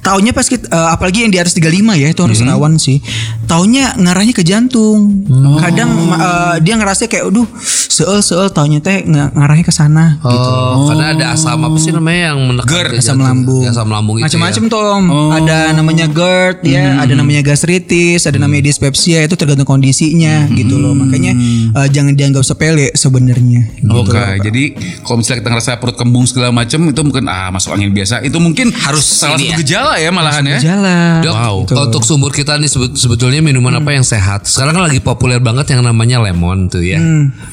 taunya 0.09 0.33
pas 0.33 0.43
kita, 0.43 0.65
eh, 0.65 0.89
apalagi 0.89 1.19
yang 1.23 1.31
di 1.31 1.37
atas 1.37 1.53
35 1.53 1.69
ya 1.95 2.09
itu 2.09 2.21
harus 2.21 2.41
rawan 2.41 2.75
sih. 2.77 3.05
Taunya 3.45 3.93
ngarahnya 3.95 4.33
ke 4.33 4.41
jantung. 4.41 5.29
Kadang 5.59 5.91
eh, 6.11 6.57
dia 6.61 6.75
ngerasa 6.75 7.05
kayak, 7.05 7.29
aduh 7.29 7.45
seel 7.61 8.21
seel 8.21 8.49
taunya 8.49 8.79
teh 8.79 9.05
ng- 9.05 9.33
ngarahnya 9.35 9.63
ke 9.63 9.71
sana 9.71 10.17
gitu. 10.17 10.33
Oh, 10.33 10.89
karena 10.89 11.13
ada 11.13 11.25
asam 11.33 11.59
apa 11.59 11.77
sih 11.77 11.91
namanya 11.91 12.33
yang 12.33 12.39
menekan 12.41 12.65
GERD, 12.67 12.91
asam 12.95 13.05
jantung. 13.13 13.21
lambung. 13.21 13.63
Asam 13.65 13.89
lambung 13.89 14.17
itu 14.17 14.25
Macam-macam 14.25 14.63
ya. 14.63 14.71
tuh 14.71 14.81
Om. 14.89 15.05
Ada 15.35 15.57
namanya 15.75 16.07
GERD 16.09 16.59
ya, 16.65 16.85
ada 16.97 17.13
namanya 17.13 17.43
gastritis, 17.43 18.25
ada 18.25 18.39
namanya 18.39 18.63
dispepsia 18.65 19.21
itu 19.21 19.35
tergantung 19.35 19.67
kondisinya 19.67 20.49
gitu 20.51 20.79
loh. 20.79 20.95
Makanya 20.95 21.33
eh, 21.75 21.89
jangan 21.91 22.15
dianggap 22.15 22.41
sepele 22.41 22.95
sebenarnya. 22.95 23.67
Oke, 23.85 24.25
jadi 24.41 24.63
kalau 25.03 25.21
misalnya 25.21 25.43
kita 25.43 25.51
ngerasa 25.51 25.71
perut 25.77 25.97
kembung 25.97 26.25
segala 26.25 26.49
macam 26.49 26.81
itu 26.87 27.01
mungkin 27.03 27.25
ah 27.27 27.51
masuk 27.51 27.75
angin 27.75 27.91
biasa. 27.91 28.23
Itu 28.23 28.39
mungkin 28.39 28.71
harus 28.73 29.05
salah 29.05 29.37
satu 29.37 29.45
ya. 29.45 29.57
gejala 29.59 29.95
ya 29.99 30.09
malahan 30.09 30.45
ya. 30.47 30.59
Jalan. 30.59 31.21
Dok, 31.21 31.35
Wow. 31.35 31.57
kalau 31.65 31.83
untuk 31.87 32.03
sumur 32.03 32.31
kita 32.31 32.55
nih 32.55 32.67
sebet- 32.67 32.95
sebetulnya 32.95 33.39
minuman 33.39 33.75
apa 33.75 33.91
yang 33.91 34.03
sehat? 34.03 34.45
Sekarang 34.45 34.73
kan 34.73 34.85
lagi 34.85 34.99
populer 34.99 35.39
banget 35.39 35.71
yang 35.71 35.83
namanya 35.83 36.19
lemon 36.19 36.67
tuh 36.67 36.81
ya. 36.81 36.99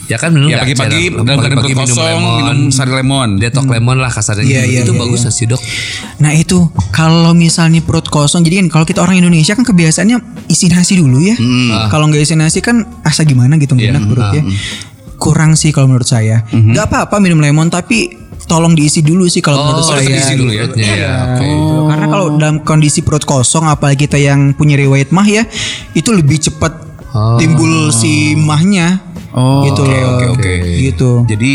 Ya 0.05 0.15
kan 0.15 0.31
minum 0.31 0.47
Ya 0.47 0.61
pagi-pagi 0.61 1.09
dalam 1.09 1.25
keadaan 1.25 1.41
pagi-pagi 1.59 1.73
perut 1.73 1.89
kosong 1.91 2.21
minum 2.37 2.57
sari 2.69 2.91
lemon. 2.93 3.29
Detok 3.35 3.65
lemon 3.67 3.97
lah 3.97 4.09
kasarnya 4.09 4.41
Iya, 4.41 4.61
gitu. 4.61 4.69
iya, 4.69 4.79
itu 4.81 4.91
iya, 4.91 4.99
bagus 4.99 5.19
nggak 5.21 5.33
sih 5.33 5.45
dok? 5.45 5.61
Nah 6.17 6.31
itu 6.31 6.57
kalau 6.89 7.31
misalnya 7.31 7.81
perut 7.81 8.05
kosong, 8.05 8.41
jadi 8.41 8.61
kan 8.61 8.67
kalau 8.71 8.85
kita 8.85 8.99
orang 8.99 9.17
Indonesia 9.17 9.51
kan 9.51 9.63
kebiasaannya 9.63 10.17
isi 10.47 10.65
nasi 10.67 10.93
dulu 10.95 11.19
ya. 11.19 11.35
Kalau 11.87 12.05
nggak 12.05 12.21
isi 12.21 12.33
nasi 12.33 12.59
kan 12.59 12.75
asa 13.01 13.21
gimana 13.21 13.55
gitu 13.55 13.73
Iya. 13.73 13.91
enak 13.91 14.03
perutnya. 14.05 14.43
Kurang 15.15 15.55
sih 15.55 15.71
kalau 15.71 15.87
menurut 15.87 16.05
saya. 16.05 16.43
Nggak 16.45 16.85
apa-apa 16.85 17.17
minum 17.17 17.39
lemon 17.39 17.67
tapi 17.67 18.24
tolong 18.45 18.73
diisi 18.73 19.01
dulu 19.01 19.25
sih 19.25 19.41
kalau 19.41 19.61
menurut 19.61 19.85
harus 19.89 20.05
saya. 20.05 20.15
diisi 20.15 20.33
dulu 20.37 20.51
ya? 20.53 20.63
Perutnya 20.69 20.87
ya. 20.93 21.13
Oke. 21.33 21.45
Gitu. 21.45 21.79
Karena 21.89 22.05
kalau 22.07 22.25
dalam 22.37 22.57
kondisi 22.61 22.99
perut 23.01 23.25
kosong 23.25 23.65
apalagi 23.65 24.05
kita 24.05 24.17
yang 24.17 24.53
punya 24.53 24.77
riwayat 24.77 25.09
mah 25.09 25.25
ya 25.25 25.43
itu 25.91 26.09
lebih 26.13 26.37
cepat 26.39 26.73
timbul 27.37 27.89
si 27.91 28.35
mahnya. 28.35 29.01
Oh, 29.35 29.67
gitu 29.67 29.83
oke, 29.83 29.91
loh. 29.91 30.09
oke, 30.15 30.25
oke. 30.39 30.53
Gitu. 30.79 31.09
Jadi 31.27 31.53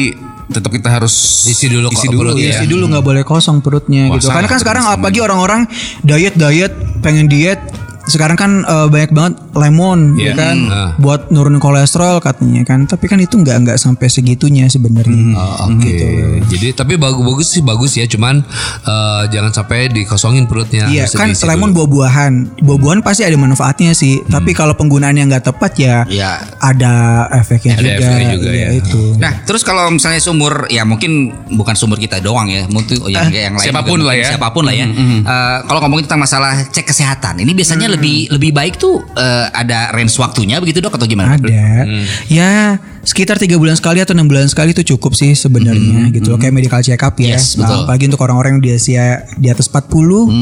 tetap 0.50 0.68
kita 0.74 0.90
harus 0.90 1.14
Isi 1.46 1.70
dulu 1.70 1.88
isi 1.94 2.10
dulu 2.10 2.34
perutnya. 2.34 2.50
ya. 2.50 2.52
Isi 2.58 2.66
dulu 2.68 2.84
nggak 2.90 3.04
boleh 3.06 3.22
kosong 3.24 3.62
perutnya 3.62 4.10
Wah, 4.10 4.18
gitu. 4.18 4.28
Karena 4.28 4.48
kan 4.50 4.58
sekarang 4.60 4.84
apalagi 4.84 5.22
orang-orang 5.22 5.64
diet 6.04 6.34
diet 6.36 6.74
pengen 7.00 7.30
diet 7.30 7.62
sekarang 8.02 8.34
kan 8.34 8.50
eh, 8.62 8.86
banyak 8.86 9.10
banget 9.10 9.34
lemon 9.52 10.00
Iya. 10.12 10.26
ya 10.26 10.32
kan 10.34 10.56
Nah. 10.62 10.90
buat 10.96 11.28
nurunin 11.28 11.58
kolesterol 11.58 12.18
katanya 12.18 12.64
kan 12.64 12.84
tapi 12.84 13.04
kan 13.04 13.16
itu 13.16 13.34
nggak 13.34 13.56
nggak 13.60 13.76
sampai 13.76 14.06
segitunya 14.06 14.66
sebenarnya 14.66 15.32
Oh, 15.32 15.68
Oke. 15.68 16.40
Jadi 16.46 16.72
tapi 16.72 16.94
bagus 16.94 17.20
bagus 17.20 17.46
sih 17.48 17.62
bagus 17.62 17.92
ya, 17.94 18.04
cuman 18.04 18.40
eh, 18.82 19.22
jangan 19.28 19.52
sampai 19.52 19.88
dikosongin 19.88 20.44
perutnya. 20.44 20.86
Iya 20.86 21.06
Harus 21.06 21.14
kan 21.14 21.28
lemon 21.46 21.70
buah-buahan 21.70 22.58
buah-buahan 22.58 23.00
pasti 23.00 23.22
ada 23.22 23.36
manfaatnya 23.36 23.92
sih 23.92 24.22
tapi 24.24 24.52
kalau 24.52 24.72
penggunaan 24.72 25.14
yang 25.14 25.28
nggak 25.28 25.46
tepat 25.46 25.72
ya 25.76 25.96
Ya. 26.06 26.40
ada 26.58 26.92
efeknya 27.32 27.74
Ada 27.74 27.82
juga, 27.82 27.94
efeknya 27.98 28.26
juga 28.30 28.48
Iya, 28.50 28.60
ya. 28.60 28.68
itu 28.76 29.02
Nah, 29.16 29.32
terus 29.42 29.60
kalau 29.60 29.88
misalnya 29.88 30.18
sumur 30.18 30.66
ya 30.66 30.82
mungkin 30.82 31.10
bukan 31.50 31.74
sumur 31.74 31.96
kita 31.96 32.18
doang 32.18 32.46
ya, 32.46 32.64
mungkin 32.66 32.96
yang 33.06 33.28
yang 33.28 33.52
lain 33.52 33.62
siapa 33.62 33.82
pun 33.82 33.98
juga 33.98 34.08
lah 34.08 34.14
ya. 34.16 34.26
Siapa 34.30 34.48
pun 34.50 34.62
lah 34.62 34.72
ya. 34.72 34.86
Eh, 34.86 35.58
kalau 35.62 35.80
ngomongin 35.80 36.04
tentang 36.04 36.22
masalah 36.22 36.52
cek 36.64 36.86
kesehatan, 36.86 37.34
ini 37.38 37.52
biasanya 37.52 37.86
lebih 38.00 38.32
lebih 38.32 38.50
baik 38.56 38.74
tuh 38.80 39.04
eh, 39.12 39.46
ada 39.52 39.92
range 39.92 40.16
waktunya 40.16 40.56
begitu 40.56 40.80
dok 40.80 40.96
atau 40.96 41.04
gimana? 41.04 41.36
Ada. 41.36 41.84
Ya 42.32 42.80
sekitar 43.00 43.36
tiga 43.36 43.56
bulan 43.56 43.72
sekali 43.72 43.98
atau 43.98 44.12
enam 44.12 44.24
bulan 44.24 44.44
sekali 44.44 44.70
itu 44.70 44.84
cukup 44.86 45.12
sih 45.12 45.32
sebenarnya 45.32 46.12
gitu 46.12 46.28
loh 46.28 46.38
kayak 46.38 46.52
medical 46.52 46.78
check 46.78 47.00
up 47.00 47.16
ya. 47.16 47.34
Yes, 47.34 47.54
Nah, 47.54 47.64
betul. 47.64 47.78
apalagi 47.82 48.04
untuk 48.06 48.20
orang-orang 48.20 48.50
yang 48.54 48.62
di 48.62 48.70
usia 48.72 49.04
di 49.34 49.48
atas 49.48 49.66
40 49.66 49.88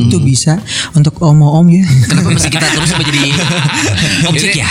itu 0.05 0.19
bisa 0.19 0.59
untuk 0.93 1.15
om-om 1.21 1.67
ya. 1.69 1.87
Kenapa 2.05 2.29
mesti 2.29 2.49
kita 2.49 2.67
terus 2.69 2.91
menjadi 2.93 3.23
objek 4.31 4.53
ya? 4.57 4.69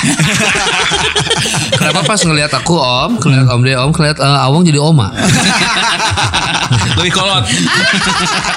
Kenapa 1.73 2.03
pas 2.03 2.19
ngelihat 2.19 2.51
aku 2.51 2.75
om, 2.75 3.11
ngelihat 3.17 3.47
om 3.47 3.61
dia 3.61 3.77
om, 3.79 3.89
ngelihat 3.89 4.17
eh, 4.17 4.39
awang 4.41 4.63
jadi 4.63 4.79
oma. 4.79 5.07
Lebih 6.97 7.13
kolot. 7.13 7.45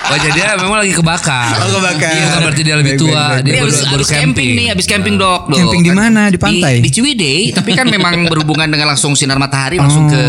Wajah 0.08 0.30
dia 0.32 0.46
memang 0.56 0.80
lagi 0.80 0.90
kebakar. 0.90 1.60
Oh, 1.60 1.78
kebakar. 1.78 2.08
Iya, 2.10 2.24
bukan 2.26 2.40
berarti 2.42 2.62
dia 2.64 2.74
lebih 2.74 2.94
tua. 2.96 3.12
baik, 3.12 3.20
baik, 3.30 3.44
Dia 3.44 3.52
baru, 3.52 3.60
habis, 3.62 3.78
baru 3.78 3.94
habis 4.00 4.10
camping. 4.10 4.48
nih, 4.50 4.66
habis 4.72 4.86
camping 4.88 5.14
dok. 5.14 5.40
dok. 5.46 5.58
Camping 5.60 5.82
di 5.84 5.92
mana? 5.92 6.22
Di 6.26 6.38
pantai? 6.40 6.74
Di, 6.80 6.88
Ciwidey, 6.90 7.52
tapi 7.52 7.76
kan 7.76 7.86
memang 7.86 8.26
berhubungan 8.26 8.66
dengan 8.66 8.90
langsung 8.90 9.12
sinar 9.20 9.36
matahari 9.36 9.76
langsung 9.76 10.08
ke 10.08 10.22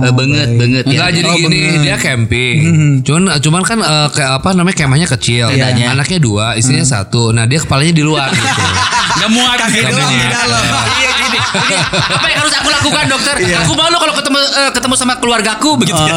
eh, 0.00 0.12
banget 0.12 0.48
banget 0.56 0.84
ya. 0.84 0.92
Enggak 0.96 1.10
jadi 1.12 1.28
Oh, 1.28 1.36
gini 1.36 1.60
bener. 1.60 1.82
dia 1.84 1.96
camping. 2.00 2.56
Cuman 3.04 3.22
cuman 3.38 3.62
kan 3.62 3.78
eh, 3.78 4.08
kayak 4.08 4.32
apa 4.40 4.48
namanya 4.52 4.74
kemahnya 4.74 5.08
kecil. 5.10 5.52
Bedanya. 5.52 5.92
Anaknya 5.92 6.18
dua, 6.18 6.56
istrinya 6.56 6.82
satu. 6.82 7.30
Nah, 7.30 7.44
dia 7.44 7.60
kepalanya 7.60 7.92
di 7.92 8.00
luar 8.00 8.32
gitu. 8.32 8.62
Nggak 9.18 9.30
muat 9.30 9.58
katanya. 9.60 9.92
Iya 9.92 11.10
gini. 11.12 11.38
Ini 11.38 11.76
apa 12.08 12.26
yang 12.26 12.38
harus 12.40 12.54
aku 12.54 12.68
lakukan 12.70 13.04
dokter? 13.06 13.34
Aku 13.60 13.72
malu 13.74 13.96
kalau 13.98 14.14
ketemu 14.14 14.38
eh, 14.40 14.70
ketemu 14.72 14.94
sama 14.94 15.14
keluargaku 15.18 15.70
begitu. 15.76 16.00
ya. 16.00 16.16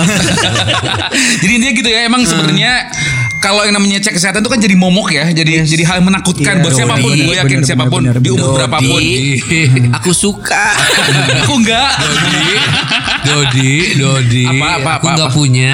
Jadi 1.41 1.51
intinya 1.51 1.73
gitu 1.75 1.89
ya 1.89 1.99
emang 2.05 2.21
sebenarnya 2.23 2.87
kalau 3.41 3.61
yang 3.61 3.73
namanya 3.73 3.97
cek 3.99 4.13
kesehatan 4.13 4.39
itu 4.39 4.49
kan 4.49 4.59
jadi 4.59 4.75
momok 4.75 5.07
ya, 5.11 5.25
jadi 5.27 5.65
jadi 5.65 5.83
hal 5.83 5.95
yang 5.97 6.07
menakutkan 6.07 6.53
Iya, 6.53 6.61
buat 6.61 6.73
siapa 6.73 6.95
pun. 6.95 7.09
bener, 7.09 7.25
Gue 7.25 7.35
yakin 7.35 7.57
bener, 7.57 7.65
siapa 7.65 7.85
pun 7.85 7.99
bener, 7.99 8.15
di 8.15 8.21
bener. 8.23 8.37
umur 8.37 8.49
berapapun. 8.55 9.01
Aku 9.97 10.11
suka. 10.11 10.65
Aku 11.41 11.53
enggak. 11.57 11.91
Dodi, 13.21 13.73
Dodi, 13.95 14.43
Apa, 14.47 14.67
apa, 14.77 14.91
aku 14.91 15.05
apa, 15.05 15.15
nggak 15.15 15.29
apa? 15.29 15.35
punya. 15.35 15.71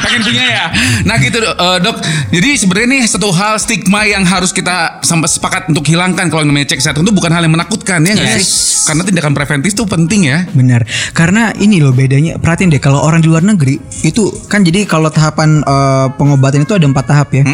Pengen 0.00 0.20
punya 0.22 0.44
ya. 0.44 0.64
Nah 1.04 1.16
gitu 1.18 1.38
eh, 1.38 1.78
dok. 1.80 1.96
Jadi 2.30 2.48
sebenarnya 2.56 2.88
nih 2.88 3.02
satu 3.04 3.28
hal 3.30 3.54
stigma 3.56 4.02
yang 4.04 4.22
harus 4.22 4.50
kita 4.50 4.98
sampai 5.00 5.26
sepakat 5.26 5.62
untuk 5.68 5.84
hilangkan 5.84 6.26
kalau 6.26 6.42
yang 6.42 6.50
namanya 6.50 6.70
cek 6.70 6.78
kesehatan 6.78 7.02
itu 7.02 7.12
bukan 7.12 7.30
hal 7.30 7.42
yang 7.42 7.52
menakutkan 7.52 8.00
ya 8.00 8.12
nggak 8.12 8.26
Yes. 8.28 8.38
sih? 8.40 8.46
Karena 8.84 9.02
tindakan 9.04 9.32
preventif 9.32 9.70
itu 9.70 9.84
penting 9.84 10.20
ya. 10.26 10.38
Benar. 10.50 10.82
Karena 11.12 11.52
ini 11.54 11.78
loh 11.78 11.92
bedanya. 11.92 12.38
Perhatiin 12.38 12.68
deh 12.68 12.80
kalau 12.80 13.00
orang 13.00 13.20
di 13.20 13.28
luar 13.28 13.42
negeri 13.42 13.76
itu 14.02 14.22
kan 14.46 14.62
jadi 14.62 14.82
kalau 14.84 15.08
tahapan 15.08 15.60
eh, 15.60 16.06
pengobatan 16.14 16.62
itu 16.62 16.72
ada 16.72 16.87
empat 16.90 17.04
tahap 17.06 17.28
ya. 17.36 17.44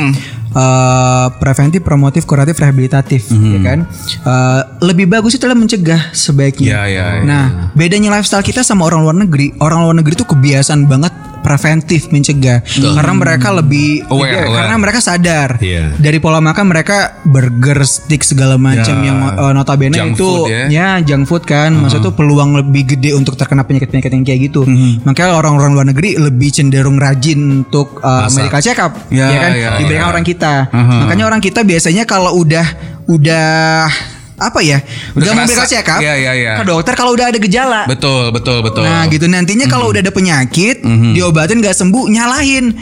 Eh, 0.54 1.26
preventif, 1.36 1.82
promotif, 1.82 2.22
kuratif, 2.24 2.54
rehabilitatif, 2.56 3.26
ya 3.26 3.58
kan. 3.60 3.78
Eh, 4.22 4.60
lebih 4.80 5.06
bagus 5.08 5.34
itu 5.34 5.42
adalah 5.42 5.58
mencegah 5.58 6.14
sebaiknya. 6.14 6.68
Ya, 6.70 6.82
ya, 6.86 7.04
ya. 7.12 7.22
Nah, 7.22 7.44
bedanya 7.74 8.14
lifestyle 8.14 8.40
kita 8.40 8.62
sama 8.62 8.86
orang 8.86 9.02
luar 9.02 9.16
negeri. 9.18 9.50
Orang 9.58 9.82
luar 9.82 9.94
negeri 9.94 10.14
itu 10.14 10.22
kebiasaan 10.24 10.86
banget 10.86 11.10
preventif 11.44 12.08
mencegah 12.08 12.64
karena 12.64 13.12
mereka 13.12 13.52
lebih 13.52 14.00
Aware, 14.08 14.32
ya, 14.32 14.40
aware. 14.40 14.56
karena 14.64 14.76
mereka 14.80 14.98
sadar 14.98 15.48
Iya. 15.60 15.92
dari 15.94 16.16
pola 16.16 16.40
makan 16.40 16.64
mereka 16.64 17.20
burger 17.20 17.84
stick 17.84 18.24
segala 18.24 18.56
macam 18.56 18.96
Ya. 18.96 19.12
yang 19.12 19.18
eh, 19.28 19.52
notabene 19.52 19.92
Junk 19.92 20.16
itu 20.16 20.24
food 20.24 20.48
ya. 20.48 20.64
ya 20.72 20.88
junk 21.04 21.28
food 21.28 21.44
kan 21.44 21.76
maksudnya 21.76 22.08
tuh 22.08 22.16
peluang 22.16 22.56
lebih 22.56 22.96
gede 22.96 23.12
untuk 23.12 23.36
terkena 23.36 23.60
penyakit-penyakit 23.60 24.08
yang 24.10 24.24
kayak 24.24 24.40
gitu 24.42 24.64
Mhm. 24.64 25.04
makanya 25.04 25.36
orang-orang 25.36 25.70
luar 25.76 25.86
negeri 25.86 26.16
lebih 26.16 26.48
cenderung 26.48 26.96
rajin 26.96 27.36
untuk 27.60 28.00
uh, 28.00 28.24
medical 28.32 28.64
check 28.64 28.80
up 28.80 28.96
Ya, 29.12 29.28
ya, 29.28 29.36
kan 29.36 29.50
ya, 29.52 29.68
dibandingkan 29.76 30.00
ya. 30.00 30.12
orang 30.16 30.24
kita 30.24 30.43
Aha. 30.68 30.94
makanya 31.04 31.24
orang 31.26 31.40
kita 31.40 31.61
biasanya 31.61 32.04
kalau 32.04 32.37
udah 32.37 32.64
udah 33.04 33.88
apa 34.35 34.61
ya 34.61 34.83
Udah 35.14 35.30
udah, 35.30 35.35
medical 35.38 35.62
check 35.64 35.87
up 35.87 36.02
Ya, 36.02 36.18
ya, 36.18 36.35
ya. 36.35 36.52
ke 36.59 36.64
dokter 36.66 36.92
kalau 36.92 37.14
udah 37.14 37.30
ada 37.30 37.38
gejala. 37.38 37.87
Betul 37.87 38.35
betul 38.35 38.61
betul. 38.61 38.83
Nah 38.83 39.07
gitu. 39.07 39.30
Nantinya 39.30 39.70
kalau 39.70 39.87
udah 39.88 40.02
ada 40.02 40.11
penyakit 40.11 40.83
diobatin 41.14 41.62
nggak 41.62 41.70
sembuh 41.72 42.11
nyalahin, 42.11 42.74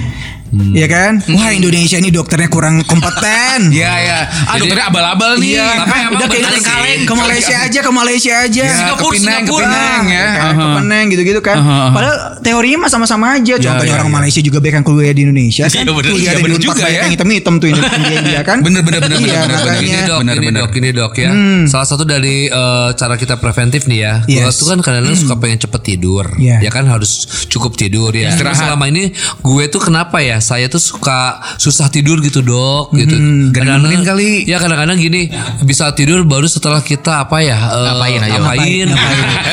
ya 0.53 0.87
kan? 0.87 1.13
Wah 1.29 1.51
Indonesia 1.51 1.97
ini 1.97 2.09
dokternya 2.09 2.47
kurang 2.47 2.85
kompeten. 2.85 3.73
Ya 3.73 3.93
ya. 3.99 4.19
Ah 4.45 4.57
dokternya 4.57 4.87
abal-abal 4.87 5.37
nih. 5.37 5.57
Iya, 5.57 5.69
Tapi 5.79 5.97
emang 5.99 6.13
udah 6.15 6.27
kayak 6.27 6.43
bener 6.43 6.55
sih. 6.55 6.63
kaleng 6.63 7.01
ke 7.03 7.15
Malaysia 7.15 7.57
aja, 7.59 7.79
ke 7.81 7.91
Malaysia 7.91 8.33
aja. 8.39 8.63
Ya, 8.63 8.75
Singapura, 8.75 9.09
ke 9.09 9.17
Penang, 9.17 9.43
ke 9.43 9.49
Singapura. 9.49 9.65
Penang 9.65 10.05
ya. 10.07 10.25
Kan, 10.25 10.41
Aha. 10.43 10.53
ke 10.53 10.67
Penang 10.77 11.05
gitu-gitu 11.09 11.41
kan. 11.41 11.57
Aha. 11.59 11.79
Padahal 11.91 12.17
teorinya 12.41 12.79
mah 12.79 12.91
sama-sama 12.91 13.27
aja. 13.35 13.55
Contohnya 13.55 13.89
ya, 13.89 13.97
orang 13.97 14.09
ya. 14.09 14.15
Malaysia 14.15 14.41
juga 14.41 14.59
banyak 14.59 14.75
yang 14.75 14.87
kuliah 14.87 15.13
di 15.13 15.23
Indonesia 15.23 15.65
kan. 15.65 15.73
Iya, 15.75 15.83
bener. 15.89 16.11
Kuliah 16.13 16.21
Iya, 16.23 16.33
di 16.33 16.43
bener 16.43 16.59
juga 16.59 16.85
ya. 16.85 17.01
yang 17.01 17.11
hitam-hitam 17.11 17.55
tuh 17.57 17.67
India 17.69 18.41
kan. 18.43 18.59
Bener, 18.61 18.83
bener, 18.83 19.01
bener, 19.01 19.19
Iya, 19.19 19.41
bener, 19.41 19.49
bener, 19.49 19.59
makanya. 19.59 19.81
Ini 19.83 20.01
dok, 20.05 20.21
ini 20.23 20.51
dok, 20.53 20.73
ini 20.75 20.91
dok 20.93 21.13
ya. 21.17 21.31
Salah 21.67 21.87
satu 21.87 22.05
dari 22.05 22.37
eh, 22.47 22.89
cara 22.93 23.15
kita 23.17 23.35
preventif 23.37 23.87
nih 23.87 23.99
ya. 23.99 24.15
Gua 24.23 24.49
Yes. 24.49 24.59
tuh 24.59 24.67
kan 24.69 24.79
kadang-kadang 24.81 25.17
suka 25.17 25.35
pengen 25.39 25.59
cepet 25.59 25.81
tidur. 25.83 26.25
Iya. 26.37 26.61
Ya 26.61 26.71
kan 26.71 26.85
harus 26.85 27.13
cukup 27.49 27.75
tidur 27.75 28.13
ya. 28.13 28.35
Selama 28.35 28.85
ini 28.85 29.11
gue 29.39 29.65
tuh 29.67 29.81
kenapa 29.81 30.19
ya 30.19 30.42
saya 30.43 30.67
tuh 30.67 30.79
suka 30.79 31.21
susah 31.57 31.87
tidur 31.87 32.19
gitu 32.19 32.43
dok 32.43 32.91
gitu 32.93 33.15
Gak 33.49 33.63
nemenin 33.63 34.03
kali. 34.03 34.43
ya 34.45 34.59
kadang-kadang 34.59 34.99
gini 34.99 35.31
bisa 35.63 35.89
tidur 35.93 36.23
baru 36.23 36.45
setelah 36.45 36.83
kita 36.83 37.23
apa 37.23 37.41
ya 37.41 37.57
eh, 37.57 37.85
Ngapain, 37.87 38.21
ayo. 38.21 38.33
ngapain, 38.37 38.87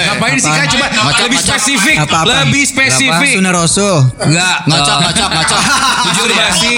Ngapain 0.10 0.36
sih 0.36 0.50
Kak? 0.50 0.66
Coba 0.70 0.86
lebih 1.22 1.40
spesifik. 1.40 1.96
Apa-apa? 2.02 2.44
Lebih 2.44 2.64
spesifik. 2.66 3.34
Sunnah 3.36 3.54
Rasul. 3.54 3.96
Enggak 4.20 4.56
Ngocok, 4.66 4.90
eh, 4.90 5.04
ngocok, 5.06 5.30
ngocok. 5.32 5.62
Jujur 6.02 6.30
basi. 6.32 6.76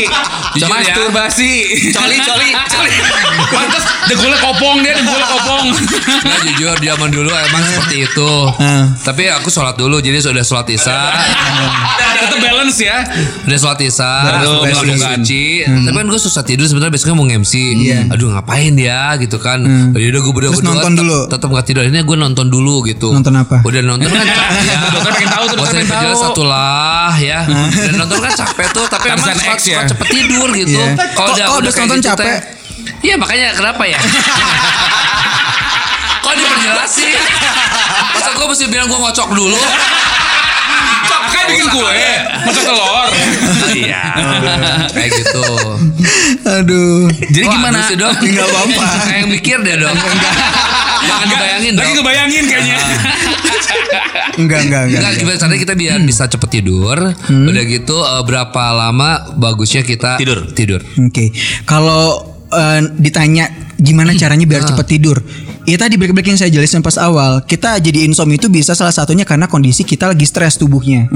Jujur 0.54 0.68
ya. 0.68 0.72
Masturbasi. 0.74 1.52
Coli, 1.92 2.18
coli, 2.20 2.50
coli. 2.68 2.94
Pantes 3.48 3.84
degulnya 4.06 4.38
kopong 4.38 4.78
dia, 4.82 4.94
degulnya 4.94 5.28
kopong. 5.30 5.66
Nah, 6.22 6.40
jujur 6.46 6.76
zaman 6.76 7.10
dulu 7.10 7.32
emang 7.32 7.62
seperti 7.64 7.98
itu. 8.04 8.32
Tapi 9.02 9.24
aku 9.30 9.48
sholat 9.48 9.76
dulu, 9.76 9.98
jadi 9.98 10.20
sudah 10.20 10.42
sholat 10.42 10.68
isya, 10.68 11.00
Tetap 12.12 12.38
balance 12.40 12.80
ya. 12.80 12.98
udah 13.44 13.58
sholat 13.58 13.80
isya, 13.82 14.01
Betul, 14.02 14.56
udah, 14.58 14.74
udah 14.82 14.82
betul. 14.82 14.98
suci. 15.22 15.44
Tapi 15.62 15.96
kan 15.96 16.08
gue 16.08 16.20
susah 16.20 16.44
tidur 16.44 16.66
sebenarnya 16.66 16.94
besoknya 16.94 17.16
mau 17.16 17.28
MC. 17.28 17.54
Aduh 18.10 18.34
ngapain 18.34 18.74
ya 18.74 19.16
gitu 19.18 19.38
kan. 19.38 19.62
Ya 19.94 20.08
udah 20.10 20.22
gue 20.22 20.34
berdoa 20.34 20.52
Terus 20.52 20.66
nonton 20.66 20.92
dulu. 20.98 21.20
Tetap 21.30 21.48
gak 21.48 21.66
tidur. 21.66 21.84
Ini 21.84 22.02
gue 22.02 22.18
nonton 22.18 22.46
dulu 22.48 22.84
gitu. 22.86 23.14
Nonton 23.14 23.34
apa? 23.38 23.62
Udah 23.62 23.82
nonton 23.82 24.10
kan 24.10 24.26
capek 24.26 24.60
ya. 24.66 24.78
Dokter 24.92 25.12
pengen 25.14 25.30
tahu, 25.30 25.46
dokter 25.54 25.76
pengen 25.82 25.88
tahu. 25.90 26.14
satu 26.18 26.44
lah 26.44 27.14
ya. 27.16 27.40
Udah 27.48 27.94
nonton 27.96 28.18
kan 28.20 28.34
capek 28.34 28.68
tuh. 28.74 28.86
Tapi 28.90 29.06
emang 29.10 29.26
suka, 29.26 29.54
ya. 29.56 29.58
suka 29.58 29.82
cepet 29.94 30.08
tidur 30.10 30.50
gitu. 30.52 30.76
Iya. 30.76 30.94
Kok- 31.14 31.36
kok 31.38 31.58
udah 31.62 31.72
nonton 31.72 32.00
gitu 32.00 32.08
capek? 32.10 32.36
Iya 33.02 33.16
makanya 33.18 33.54
kenapa 33.58 33.84
ya? 33.86 33.98
Kok 36.22 36.34
diperjelas 36.38 36.90
sih? 36.92 37.12
Masa 38.14 38.30
gue 38.38 38.46
mesti 38.46 38.66
bilang 38.70 38.88
gue 38.88 39.00
ngocok 39.00 39.30
dulu? 39.34 39.58
Kan 41.52 41.60
bikin 41.60 41.68
kue, 41.76 42.08
masak 42.48 42.64
telur. 42.64 43.10
Iya. 43.76 44.04
Kayak 44.96 45.10
gitu. 45.20 45.44
Aduh. 46.48 47.12
Jadi 47.12 47.46
Wah, 47.48 47.54
gimana? 47.60 47.78
aduh 47.78 47.84
sih, 47.92 47.96
dok? 48.00 48.14
Nggak 48.16 48.48
apa-apa. 48.48 48.86
Kayak 49.08 49.20
yang 49.20 49.30
mikir 49.32 49.58
deh 49.60 49.76
dong. 49.76 49.98
Jangan 51.02 51.28
dibayangin 51.28 51.72
dong. 51.76 51.84
Lagi 51.84 51.94
ngebayangin 52.00 52.44
kayaknya. 52.48 52.78
Enggak, 54.32 54.64
enggak, 54.64 54.82
enggak. 54.88 55.00
Enggak, 55.04 55.14
gimana 55.20 55.36
caranya 55.38 55.60
kita 55.60 55.74
biar 55.76 56.00
bisa 56.08 56.24
cepet 56.24 56.50
tidur. 56.50 56.98
Udah 57.28 57.64
gitu 57.68 57.96
eh, 58.00 58.24
berapa 58.24 58.64
lama 58.72 59.36
bagusnya 59.36 59.84
kita 59.84 60.16
Tidur. 60.16 60.48
Tidur. 60.56 60.80
Oke, 61.04 61.36
kalau 61.68 62.32
eh, 62.48 62.80
ditanya 62.96 63.52
gimana 63.76 64.16
caranya 64.16 64.48
biar 64.48 64.64
cepat 64.64 64.88
tidur, 64.88 65.20
ya 65.66 65.78
tadi 65.78 65.96
break-break 65.98 66.28
yang 66.34 66.40
saya 66.40 66.50
jelasin 66.50 66.82
pas 66.82 66.98
awal, 66.98 67.44
kita 67.46 67.78
jadi 67.78 68.06
insomnia 68.08 68.38
itu 68.40 68.50
bisa 68.50 68.74
salah 68.74 68.94
satunya 68.94 69.24
karena 69.24 69.46
kondisi 69.46 69.86
kita 69.86 70.10
lagi 70.12 70.26
stres 70.26 70.58
tubuhnya, 70.58 71.08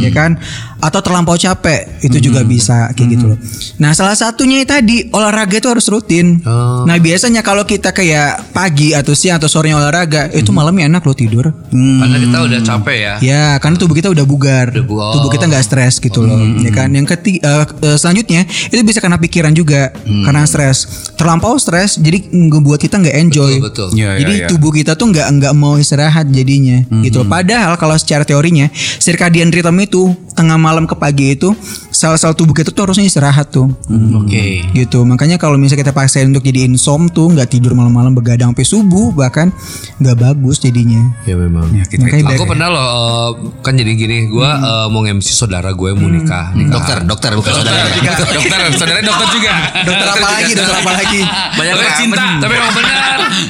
ya 0.00 0.10
kan? 0.12 0.36
Atau 0.80 1.00
terlampau 1.00 1.36
capek 1.40 2.04
itu 2.04 2.20
juga 2.20 2.44
bisa 2.44 2.92
kayak 2.92 3.08
gitu 3.08 3.24
loh. 3.32 3.38
Nah 3.80 3.96
salah 3.96 4.12
satunya 4.12 4.60
tadi 4.68 5.08
olahraga 5.10 5.56
itu 5.56 5.68
harus 5.70 5.88
rutin. 5.88 6.44
Oh. 6.44 6.84
Nah 6.84 7.00
biasanya 7.00 7.40
kalau 7.40 7.64
kita 7.64 7.96
kayak 7.96 8.52
pagi 8.52 8.92
atau 8.92 9.16
siang 9.16 9.40
atau 9.40 9.48
sorenya 9.48 9.80
olahraga, 9.80 10.28
itu 10.36 10.52
malamnya 10.52 10.86
enak 10.92 11.02
loh 11.04 11.16
tidur. 11.16 11.50
Karena 11.72 12.16
kita 12.20 12.38
udah 12.44 12.60
capek 12.60 12.96
ya. 12.96 13.14
Ya, 13.24 13.46
karena 13.60 13.76
tubuh 13.80 13.96
kita 13.96 14.12
udah 14.12 14.24
bugar, 14.28 14.70
bugar. 14.84 15.12
tubuh 15.16 15.30
kita 15.32 15.48
nggak 15.48 15.64
stres 15.64 15.96
gitu 15.98 16.22
loh, 16.24 16.40
ya 16.60 16.70
kan. 16.70 16.92
Yang 16.92 17.16
ketiga, 17.16 17.64
selanjutnya 17.96 18.44
itu 18.68 18.80
bisa 18.84 19.00
kena 19.00 19.16
pikiran 19.16 19.56
juga 19.56 19.90
karena 20.04 20.44
stres. 20.44 21.10
Terlampau 21.16 21.56
stres, 21.56 21.96
jadi 21.96 22.20
ngebuat 22.28 22.78
kita 22.84 23.00
nggak 23.00 23.16
enjoy. 23.24 23.52
Betul, 23.58 23.88
betul. 23.88 23.88
Iya, 23.94 24.10
jadi 24.20 24.34
iya. 24.44 24.46
tubuh 24.50 24.74
kita 24.74 24.98
tuh 24.98 25.14
nggak 25.14 25.26
nggak 25.40 25.54
mau 25.54 25.78
istirahat 25.78 26.28
jadinya, 26.28 26.82
gitu. 27.06 27.22
loh. 27.22 27.30
Padahal 27.30 27.78
kalau 27.78 27.96
secara 27.96 28.26
teorinya, 28.26 28.68
circadian 29.00 29.54
rhythm 29.54 29.78
itu 29.80 30.10
tengah 30.34 30.58
malam 30.58 30.84
ke 30.84 30.92
pagi 30.92 31.32
itu 31.32 31.54
sel-sel 31.88 32.34
tubuh 32.34 32.52
kita 32.52 32.68
tuh 32.68 32.84
harusnya 32.84 33.02
istirahat 33.02 33.48
tuh. 33.48 33.70
Oke. 34.18 34.66
Gitu. 34.70 34.98
Makanya 35.02 35.38
kalau 35.38 35.54
misalnya 35.54 35.82
kita 35.82 35.92
paksain 35.92 36.26
untuk 36.26 36.42
jadi 36.42 36.66
insom 36.66 37.06
tuh 37.06 37.30
nggak 37.30 37.48
tidur 37.48 37.72
malam-malam 37.72 38.10
begadang 38.12 38.50
sampai 38.50 38.66
subuh 38.66 39.10
bahkan 39.10 39.54
nggak 39.96 40.16
bagus 40.16 40.58
jadinya. 40.58 41.00
Ya 41.22 41.34
memang. 41.34 41.70
Makanya 41.70 42.34
Aku 42.34 42.44
pernah 42.44 42.66
loh 42.66 42.84
eh, 42.84 43.28
kan 43.60 43.72
jadi 43.72 43.94
gini, 43.94 44.26
gue 44.26 44.48
eh, 44.48 44.86
mau 44.88 45.00
MC 45.00 45.30
saudara 45.30 45.70
gue 45.70 45.88
yang 45.88 45.98
mau 45.98 46.10
nikah. 46.10 46.50
nikah. 46.52 46.72
Dokter, 46.74 46.96
dokter 47.04 47.30
bukan 47.32 47.52
saudara. 47.54 47.78
Dokter, 48.34 48.58
saudara 48.74 48.98
dokter 49.00 49.28
juga. 49.30 49.52
Dokter 49.86 50.08
apa 50.10 50.26
lagi? 50.28 50.52
Dokter 50.52 50.76
apa 50.76 50.92
lagi? 50.92 51.20
Banyak 51.58 51.72
Dokter 51.72 51.86
banget. 51.86 52.00
cinta. 52.02 52.24
Tapi 52.42 52.52
emang 52.52 52.74
benar. 52.74 52.98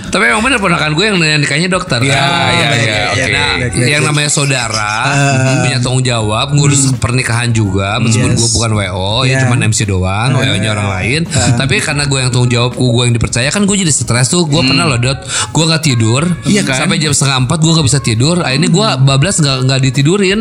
Tapi 0.04 0.22
emang 0.26 0.42
benar 0.42 0.58
ponakan 0.58 0.90
gue 0.92 1.04
yang 1.04 1.16
nikahnya 1.40 1.68
dokter. 1.68 1.98
Iya, 2.00 2.12
Ah, 2.14 2.48
iya, 2.50 2.68
iya, 2.74 2.96
oke. 3.10 3.32
Nah, 3.72 3.86
yang 3.86 4.02
namanya 4.02 4.28
saudara 4.28 4.90
punya 5.60 5.78
tanggung 5.78 6.04
jawab 6.04 6.52
ngurus 6.52 6.73
pernikahan 6.94 7.50
juga 7.50 7.96
meskipun 7.96 8.30
Yes. 8.30 8.40
gue 8.40 8.50
bukan 8.52 8.70
WO 8.72 9.12
ya 9.22 9.30
Iya. 9.30 9.38
cuma 9.44 9.56
MC 9.56 9.80
doang, 9.84 10.30
WO-nya 10.32 10.70
orang 10.70 10.88
lain. 10.90 11.20
Tapi 11.30 11.74
karena 11.78 12.04
gue 12.04 12.18
yang 12.18 12.30
tanggung 12.30 12.48
jawab, 12.48 12.72
gue 12.72 13.02
yang 13.02 13.12
dipercaya 13.12 13.48
kan 13.48 13.62
gue 13.62 13.76
jadi 13.76 13.90
stres 13.90 14.28
tuh. 14.28 14.44
Gue 14.44 14.60
pernah 14.60 14.84
loh 14.84 14.96
dot, 14.96 15.22
gue 15.24 15.64
nggak 15.64 15.82
tidur. 15.82 16.22
Iya 16.44 16.62
kan? 16.62 16.84
Sampai 16.84 16.98
jam 16.98 17.10
setengah 17.10 17.44
empat 17.44 17.58
gue 17.58 17.72
nggak 17.72 17.86
bisa 17.86 17.98
tidur. 17.98 18.36
Akhirnya 18.40 18.68
gue 18.68 18.86
bablas 19.02 19.36
nggak 19.36 19.56
nggak 19.64 19.80
ditidurin. 19.82 20.40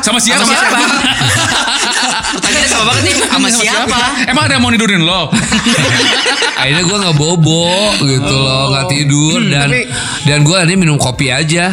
Sama 0.00 0.18
siapa? 0.18 0.42
Sama 0.42 0.52
siapa? 0.52 0.76
Pertanyaannya 2.28 2.68
sama 2.68 2.84
banget 2.86 3.02
nih. 3.04 3.14
Sama 3.22 3.48
siapa? 3.52 3.98
Emang 4.26 4.42
ada 4.44 4.52
yang 4.52 4.62
mau 4.62 4.70
nidurin 4.70 5.00
lo? 5.00 5.30
akhirnya 6.56 6.82
gue 6.82 6.98
nggak 6.98 7.16
bobo 7.16 7.68
gitu 8.00 8.34
loh 8.34 8.72
nggak 8.72 8.86
tidur 8.88 9.38
dan 9.44 9.68
dan 10.24 10.38
gue 10.40 10.56
ini 10.58 10.74
minum 10.74 10.96
kopi 10.96 11.28
aja 11.28 11.68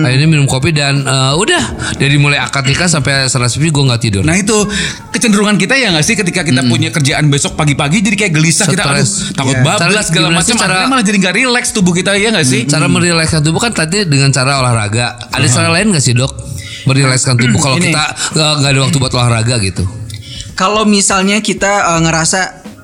akhirnya 0.00 0.26
minum 0.26 0.48
kopi 0.48 0.72
dan 0.72 1.04
eh, 1.04 1.32
udah 1.34 1.62
dari 1.94 2.16
mulai 2.16 2.40
akad 2.40 2.64
nikah 2.64 2.88
sampai 2.88 3.28
serasipi 3.28 3.68
gue 3.68 3.84
nggak 3.84 4.00
tidur 4.00 4.22
Nah 4.24 4.34
itu 4.34 4.56
kecenderungan 5.12 5.54
kita 5.54 5.76
ya 5.76 5.92
nggak 5.92 6.02
sih 6.02 6.16
ketika 6.16 6.40
kita 6.40 6.64
punya 6.64 6.88
kerjaan 6.88 7.28
besok 7.28 7.52
pagi-pagi 7.54 8.00
jadi 8.00 8.16
kayak 8.18 8.32
gelisah 8.32 8.64
kita 8.64 8.80
aduh, 8.82 9.04
Stres. 9.04 9.36
takut 9.36 9.54
Iya. 9.54 9.62
bablas 9.62 10.04
segala 10.08 10.28
macam 10.32 10.54
cara- 10.56 10.72
akhirnya 10.74 10.88
malah 10.88 11.04
jadi 11.04 11.18
nggak 11.20 11.34
rileks 11.36 11.68
tubuh 11.70 11.92
kita 11.92 12.16
ya 12.16 12.28
nggak 12.32 12.46
sih? 12.48 12.60
cara 12.64 12.86
merilekskan 12.86 13.40
tubuh 13.40 13.60
kan 13.60 13.70
tadi 13.70 14.02
dengan 14.02 14.32
cara 14.32 14.56
olahraga 14.58 15.20
ada 15.28 15.46
cara 15.46 15.68
lain 15.70 15.92
nggak 15.92 16.00
sih 16.00 16.16
dok 16.16 16.32
merilekskan 16.84 17.34
tubuh 17.36 17.60
kalau 17.60 17.76
kita 17.80 18.02
nggak 18.36 18.50
nggak 18.60 18.70
ada 18.70 18.80
waktu 18.84 18.96
buat 19.00 19.12
olahraga 19.12 19.56
gitu. 19.60 19.84
Kalau 20.54 20.86
misalnya 20.86 21.42
kita 21.42 21.96
eh, 21.96 22.00
ngerasa 22.04 22.40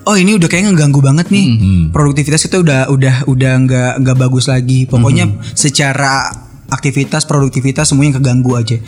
oh 0.09 0.17
ini 0.17 0.35
udah 0.35 0.49
kayak 0.51 0.73
ngeganggu 0.73 1.01
banget 1.01 1.31
nih. 1.31 1.47
Produktivitas 1.95 2.43
kita 2.45 2.61
udah 2.61 2.81
udah 2.91 3.29
udah 3.31 3.53
nggak 3.65 3.93
nggak 4.03 4.17
bagus 4.17 4.51
lagi. 4.51 4.89
Pokoknya 4.91 5.31
secara 5.55 6.29
aktivitas 6.71 7.27
produktivitas 7.27 7.91
semuanya 7.91 8.23
keganggu 8.23 8.55
aja 8.55 8.79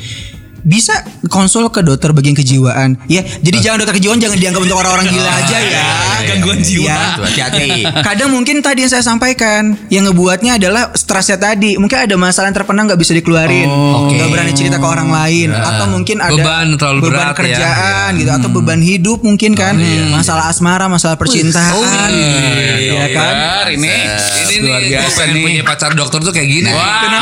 bisa 0.62 0.94
konsul 1.26 1.68
ke 1.70 1.82
dokter 1.82 2.14
bagian 2.14 2.34
kejiwaan. 2.34 2.98
Ya 3.10 3.22
jadi 3.42 3.58
jangan 3.58 3.82
dokter 3.82 3.98
kejiwaan 3.98 4.18
jangan 4.22 4.38
dianggap 4.38 4.62
untuk 4.62 4.78
orang-orang 4.78 5.06
gila 5.10 5.30
aja 5.30 5.58
ya. 5.58 5.86
Gangguan 6.22 6.58
jiwa. 6.62 6.86
Ya. 6.86 7.00
Hati-hati. 7.18 7.68
kadang 8.08 8.30
mungkin 8.30 8.62
tadi 8.62 8.86
yang 8.86 8.92
saya 8.92 9.04
sampaikan 9.04 9.74
yang 9.90 10.06
ngebuatnya 10.08 10.56
adalah 10.56 10.94
stresnya 10.94 11.38
tadi. 11.38 11.74
Mungkin 11.76 12.06
ada 12.08 12.14
masalah 12.14 12.50
yang 12.50 12.56
terpendam 12.56 12.86
nggak 12.86 13.00
bisa 13.00 13.12
dikeluarin. 13.12 13.68
Nggak 14.12 14.28
berani 14.30 14.52
cerita 14.54 14.76
ke 14.78 14.86
orang 14.86 15.10
lain. 15.10 15.50
Atau 15.52 15.86
mungkin 15.90 16.22
ada 16.22 16.32
Beban 16.32 16.66
terlalu 16.78 17.00
beban 17.04 17.12
berat 17.12 17.26
ya. 17.26 17.34
kerjaan 17.36 18.10
gitu 18.18 18.30
atau 18.30 18.48
beban 18.50 18.80
hidup 18.80 19.18
mungkin 19.26 19.52
kan. 19.58 19.74
Masalah 20.14 20.48
asmara 20.48 20.86
masalah 20.86 21.18
percintaan. 21.18 22.10
Ya 22.78 23.06
kan? 23.10 23.34
Ini. 23.74 23.90
Ini 24.52 24.56
luar 24.62 24.82
biasa 24.84 25.20
nih. 25.32 25.42
punya 25.42 25.62
pacar 25.66 25.90
dokter 25.96 26.18
tuh 26.22 26.32
kayak 26.32 26.48
gini. 26.48 26.70
Makanya, 26.70 27.20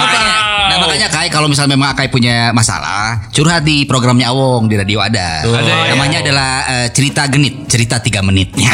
nah 0.70 0.78
makanya 0.78 1.08
Kai 1.10 1.26
kalau 1.26 1.50
misalnya 1.50 1.74
memang 1.74 1.90
Akai 1.90 2.06
punya 2.06 2.54
masalah, 2.54 3.26
curhat 3.34 3.66
di 3.66 3.82
programnya 3.82 4.30
Awong 4.30 4.70
di 4.70 4.78
radio 4.78 5.02
ada. 5.02 5.42
Namanya 5.90 6.22
adalah 6.22 6.50
eh, 6.70 6.88
cerita 6.94 7.26
genit, 7.26 7.66
cerita 7.66 7.98
tiga 7.98 8.22
menit. 8.22 8.54
Ya. 8.54 8.70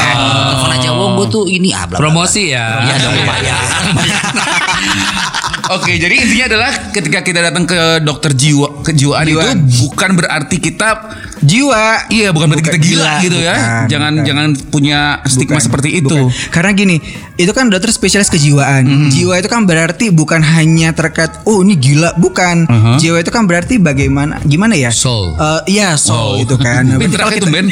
Telepon 0.52 0.70
aja 0.76 0.90
Wong 0.92 1.12
gue 1.16 1.26
tuh 1.32 1.44
ini 1.48 1.72
ah 1.72 1.88
bla, 1.88 1.96
bla, 1.96 2.04
bla. 2.04 2.12
promosi 2.12 2.52
ya 2.52 2.84
Iya 2.84 2.94
dong 3.00 3.14
lumayan. 3.16 3.56
Oke, 5.66 5.98
jadi 5.98 6.14
intinya 6.14 6.46
adalah 6.46 6.70
ketika 6.94 7.18
kita 7.20 7.40
datang 7.42 7.66
ke 7.66 7.78
dokter 8.00 8.30
jiwa 8.30 8.82
kejiwaan 8.82 9.26
itu 9.26 9.38
bukan 9.82 10.10
berarti 10.14 10.56
kita 10.56 10.88
jiwa 11.42 12.06
iya 12.08 12.30
bukan 12.30 12.46
berarti 12.48 12.64
kita 12.64 12.78
gila, 12.78 13.02
gila, 13.02 13.14
gitu 13.22 13.38
ya. 13.38 13.54
bukan, 13.54 13.86
jangan 13.90 14.12
bukan. 14.14 14.26
jangan 14.26 14.46
punya 14.70 15.00
stigma 15.26 15.58
Bukan, 15.58 15.64
seperti 15.66 15.88
itu. 15.98 16.16
bukan. 16.16 16.52
Karena 16.52 16.70
gini, 16.72 16.96
itu 17.34 17.50
kan 17.50 17.66
dokter 17.66 17.90
spesialis 17.90 18.28
kejiwaan. 18.28 18.84
Mhm. 18.86 19.08
Jiwa 19.10 19.34
itu 19.38 19.48
kan 19.48 19.64
berarti 19.64 20.10
bukan 20.10 20.40
hanya 20.42 20.92
terkait 20.92 21.30
oh 21.44 21.60
ini 21.62 21.74
gila, 21.74 22.14
bukan. 22.16 22.66
Uh-huh. 22.66 22.96
Jiwa 22.96 23.20
itu 23.20 23.30
kan 23.30 23.46
berarti 23.46 23.78
bagaimana 23.78 24.38
gimana 24.42 24.74
ya? 24.74 24.90
Soul. 24.90 25.34
Eh, 25.34 25.78
iya, 25.78 25.94
soul 25.96 26.42
itu 26.42 26.54
kan. 26.56 26.86
Pinter 27.00 27.20
kalau 27.20 27.32
itu, 27.34 27.46
kita- 27.46 27.54
Ben. 27.54 27.66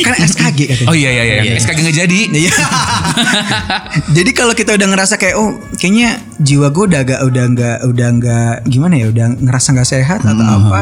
Kan 0.00 0.14
SKG 0.18 0.58
katanya. 0.70 0.88
Oh 0.88 0.94
iya 0.94 1.10
iya 1.12 1.22
iya. 1.44 1.52
SKG 1.56 1.78
nggak 1.78 1.96
jadi. 1.96 2.20
Iya. 2.30 2.52
Jadi 4.16 4.30
kalau 4.32 4.54
kita 4.54 4.74
udah 4.74 4.88
ngerasa 4.88 5.14
kayak 5.16 5.36
oh 5.36 5.50
kayaknya 5.76 6.18
jiwa 6.40 6.68
gue 6.68 6.84
udah 6.86 7.00
agak 7.00 7.20
udah 7.22 7.44
nggak 7.46 7.76
udah 7.84 8.08
nggak 8.12 8.52
gimana 8.64 8.94
ya 8.96 9.06
udah 9.06 9.26
ngerasa 9.38 9.68
nggak 9.72 9.88
sehat 9.88 10.20
atau 10.20 10.40
Hmm, 10.40 10.56
apa 10.64 10.80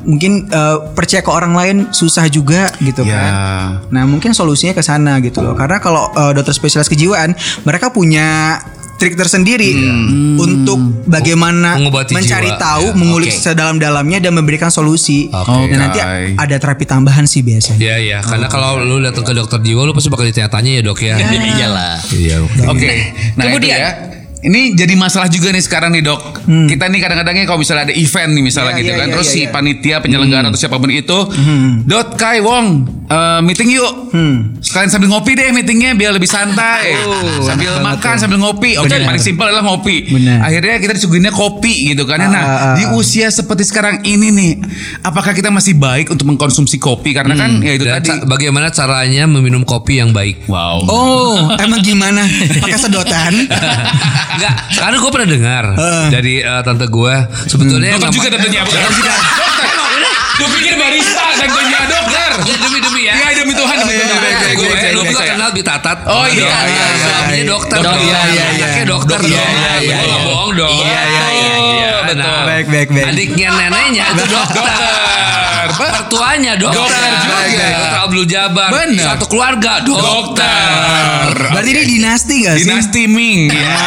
mungkin 0.00 0.32
eh, 0.44 0.76
percaya 0.92 1.20
ke 1.20 1.28
orang 1.28 1.52
lain 1.52 1.76
susah 1.90 2.26
juga 2.26 2.70
gitu 2.78 3.02
Ya. 3.02 3.14
kan. 3.14 3.32
Nah 3.88 4.02
mungkin 4.04 4.30
solusinya 4.32 4.72
ke 4.72 4.80
sana 4.80 5.18
gitu 5.18 5.38
loh 5.38 5.52
karena 5.52 5.78
kalau 5.78 6.10
eh, 6.10 6.32
dokter 6.32 6.50
spesialis 6.50 6.86
kejiwaan 6.86 7.34
mereka 7.62 7.88
punya 7.88 8.58
trik 8.96 9.14
tersendiri 9.14 9.78
untuk 10.36 10.74
bagaimana 11.04 11.78
Mengobati 11.78 12.10
mencari 12.10 12.50
jiwa. 12.50 12.58
tahu, 12.58 12.84
Ya, 12.84 12.96
mengulik 12.96 13.30
oke. 13.30 13.38
sedalam-dalamnya 13.40 14.18
dan 14.18 14.34
memberikan 14.34 14.68
solusi. 14.68 15.30
Oke. 15.30 15.70
Dan 15.70 15.78
nanti 15.80 16.02
ada 16.34 16.56
terapi 16.56 16.82
tambahan 16.82 17.22
sih 17.22 17.40
biasanya. 17.40 17.78
Iya 17.78 17.96
iya, 18.00 18.18
karena 18.20 18.46
kalau 18.46 18.80
lu 18.80 18.98
datang 18.98 19.22
ke 19.22 19.30
dokter 19.32 19.62
jiwa 19.62 19.82
lu 19.82 19.94
pasti 19.94 20.08
bakal 20.08 20.26
ditanya-tanya 20.26 20.70
ya 20.72 20.82
dok 20.82 20.98
ya. 21.00 21.14
Iyalah. 21.54 21.94
Iya. 22.10 22.36
Oke. 22.66 22.90
Nah, 23.34 23.44
Kemudian. 23.46 23.76
itu 23.76 23.78
ya. 23.78 23.90
Ini 24.40 24.60
jadi 24.72 24.94
masalah 24.94 25.26
juga 25.26 25.50
nih 25.50 25.60
sekarang 25.60 25.90
nih 25.90 26.00
dok. 26.00 26.46
Kita 26.46 26.86
nih 26.86 27.00
kadang-kadangnya 27.00 27.42
kalau 27.42 27.58
misalnya 27.58 27.84
ada 27.84 27.94
event 27.94 28.30
nih 28.30 28.44
misalnya 28.44 28.70
Iya, 28.70 28.78
gitu 28.78 28.88
iya, 28.88 28.96
kan, 28.96 29.06
iya, 29.06 29.12
terus 29.12 29.26
iya, 29.26 29.34
si 29.34 29.40
iya. 29.40 29.50
panitia 29.50 29.96
penyelenggara 29.98 30.46
atau 30.46 30.56
siapa 30.56 30.76
pun 30.76 30.88
itu, 30.88 31.18
dot 31.82 32.14
Kai 32.14 32.38
Wong 32.38 32.66
eh, 33.04 33.40
meeting 33.42 33.70
yuk. 33.72 34.14
Sekalian 34.60 34.88
sambil 34.88 35.08
ngopi 35.08 35.32
deh 35.32 35.50
meetingnya 35.50 35.92
biar 35.92 36.12
lebih 36.12 36.26
santai. 36.26 36.94
sambil 37.40 37.80
makan 37.80 38.14
sambil 38.14 38.38
ngopi. 38.38 38.76
Oke 38.76 38.94
paling 38.96 39.18
simpel 39.18 39.44
adalah 39.44 39.64
ngopi. 39.64 40.06
Benar. 40.08 40.44
Akhirnya 40.44 40.76
kita 40.78 40.92
disuguhinnya 40.94 41.30
kopi 41.30 41.90
gitu 41.90 42.04
kan. 42.04 42.20
Nah 42.20 42.36
Ah, 42.38 42.46
ah, 42.46 42.74
di 42.74 42.86
usia 42.88 43.28
seperti 43.28 43.64
sekarang 43.64 44.00
ini 44.02 44.30
nih, 44.30 44.52
apakah 45.00 45.32
kita 45.32 45.48
masih 45.48 45.74
baik 45.74 46.08
untuk 46.08 46.24
mengkonsumsi 46.24 46.78
kopi? 46.78 47.10
Karena 47.10 47.34
kan 47.34 47.58
ya 47.58 47.74
itu 47.74 47.84
Dan 47.84 47.98
tadi. 47.98 48.08
ca- 48.08 48.22
bagaimana 48.24 48.68
caranya 48.68 49.26
meminum 49.26 49.62
kopi 49.62 49.98
yang 49.98 50.10
baik? 50.10 50.46
Wow. 50.46 50.84
Oh, 50.84 51.36
emang 51.56 51.82
gimana? 51.82 52.22
Pakai 52.62 52.78
sedotan? 52.78 53.34
Enggak, 54.28 54.54
karena 54.76 54.96
gue 54.98 55.10
pernah 55.10 55.28
dengar 55.28 55.64
dari 56.12 56.34
eh, 56.40 56.60
tante 56.60 56.86
gue 56.86 57.14
sebetulnya 57.48 57.96
Dokter 57.96 58.04
yang 58.04 58.12
juga 58.12 58.28
tentunya 58.34 58.60
bukan 58.64 58.80
dokter. 58.84 59.16
Gue 60.38 60.48
pikir 60.54 60.74
barista 60.78 61.24
tentunya 61.34 61.80
dokter. 61.90 62.30
Ya 62.46 62.56
demi 62.62 62.78
demi 62.78 63.00
ya. 63.02 63.12
Iya 63.18 63.28
demi 63.42 63.52
Tuhan 63.58 63.76
demi 63.82 63.94
Tuhan. 63.98 64.06
Gue 64.06 64.22
Baik, 64.22 64.38
baik, 64.38 64.54
baik, 64.54 64.94
lu 64.94 65.00
baik, 65.02 65.10
juga 65.10 65.18
baik. 65.18 65.30
kenal 65.34 65.50
Bitatat. 65.50 65.98
Oh, 66.06 66.26
iya, 66.30 66.46
iya, 66.46 66.54
iya, 66.62 66.86
Suaminya 67.02 67.34
iya. 67.34 67.44
dokter. 67.50 67.76
Dokter, 67.82 67.90
dong. 67.90 68.06
iya, 68.06 68.20
iya, 68.22 68.44
iya. 68.46 68.46
Anaknya 68.54 68.84
dokter. 68.86 69.18
Iya, 69.18 69.42
dong. 69.42 69.50
iya, 69.58 69.72
iya, 69.82 69.98
iya. 69.98 70.20
bohong 70.22 70.52
dong. 70.54 70.70
Iya, 70.70 71.00
iya, 71.02 71.24
iya, 71.34 71.54
iya. 71.58 71.90
Betul. 72.06 72.38
Baik, 72.46 72.66
baik, 72.70 72.88
baik. 72.94 73.06
Adiknya 73.10 73.48
neneknya 73.50 74.04
itu 74.14 74.24
dokter. 74.30 74.62
Dokter. 75.78 75.94
Mertuanya 75.94 76.52
dokter. 76.58 76.82
Dokter 76.82 77.12
juga. 77.22 77.66
Dokter 77.78 78.00
Abdul 78.02 78.26
Jabar. 78.26 78.68
Bener. 78.74 79.04
Satu 79.06 79.24
keluarga 79.30 79.72
dokter. 79.86 81.30
Berarti 81.54 81.70
ini 81.70 81.82
dinasti 81.86 82.34
gak 82.42 82.54
sih? 82.58 82.66
Dinasti 82.66 83.02
Ming. 83.06 83.42
Ya. 83.54 83.78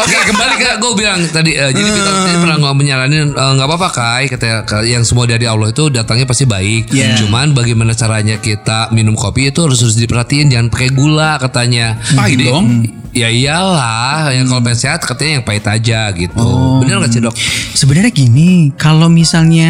Oke 0.00 0.16
kembali 0.32 0.54
ke 0.60 0.68
gue 0.78 0.92
bilang 0.96 1.20
tadi 1.28 1.52
eh, 1.56 1.72
jadi 1.74 1.90
kita 1.90 2.10
tadi 2.24 2.36
pernah 2.38 2.56
ngomong 2.62 2.78
menyaranin 2.78 3.34
eh, 3.34 3.52
nggak 3.58 3.66
apa-apa 3.66 3.88
kai 3.90 4.24
kata 4.30 4.86
yang 4.86 5.02
semua 5.02 5.26
dari 5.26 5.44
Allah 5.44 5.70
itu 5.70 5.90
datangnya 5.90 6.26
pasti 6.28 6.44
baik. 6.46 6.92
Iya. 6.94 7.20
Cuman 7.24 7.52
bagaimana 7.56 7.92
caranya 7.96 8.38
kita 8.38 8.92
minum 8.94 9.16
kopi 9.18 9.50
itu 9.50 9.66
harus 9.66 9.82
harus 9.82 9.96
diperhatiin 9.98 10.52
jangan 10.52 10.68
pakai 10.72 10.90
gula 10.94 11.36
katanya. 11.40 11.98
Pahit 12.14 12.38
Jadi, 12.38 12.46
dong. 12.48 12.66
Ya 13.10 13.26
iyalah 13.26 14.30
yang 14.30 14.46
kalau 14.46 14.62
pengen 14.62 14.78
sehat 14.78 15.02
katanya 15.02 15.42
yang 15.42 15.44
pahit 15.46 15.66
aja 15.66 16.14
gitu. 16.14 16.50
Bener 16.78 17.02
nggak 17.02 17.10
sih 17.10 17.18
dok? 17.18 17.34
Sebenarnya 17.74 18.12
gini, 18.14 18.70
kalau 18.78 19.10
misalnya 19.10 19.69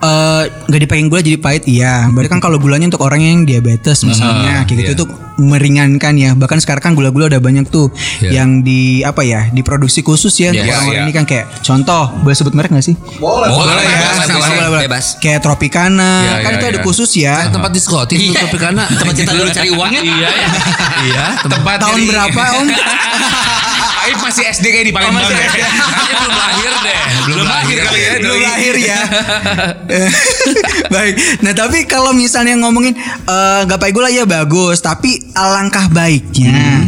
eh, 0.00 0.42
nggak 0.66 0.80
dipakein 0.80 1.06
gula 1.06 1.20
jadi 1.20 1.36
pahit, 1.36 1.62
iya. 1.64 2.08
Berarti 2.08 2.28
kan 2.28 2.40
kalau 2.40 2.56
gulanya 2.56 2.86
untuk 2.86 3.00
orang 3.00 3.20
yang 3.20 3.38
diabetes 3.42 4.00
misalnya, 4.02 4.64
kayak 4.64 4.78
gitu 4.78 4.92
iya. 4.92 4.96
itu 4.96 5.04
meringankan 5.38 6.14
ya. 6.14 6.30
Bahkan 6.32 6.58
sekarang 6.58 6.82
kan 6.82 6.92
gula-gula 6.92 7.26
udah 7.26 7.38
banyak 7.38 7.64
tuh 7.66 7.88
Iya. 8.20 8.40
yang 8.40 8.60
di 8.60 9.00
apa 9.00 9.20
ya, 9.20 9.48
diproduksi 9.48 10.00
khusus 10.00 10.32
ya 10.34 10.50
Iya, 10.50 10.68
orang-orang 10.68 10.92
iya. 10.94 11.02
ini 11.02 11.12
kan 11.12 11.24
kayak 11.24 11.48
contoh, 11.60 12.12
boleh 12.20 12.34
sebut 12.34 12.52
merek 12.52 12.70
nggak 12.70 12.84
sih? 12.84 12.96
Boleh, 13.16 13.48
Boleh, 13.48 13.76
bebas, 13.76 13.88
ya. 14.18 14.24
boleh, 14.30 14.48
Boleh, 14.50 14.68
boleh. 14.68 14.82
bebas. 14.84 15.04
Kayak 15.16 15.40
Tropicana, 15.40 16.12
Iya, 16.18 16.34
kan 16.38 16.50
iya, 16.50 16.56
itu 16.56 16.64
ada 16.66 16.76
iya. 16.76 16.84
khusus 16.84 17.10
ya. 17.14 17.34
Kayak 17.38 17.54
tempat 17.56 17.70
diskotik 17.72 18.16
Iya. 18.16 18.40
tuh 18.46 18.60
karena 18.60 18.84
Tempat 19.00 19.14
kita 19.16 19.32
dulu 19.32 19.48
cari 19.50 19.70
uangnya. 19.70 20.00
Iya 20.02 20.28
ya. 20.28 20.48
Iya. 21.02 21.24
Tempat 21.52 21.76
Tahun 21.78 22.00
berapa 22.02 22.42
Om? 22.56 22.66
Aib 24.00 24.16
masih 24.18 24.48
SD 24.48 24.64
kayak 24.66 24.86
di 24.88 24.92
Palembang. 24.92 25.20
masih 25.20 25.36
ya. 25.36 25.44
SD. 25.46 25.56
Kayaknya 25.60 26.16
belum 26.16 26.34
lahir 26.34 26.70
deh. 26.72 26.98
Belum 27.20 27.46
lahir 27.46 27.76
kali 27.78 28.00
ya. 28.00 28.10
belum 28.16 28.32
doi. 28.32 28.42
lahir 28.42 28.74
ya. 28.76 29.00
Baik. 30.94 31.14
Nah 31.42 31.52
tapi 31.52 31.84
kalau 31.84 32.14
misalnya 32.14 32.56
ngomongin 32.58 32.94
nggak 33.66 33.78
pakai 33.78 33.94
gula 33.94 34.08
ya 34.08 34.24
bagus, 34.24 34.80
tapi 34.80 35.30
alangkah 35.34 35.90
baiknya. 35.90 36.86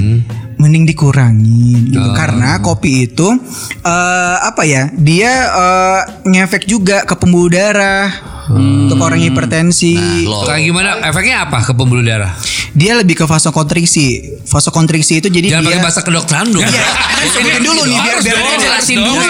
Mending 0.62 0.86
dikurangin 0.86 1.90
gitu. 1.90 2.14
karena 2.14 2.62
kopi 2.62 3.10
itu 3.10 3.34
eh, 3.82 4.36
apa 4.46 4.62
ya 4.62 4.94
dia 4.94 5.50
eh, 5.50 6.00
ngefek 6.22 6.70
juga 6.70 7.02
ke 7.02 7.18
pembuluh 7.18 7.50
darah 7.50 8.31
untuk 8.58 8.98
orang 9.00 9.20
hipertensi 9.22 9.96
Loh. 10.28 10.44
Kayak 10.44 10.62
gimana? 10.68 10.90
Efeknya 11.04 11.48
apa 11.48 11.64
ke 11.64 11.72
pembuluh 11.72 12.04
darah? 12.04 12.32
dia 12.72 12.96
lebih 12.96 13.20
ke 13.20 13.24
vasokontriksi 13.28 14.40
vasokontriksi 14.48 15.20
itu 15.20 15.28
jadi 15.28 15.60
Jangan 15.60 15.64
dia 15.68 15.76
pakai 15.76 15.84
bahasa 15.84 16.00
kedokteran 16.00 16.46
dong. 16.48 16.64
Iya, 16.64 16.84
sebutin 17.28 17.62
dulu 17.62 17.82
nih 17.84 17.98
biar 18.00 18.18
biar 18.24 18.36
dia 18.40 18.56
jelasin 18.64 18.98
dulu. 19.04 19.28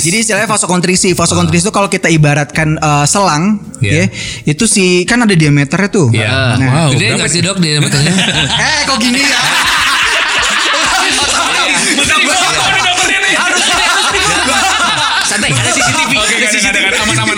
Jadi 0.00 0.16
istilahnya 0.24 0.48
vasokontriksi. 0.48 1.08
Vasokontriksi 1.12 1.68
itu 1.68 1.74
kalau 1.74 1.88
kita 1.92 2.08
ibaratkan 2.08 2.80
eh, 2.80 3.04
selang, 3.04 3.60
Iya. 3.84 4.08
ya, 4.08 4.52
itu 4.56 4.64
si 4.64 5.04
kan 5.04 5.20
ada 5.20 5.36
diameternya 5.36 5.88
tuh. 5.92 6.08
Iya. 6.16 6.56
Nah, 6.56 6.88
Gede 6.96 7.20
nggak 7.20 7.28
sih 7.28 7.40
dok 7.44 7.60
diameternya? 7.60 8.14
eh 8.64 8.80
kok 8.88 8.98
gini 9.04 9.20
ya? 9.20 9.40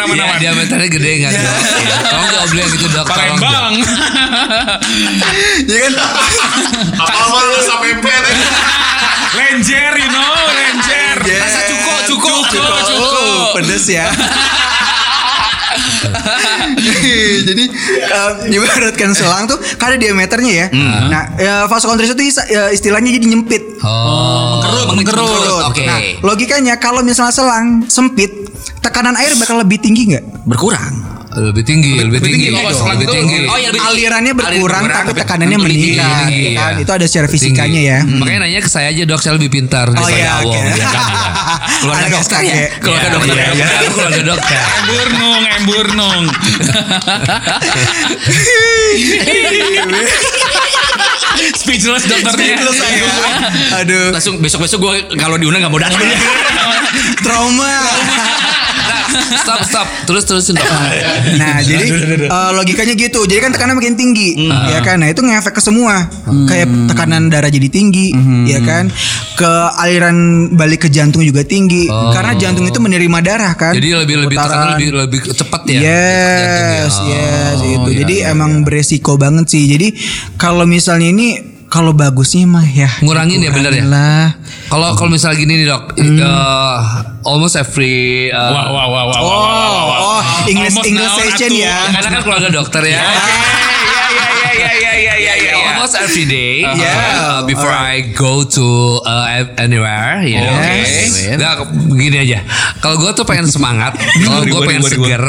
Iya, 0.08 0.24
aman-aman. 0.24 0.38
Dia 0.38 0.42
diameternya 0.48 0.88
gede 0.88 1.10
enggak, 1.20 1.32
iya. 1.32 1.40
Dok? 1.44 1.56
Kamu 2.08 2.24
enggak 2.24 2.44
boleh 2.48 2.64
gitu, 2.72 2.86
Dok. 2.88 3.06
Palembang. 3.06 3.72
Iya 5.68 5.78
kan? 5.84 5.92
Apa-apa 6.96 7.38
lu 7.44 7.60
sampai 7.64 7.92
pen. 8.00 8.24
Lenjer, 9.36 9.92
you 10.00 10.08
know, 10.08 10.32
lenjer. 10.48 11.16
Iya. 11.22 11.38
Rasa 11.44 11.60
cukup, 11.68 11.98
cukup, 12.08 12.42
cukup, 12.48 12.74
cukup. 12.88 13.12
Oh, 13.12 13.52
pedes 13.58 13.84
ya. 13.86 14.08
Jadi 17.48 17.64
um, 18.08 18.34
ibaratkan 18.50 19.10
selang 19.14 19.46
tuh 19.46 19.58
kan 19.76 19.94
ada 19.94 19.98
diameternya 20.00 20.52
ya. 20.52 20.66
Hmm. 20.70 21.10
Nah, 21.10 21.22
ya, 21.38 21.54
fase 21.66 21.86
vasokonstriksi 21.86 22.14
itu 22.14 22.24
ya, 22.50 22.70
istilahnya 22.72 23.10
jadi 23.14 23.26
nyempit. 23.28 23.62
Oh. 23.80 24.58
Mengkerut, 24.58 24.86
mengkerut. 24.90 25.22
Mengkerut. 25.22 25.62
Oke. 25.68 25.84
Nah, 25.84 25.98
logikanya 26.22 26.76
kalau 26.76 27.00
misalnya 27.00 27.30
selang 27.30 27.82
sempit, 27.86 28.30
tekanan 28.80 29.14
air 29.14 29.32
bakal 29.34 29.56
lebih 29.56 29.78
tinggi 29.78 30.02
nggak? 30.10 30.24
Berkurang. 30.44 31.16
Lebih 31.28 31.60
tinggi, 31.62 31.92
lebih 31.94 32.18
tinggi, 32.18 32.48
tinggi, 32.48 32.50
kalau 32.50 32.66
dong, 32.66 32.74
selang 32.74 32.96
lebih 32.96 33.14
tinggi. 33.14 33.36
Oh, 33.46 33.54
iya, 33.54 33.68
lebih 33.68 33.78
tinggi. 33.78 33.94
alirannya 33.94 34.32
berkurang 34.32 34.58
Aliran 34.58 34.90
tapi 34.90 35.06
berkurang, 35.06 35.22
tekanannya 35.22 35.54
lebih 35.54 35.62
meningkat. 35.68 35.86
tinggi, 35.86 35.94
ya 35.94 36.02
kan? 36.58 36.74
iya. 36.74 36.82
Itu 36.82 36.90
ada 36.90 37.06
secara 37.06 37.28
fisikanya 37.28 37.78
ya. 37.80 38.02
Hmm. 38.02 38.18
Makanya 38.18 38.38
nanya 38.42 38.58
ke 38.58 38.66
saya 38.72 38.90
aja 38.90 39.02
dok, 39.04 39.20
saya 39.20 39.36
lebih 39.38 39.50
pintar 39.52 39.86
Oh 39.86 39.92
daripada 39.94 40.18
iya, 40.18 40.34
oke. 40.34 40.42
Awong, 40.48 40.66
ya 40.66 40.74
kan? 40.74 40.82
Ya. 40.82 40.90
Keluarga 41.78 42.00
Anak 42.00 42.10
dokter 42.10 42.40
ya? 42.40 42.66
Keluarga 42.80 42.98
Iya, 42.98 43.14
dokter. 43.14 43.30
iya, 43.30 43.38
ya? 43.38 43.54
iya, 43.54 43.66
keluarga 43.86 44.22
dokter. 44.26 44.58
Emburnung, 44.82 45.46
emburnung. 45.54 46.26
Speechless 51.54 52.04
dokternya. 52.04 52.34
Speechless 52.34 52.76
saya. 52.76 53.04
Aduh, 53.82 54.10
Langsung 54.14 54.38
besok-besok 54.38 54.78
gue 54.78 54.94
kalau 55.16 55.38
diundang 55.38 55.62
gak 55.62 55.72
mau 55.72 55.80
datang. 55.80 56.00
trauma. 57.22 57.72
Stop, 59.78 59.86
stop. 59.94 60.06
Terus 60.10 60.22
terusin 60.26 60.54
dok. 60.58 60.66
Nah, 61.38 61.62
jadi 61.68 61.86
eh, 62.26 62.50
logikanya 62.50 62.94
gitu. 62.98 63.20
Jadi 63.30 63.40
kan 63.40 63.50
tekanan 63.54 63.78
makin 63.78 63.94
tinggi, 63.94 64.34
ya 64.50 64.82
kan? 64.82 64.98
Nah, 64.98 65.08
itu 65.10 65.22
ngefek 65.22 65.54
ke 65.54 65.62
semua. 65.62 66.10
Kayak 66.50 66.66
tekanan 66.90 67.30
darah 67.30 67.50
jadi 67.50 67.68
tinggi, 67.70 68.10
ya 68.48 68.58
kan? 68.62 68.90
Ke 69.38 69.50
aliran 69.78 70.50
balik 70.58 70.86
ke 70.86 70.88
jantung 70.90 71.22
juga 71.22 71.46
tinggi. 71.46 71.86
Karena 71.88 72.34
jantung 72.34 72.66
itu 72.66 72.82
menerima 72.82 73.18
darah 73.22 73.54
kan. 73.54 73.72
Jadi 73.74 73.94
lebih 73.94 74.26
lebih 74.26 74.36
tekanan 74.36 74.66
lebih 74.74 74.88
lebih 74.98 75.20
cepat 75.30 75.62
ya. 75.70 75.78
Yes, 75.78 76.92
jantungnya. 76.98 77.14
yes, 77.14 77.56
Oh, 77.58 77.66
itu. 77.68 77.88
iya, 77.94 77.98
Jadi 78.02 78.14
iya, 78.22 78.32
emang 78.34 78.50
iya. 78.58 78.64
beresiko 78.66 79.14
banget 79.14 79.46
sih. 79.46 79.62
Jadi 79.70 79.94
kalau 80.34 80.66
misalnya 80.66 81.08
ini 81.14 81.57
kalau 81.68 81.92
bagusnya 81.92 82.48
mah 82.48 82.64
ya 82.64 82.88
Ngurangin 83.04 83.44
ya, 83.44 83.52
bener 83.52 83.72
ya? 83.76 83.84
Kalau 84.68 84.96
kalau 84.96 85.12
misalnya 85.12 85.36
gini 85.36 85.64
nih 85.64 85.66
dok, 85.68 85.82
eh, 86.00 86.78
almost 87.24 87.56
every 87.56 88.28
eh, 88.28 88.36
Wah, 88.36 88.72
wah, 88.72 88.86
wah, 88.88 89.04
wah, 89.08 89.18
Oh, 89.20 89.28
wah, 89.28 89.44
wah, 89.44 89.84
wah. 89.84 89.98
oh, 90.00 90.22
English 90.48 90.72
Almost 90.76 90.88
English 90.88 91.14
session 91.16 91.50
ya. 91.52 91.76
karena 91.92 92.08
kan 92.08 92.20
keluarga 92.24 92.48
dokter 92.48 92.82
ya, 92.84 93.00
ya, 94.58 94.70
ya, 94.80 94.92
ya, 94.96 95.14
ya, 95.14 95.34
ya, 95.36 95.77
Almost 95.88 96.04
every 96.04 96.28
day, 96.28 96.60
Yeah. 96.60 97.40
uh, 97.40 97.40
before 97.48 97.72
I 97.72 98.12
go 98.12 98.44
to 98.44 98.66
uh, 99.00 99.48
anywhere, 99.56 100.20
you 100.20 100.36
know. 100.36 100.60
Yes. 100.60 101.32
Nggak, 101.32 101.64
begini 101.88 102.16
aja. 102.28 102.44
Kalau 102.84 103.00
gue 103.00 103.08
tuh 103.16 103.24
pengen 103.24 103.48
semangat, 103.48 103.96
kalau 104.28 104.44
gue 104.44 104.60
pengen 104.68 104.84
seger, 104.84 105.24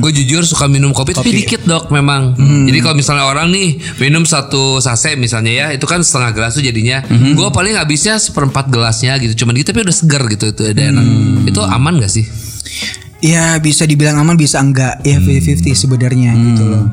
gue 0.00 0.12
jujur 0.16 0.48
suka 0.48 0.64
minum 0.64 0.96
kopi, 0.96 1.12
tapi 1.12 1.44
dikit 1.44 1.68
dok 1.68 1.92
memang. 1.92 2.32
Jadi 2.40 2.78
kalau 2.80 2.96
misalnya 2.96 3.28
orang 3.28 3.52
nih 3.52 3.76
minum 4.00 4.24
satu 4.24 4.80
sase 4.80 5.12
misalnya 5.20 5.52
ya, 5.52 5.66
itu 5.76 5.84
kan 5.84 6.00
setengah 6.00 6.32
gelas 6.32 6.56
tuh 6.56 6.64
jadinya. 6.64 7.04
Gue 7.12 7.52
paling 7.52 7.76
habisnya 7.76 8.16
seperempat 8.16 8.72
gelasnya 8.72 9.20
gitu, 9.20 9.44
cuman 9.44 9.60
gitu 9.60 9.76
tapi 9.76 9.84
udah 9.84 9.92
seger 9.92 10.22
gitu 10.32 10.56
itu 10.56 10.62
udah 10.72 10.84
enak. 10.88 11.04
Itu 11.52 11.60
aman 11.68 12.00
gak 12.00 12.08
sih? 12.08 12.24
Ya 13.20 13.60
bisa 13.60 13.84
dibilang 13.84 14.16
aman 14.16 14.40
bisa 14.40 14.56
enggak 14.56 15.04
ya 15.04 15.20
50-50 15.20 15.76
sebenarnya 15.76 16.32
gitu 16.32 16.64
loh. 16.64 16.88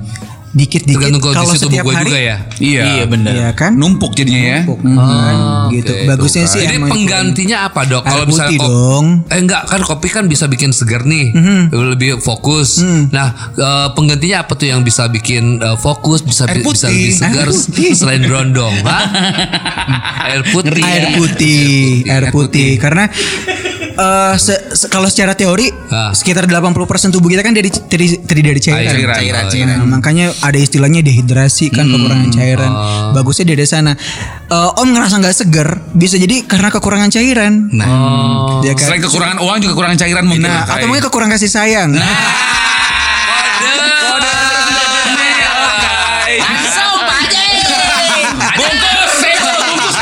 Dikit-dikit 0.49 1.13
kalau 1.21 1.53
setiap 1.53 1.85
hari 1.85 2.09
juga 2.09 2.19
ya. 2.19 2.37
Iya. 2.57 2.81
Iya 2.83 3.03
benar. 3.05 3.31
Iya 3.31 3.49
kan? 3.53 3.71
Numpuk 3.77 4.17
jadinya 4.17 4.41
ya. 4.41 4.59
Numpuk, 4.65 4.79
kan, 4.81 5.35
gitu. 5.69 5.93
Oke, 5.93 6.07
Bagusnya 6.09 6.43
tuh, 6.43 6.51
sih 6.51 6.59
kan. 6.59 6.65
Jadi 6.65 6.77
penggantinya 6.81 7.57
apa 7.65 7.81
dok? 7.85 8.01
Kalau 8.01 8.25
misalnya 8.25 8.49
kopi, 8.51 8.65
dong. 8.65 9.05
eh 9.29 9.39
enggak 9.39 9.61
kan 9.65 9.81
kopi 9.81 10.07
kan 10.09 10.25
bisa 10.25 10.45
bikin 10.45 10.73
segar 10.73 11.05
nih, 11.05 11.31
lebih 11.69 12.17
fokus. 12.17 12.81
Nah 13.11 13.27
eh, 13.53 13.87
penggantinya 13.93 14.41
apa 14.41 14.53
tuh 14.53 14.67
yang 14.67 14.81
bisa 14.81 15.05
bikin 15.05 15.61
eh, 15.61 15.77
fokus, 15.77 16.25
bisa 16.25 16.49
Air 16.49 16.59
bisa 16.59 16.65
putih. 16.65 16.89
lebih 16.89 17.11
segar 17.13 17.45
Air 17.45 17.53
putih. 17.53 17.89
selain 17.93 18.21
brondong, 18.25 18.75
Hah? 18.81 19.05
Air 20.29 20.41
putih. 20.49 20.81
air 20.81 21.05
putih, 21.13 21.69
air 22.05 22.25
putih. 22.29 22.69
Karena 22.77 23.05
eh, 23.99 24.35
se- 24.35 24.63
se- 24.73 24.87
kalau 24.87 25.05
secara 25.05 25.33
teori 25.33 25.67
Ah. 25.89 26.09
sekitar 26.09 26.45
80% 26.45 26.71
tubuh 27.11 27.27
kita 27.27 27.41
kan 27.41 27.51
dari 27.51 27.67
terdiri, 27.67 28.15
dari 28.23 28.59
cairan. 28.59 28.87
Cairan. 28.89 29.13
Cairan, 29.13 29.43
Oh, 29.43 29.49
cairan. 29.49 29.77
Nah, 29.77 29.87
makanya 29.91 30.25
ada 30.39 30.55
istilahnya 30.55 31.01
dehidrasi 31.01 31.67
kan 31.69 31.85
kekurangan 31.85 32.29
cairan. 32.29 32.71
Bagusnya 33.11 33.45
dari 33.45 33.65
sana. 33.65 33.91
Eh, 34.45 34.69
om 34.75 34.87
ngerasa 34.87 35.19
nggak 35.19 35.35
seger, 35.35 35.67
bisa 35.91 36.15
jadi 36.15 36.41
karena 36.43 36.69
kekurangan 36.69 37.09
cairan. 37.09 37.67
Nah, 37.71 37.87
Ya 38.59 38.73
kan? 38.73 38.87
Selain 38.87 39.01
kekurangan 39.01 39.37
uang 39.39 39.57
juga 39.59 39.71
kekurangan 39.73 39.97
cairan 39.97 40.23
mungkin. 40.25 40.43
Nah, 40.45 40.63
atau 40.65 40.85
mungkin 40.85 41.03
kekurangan 41.05 41.35
kasih 41.35 41.47
sayang. 41.49 41.89
langsung 46.39 46.95
Pak 46.99 47.19
Haji. 47.19 47.47
Bungkus 48.55 49.13
bungkus. 49.19 49.95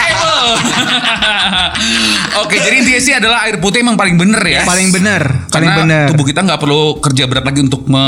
Oke, 2.46 2.62
jadi 2.62 2.76
intinya 2.84 3.02
sih 3.02 3.14
adalah 3.16 3.48
air 3.48 3.58
putih 3.58 3.82
emang 3.82 3.98
paling 3.98 4.20
bener 4.20 4.42
ya. 4.44 4.62
Paling 4.68 4.90
benar, 4.94 5.50
paling 5.50 5.70
Karena 5.72 5.82
benar. 5.82 6.06
tubuh 6.14 6.26
kita 6.28 6.40
nggak 6.44 6.60
perlu 6.60 6.82
kerja 7.02 7.24
berat 7.26 7.46
lagi 7.48 7.60
untuk 7.64 7.88
me, 7.90 8.04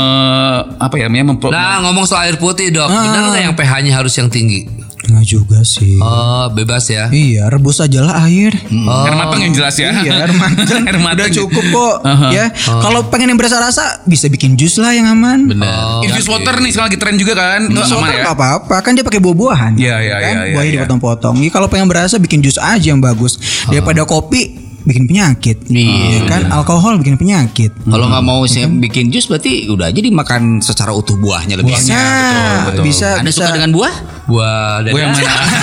apa 0.78 0.94
ya, 0.98 1.10
namanya 1.10 1.34
Nah 1.50 1.82
ngomong 1.86 2.04
soal 2.06 2.30
air 2.30 2.36
putih 2.38 2.70
dok, 2.70 2.86
benar 2.86 3.20
nggak 3.34 3.42
yang 3.50 3.56
pH-nya 3.56 3.92
harus 3.96 4.14
yang 4.14 4.28
tinggi? 4.30 4.89
Nggak 5.08 5.24
juga 5.24 5.58
sih. 5.64 5.96
Oh 5.96 6.52
bebas 6.52 6.84
ya. 6.92 7.08
Iya, 7.08 7.48
rebus 7.48 7.80
aja 7.80 8.04
lah 8.04 8.28
air. 8.28 8.52
air 8.68 9.14
matang 9.16 9.40
yang 9.40 9.54
jelas 9.56 9.76
ya. 9.80 9.96
Iya, 9.96 10.28
air 10.28 10.34
matang. 10.36 10.82
air 10.88 10.98
matang. 11.00 11.24
Udah 11.24 11.30
cukup 11.32 11.64
kok. 11.72 11.96
Aha. 12.04 12.28
Ya, 12.40 12.46
kalau 12.62 13.10
pengen 13.10 13.34
yang 13.34 13.40
berasa-rasa 13.40 14.06
bisa 14.06 14.30
bikin 14.30 14.54
jus 14.54 14.78
lah 14.78 14.94
yang 14.94 15.10
aman. 15.10 15.50
Benar. 15.50 16.06
Infused 16.06 16.30
water 16.30 16.62
nih 16.62 16.70
sekarang 16.70 16.88
lagi 16.94 16.98
tren 17.00 17.16
juga 17.18 17.32
kan. 17.34 17.66
Infused 17.66 17.96
aman 17.96 18.06
water 18.06 18.22
ya. 18.22 18.32
apa-apa 18.32 18.76
kan 18.86 18.92
dia 18.94 19.02
pakai 19.02 19.18
buah-buahan. 19.18 19.72
Iya, 19.74 19.96
iya, 19.98 20.16
kan? 20.22 20.34
iya, 20.36 20.42
iya, 20.46 20.54
Buahnya 20.54 20.70
iya. 20.70 20.76
dipotong-potong. 20.78 21.34
Jadi 21.42 21.50
kalau 21.50 21.66
pengen 21.66 21.90
berasa 21.90 22.16
bikin 22.22 22.38
jus 22.38 22.54
aja 22.60 22.94
yang 22.94 23.02
bagus 23.02 23.36
daripada 23.66 24.06
kopi 24.06 24.69
bikin 24.82 25.04
penyakit. 25.04 25.56
Iya. 25.66 26.24
kan 26.24 26.42
alkohol 26.48 26.96
bikin 26.96 27.14
penyakit. 27.14 27.70
Kalau 27.82 28.06
nggak 28.06 28.22
mau 28.22 28.40
saya 28.44 28.66
bikin 28.66 29.08
jus 29.08 29.24
berarti 29.24 29.66
udah 29.66 29.88
aja 29.88 29.98
dimakan 29.98 30.58
secara 30.58 30.90
utuh 30.90 31.14
buahnya 31.14 31.56
lebih 31.56 31.72
Bisa, 31.72 31.92
enak. 31.92 32.80
bisa, 32.80 33.08
Anda 33.18 33.28
bisa. 33.28 33.44
suka 33.44 33.54
dengan 33.54 33.70
buah? 33.70 33.94
Buah 34.24 34.80
Gue 34.84 34.98
yang 34.98 35.12
dada. 35.16 35.28
mana? 35.28 35.58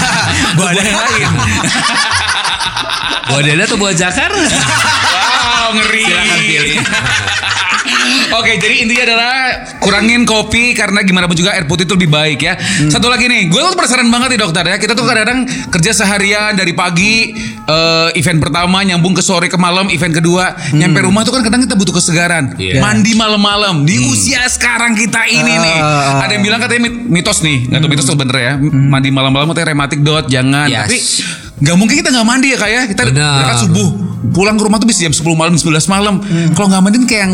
buah 0.54 0.72
yang 0.74 0.94
lain. 0.94 1.30
Buah 3.28 3.42
dada 3.44 3.64
atau 3.64 3.78
buah 3.78 3.94
jakar? 3.94 4.32
Wow, 5.58 5.76
ngeri. 5.76 6.04
Silakan 6.06 6.40
pilih. 6.40 6.78
Oke, 8.36 8.60
jadi 8.60 8.76
intinya 8.84 9.04
adalah 9.08 9.34
kurangin 9.80 10.28
kopi 10.28 10.76
karena 10.76 11.00
gimana 11.08 11.32
pun 11.32 11.40
juga 11.40 11.56
air 11.56 11.64
putih 11.64 11.88
itu 11.88 11.96
lebih 11.96 12.12
baik 12.12 12.40
ya. 12.44 12.60
Hmm. 12.60 12.92
Satu 12.92 13.08
lagi 13.08 13.32
nih, 13.32 13.48
gue 13.48 13.56
tuh 13.56 13.72
penasaran 13.72 14.08
banget 14.12 14.36
nih 14.36 14.40
dokter 14.44 14.64
ya. 14.68 14.76
Kita 14.76 14.92
tuh 14.92 15.08
kadang-kadang 15.08 15.48
kerja 15.72 15.92
seharian 15.96 16.52
dari 16.60 16.76
pagi 16.76 17.32
eh, 17.64 18.10
event 18.20 18.40
pertama 18.44 18.84
nyambung 18.84 19.16
ke 19.16 19.24
sore 19.24 19.48
ke 19.48 19.56
malam 19.56 19.88
event 19.88 20.12
kedua, 20.12 20.56
nyampe 20.76 21.00
rumah 21.00 21.24
tuh 21.24 21.40
kan 21.40 21.48
kadang 21.48 21.64
kita 21.64 21.80
butuh 21.80 21.96
kesegaran. 21.96 22.52
Hmm. 22.52 22.60
Iya. 22.60 22.84
Mandi 22.84 23.12
malam-malam 23.16 23.88
di 23.88 23.96
usia 24.12 24.44
sekarang 24.52 24.98
kita 24.98 25.24
ini 25.28 25.54
nih. 25.56 25.78
Ah. 25.80 26.28
Ada 26.28 26.36
yang 26.36 26.44
bilang 26.44 26.60
katanya 26.60 26.92
mit- 26.92 27.08
mitos 27.08 27.40
nih, 27.40 27.72
nggak 27.72 27.80
tahu 27.80 27.90
mitos 27.90 28.06
atau 28.12 28.20
bener 28.20 28.36
ya. 28.36 28.54
Hmm. 28.60 28.92
Mandi 28.92 29.10
malam-malam 29.10 29.48
katanya 29.56 29.68
rematik 29.72 30.00
dot, 30.04 30.28
jangan. 30.28 30.68
Yes. 30.68 30.84
Tapi 30.84 30.98
nggak 31.58 31.74
mungkin 31.74 31.96
kita 31.98 32.10
nggak 32.14 32.28
mandi 32.28 32.48
ya 32.54 32.58
kayak 32.62 32.84
kita 32.94 33.02
Benar. 33.10 33.34
berangkat 33.42 33.58
subuh 33.66 33.90
pulang 34.30 34.62
ke 34.62 34.64
rumah 34.70 34.78
tuh 34.78 34.86
bisa 34.86 35.10
jam 35.10 35.14
10 35.14 35.26
malam 35.34 35.58
11 35.58 35.90
malam 35.90 36.22
kalau 36.54 36.70
nggak 36.70 36.82
mandi 36.86 36.98
kayak 37.10 37.22
yang 37.26 37.34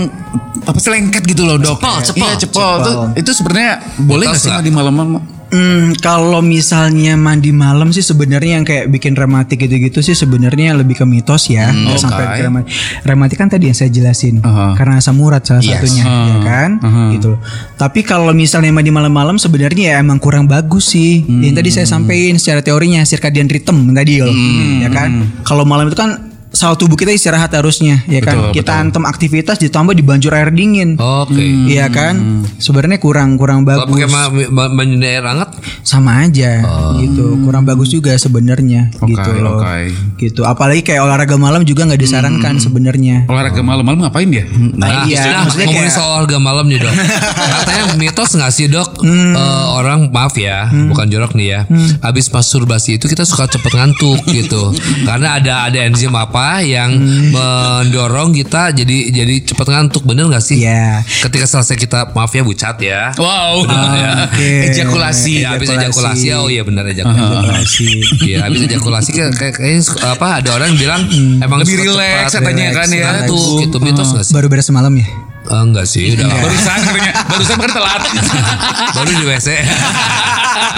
apa 0.64 0.78
sih 0.80 0.91
lengket 0.91 1.24
gitu 1.28 1.43
loh 1.43 1.57
dok 1.57 1.80
Cepol, 1.80 1.97
cepol. 2.03 2.28
Iya, 2.28 2.36
cepol. 2.39 2.76
Tuh, 2.82 2.95
itu 3.20 3.32
sebenarnya 3.32 3.72
boleh 3.99 4.26
nggak 4.28 4.39
sih 4.39 4.51
mandi 4.51 4.72
malam-malam 4.72 5.22
Hmm, 5.53 5.93
kalau 6.01 6.41
misalnya 6.41 7.14
mandi 7.14 7.53
malam 7.53 7.93
sih 7.93 8.01
sebenarnya 8.01 8.57
yang 8.57 8.66
kayak 8.66 8.89
bikin 8.89 9.14
rematik 9.14 9.61
gitu-gitu 9.61 10.01
sih 10.01 10.18
sebenarnya 10.18 10.74
lebih 10.74 10.97
ke 10.97 11.05
mitos 11.05 11.45
ya, 11.45 11.70
nggak 11.70 11.93
oke. 11.93 12.01
sampai 12.01 12.24
ke 12.26 12.41
rematik. 12.41 12.74
Rematik 13.05 13.38
kan 13.38 13.53
tadi 13.53 13.70
yang 13.70 13.78
saya 13.78 13.93
jelasin, 13.93 14.41
Aha. 14.41 14.74
karena 14.74 14.97
asam 14.97 15.14
urat 15.22 15.45
salah 15.45 15.61
Yes. 15.61 15.78
satunya, 15.78 16.03
ya 16.09 16.39
kan, 16.41 16.70
gitu. 17.14 17.38
Tapi 17.78 18.01
kalau 18.01 18.34
misalnya 18.34 18.74
mandi 18.74 18.89
malam-malam 18.89 19.38
sebenarnya 19.38 19.93
ya 19.93 19.95
emang 20.01 20.18
kurang 20.18 20.49
bagus 20.49 20.89
sih. 20.89 21.22
Yang 21.22 21.53
tadi 21.61 21.70
saya 21.70 21.86
sampaikan 21.86 22.41
secara 22.41 22.66
teorinya 22.66 23.05
circadian 23.05 23.45
rhythm 23.45 23.93
tadi, 23.93 24.26
Yul. 24.26 24.34
ya 24.82 24.89
kan. 24.89 25.38
Kalau 25.45 25.70
malam 25.70 25.86
itu 25.86 25.93
kan 25.93 26.33
sel 26.54 26.74
tubuh 26.76 26.93
kita 26.93 27.10
istirahat 27.10 27.49
harusnya, 27.51 28.06
ya 28.06 28.22
kan. 28.22 28.38
Betul, 28.39 28.54
kita 28.56 28.74
antem 28.78 29.04
aktivitas 29.04 29.58
ditambah 29.58 29.91
dibanjur 29.91 30.32
air 30.32 30.49
dingin. 30.49 30.95
Oke. 30.95 31.41
Iya 31.66 31.89
kan, 31.89 32.16
sebenarnya 32.56 32.97
kurang 32.97 33.36
kurang 33.36 33.66
Kalau 33.66 33.84
bagus 33.84 33.97
pakai 33.97 34.08
ma- 34.08 34.30
ma- 34.47 34.72
mandi 34.72 35.01
air 35.01 35.24
hangat, 35.24 35.49
sama 35.82 36.22
aja 36.22 36.62
gitu 36.95 37.41
kurang 37.41 37.64
bagus 37.64 37.89
juga 37.89 38.14
sebenarnya 38.14 38.93
Oke, 38.95 39.12
gitu 39.12 39.30
loh 39.36 39.60
oke. 39.60 39.84
gitu 40.16 40.41
apalagi 40.43 40.82
kayak 40.82 41.01
olahraga 41.01 41.36
malam 41.36 41.64
juga 41.64 41.84
nggak 41.84 41.97
disarankan 41.97 42.56
sebenarnya 42.58 43.26
olahraga 43.26 43.60
malam-malam 43.60 43.99
ngapain 44.01 44.30
dia 44.30 44.45
Nah, 44.74 45.04
iya, 45.06 45.22
nah, 45.34 45.43
maksudnya 45.43 45.66
ngomongin 45.66 45.84
kayak- 45.86 45.95
soal 45.95 46.10
olahraga 46.14 46.38
malam 46.39 46.66
nih 46.66 46.80
dok. 46.80 46.93
Katanya 47.56 47.84
mitos 47.95 48.30
nggak 48.32 48.51
sih 48.51 48.66
dok? 48.68 48.89
Hmm. 48.99 49.34
Eh, 49.34 49.66
orang 49.74 49.99
maaf 50.10 50.36
ya, 50.36 50.68
bukan 50.70 51.08
jorok 51.08 51.34
nih 51.34 51.47
ya. 51.49 51.60
Habis 51.99 52.30
masturbasi 52.30 52.97
itu 52.97 53.06
kita 53.06 53.24
suka 53.24 53.47
cepet 53.47 53.72
ngantuk 53.72 54.20
gitu. 54.28 54.72
Karena 55.08 55.39
ada 55.39 55.66
ada 55.66 55.80
enzim 55.82 56.12
apa 56.12 56.43
yang 56.60 56.91
Hmm. 56.94 57.32
mendorong 57.32 58.32
kita 58.32 58.72
jadi 58.72 58.98
jadi 59.10 59.36
cepet 59.44 59.68
ngantuk. 59.68 60.04
Bener 60.04 60.28
nggak 60.28 60.41
sih? 60.41 60.60
Iya. 60.60 61.02
Ketika 61.02 61.44
selesai 61.44 61.76
kita 61.76 62.12
maaf 62.12 62.30
ya 62.30 62.41
bucat 62.41 62.76
ya. 62.78 63.02
wow 63.16 63.64
oke. 63.64 64.50
ejakulasi 64.68 65.34
Ya, 65.39 65.56
habis 65.56 65.68
Ejakulasi. 65.68 66.22
ejakulasi. 66.22 66.28
Oh 66.36 66.48
iya 66.48 66.62
benar 66.62 66.84
ejakulasi. 66.86 67.88
Iya, 68.22 68.38
habis 68.44 68.60
ejakulasi 68.64 69.10
kayak 69.12 69.32
kayak 69.34 69.54
kayaknya 69.56 69.82
apa 70.06 70.28
ada 70.39 70.50
orang 70.54 70.68
yang 70.70 70.80
bilang 70.80 71.02
emang 71.39 71.60
Lebih 71.62 71.76
cepat 71.86 72.30
katanya 72.32 72.66
kan 72.74 72.88
ya. 72.88 73.02
ngantuk 73.24 73.44
gitu. 73.62 73.78
Mitos 73.80 74.10
nggak 74.10 74.24
sih? 74.24 74.34
baru 74.34 74.48
beres 74.48 74.66
semalam 74.66 74.94
ya 74.94 75.08
Eh, 75.54 75.62
enggak 75.62 75.86
sih, 75.86 76.12
udah 76.12 76.28
barusan 76.36 76.78
katanya 76.82 77.12
barusan 77.26 77.56
kan 77.56 77.72
telat 77.72 78.01
baru 78.95 79.12
di 79.12 79.24
WC. 79.24 79.47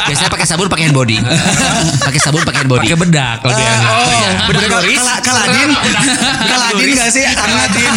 Biasanya 0.05 0.30
pakai 0.30 0.45
sabun 0.45 0.67
pakai 0.67 0.84
hand 0.86 0.93
body. 0.93 1.17
pakai 1.97 2.19
sabun 2.19 2.41
pakai 2.41 2.59
hand 2.59 2.69
body. 2.69 2.86
Pakai 2.86 2.97
bedak 2.99 3.36
kalau 3.39 3.53
dia. 3.53 3.71
oh 3.88 4.30
Bener 4.45 4.61
Doris. 4.67 4.99
Kala- 4.99 5.21
kaladin 5.21 5.69
kaladin 6.43 6.88
nggak 6.91 7.09
sih 7.09 7.23
angadin 7.23 7.93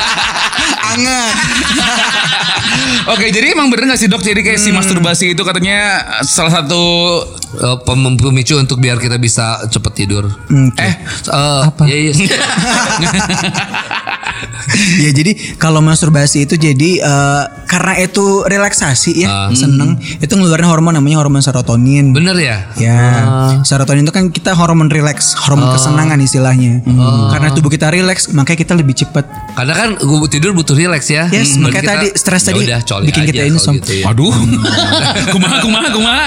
anget 0.86 1.34
Oke, 3.08 3.28
jadi 3.28 3.52
emang 3.52 3.68
bener 3.68 3.86
gak 3.86 3.96
sih 3.96 4.06
dok? 4.06 4.20
Jadi 4.20 4.42
kayak 4.42 4.58
si 4.58 4.68
masturbasi 4.68 5.30
itu 5.30 5.40
katanya 5.40 6.02
salah 6.22 6.52
satu 6.52 6.80
pem- 7.80 8.16
pemicu 8.16 8.54
untuk 8.54 8.76
biar 8.76 8.98
kita 8.98 9.16
bisa 9.16 9.62
cepet 9.66 9.92
tidur. 9.96 10.28
eh 10.76 10.92
Eh, 11.22 11.60
apa? 11.62 11.82
Ya, 11.86 11.96
ya. 12.02 12.12
ya 15.04 15.10
jadi 15.10 15.32
kalau 15.56 15.80
masturbasi 15.80 16.44
itu 16.44 16.54
jadi 16.54 16.90
eh, 16.98 17.42
karena 17.64 17.98
itu 17.98 18.42
relaksasi 18.42 19.12
ya 19.18 19.50
seneng 19.52 19.94
itu 19.98 20.30
ngeluarin 20.30 20.64
hormon 20.64 20.92
namanya 20.92 21.18
hormon 21.18 21.40
serotonin 21.40 22.12
Bener 22.12 22.36
ya? 22.36 22.56
Ya, 22.76 23.00
serotonin 23.62 24.02
itu 24.02 24.10
kan 24.10 24.28
kita 24.28 24.52
hormon 24.52 24.86
rileks, 24.86 25.34
hormon 25.36 25.68
kesenangan 25.70 26.16
istilahnya. 26.18 26.80
Karena 27.28 27.50
tubuh 27.50 27.68
kita 27.68 27.88
rileks, 27.88 28.30
makanya 28.30 28.58
kita 28.58 28.72
lebih 28.72 28.94
cepat. 28.94 29.24
Karena 29.52 29.72
kan 29.72 29.88
gua 29.98 30.24
tidur 30.26 30.52
butuh 30.52 30.72
rileks 30.72 31.08
ya. 31.08 31.26
Yes, 31.28 31.54
Hmm, 31.54 31.66
makanya 31.66 31.82
kita- 31.82 31.94
tadi 31.96 32.08
stres 32.14 32.42
tadi 32.44 32.60
udah, 32.62 32.80
bikin 33.02 33.22
aja 33.22 33.30
kita 33.30 33.42
insomnia. 33.46 33.78
gitu 33.78 33.92
ya. 33.94 34.04
waduh 34.06 34.34
kumaha 35.28 35.56
kumaha 35.64 35.88
kumaha 35.90 36.26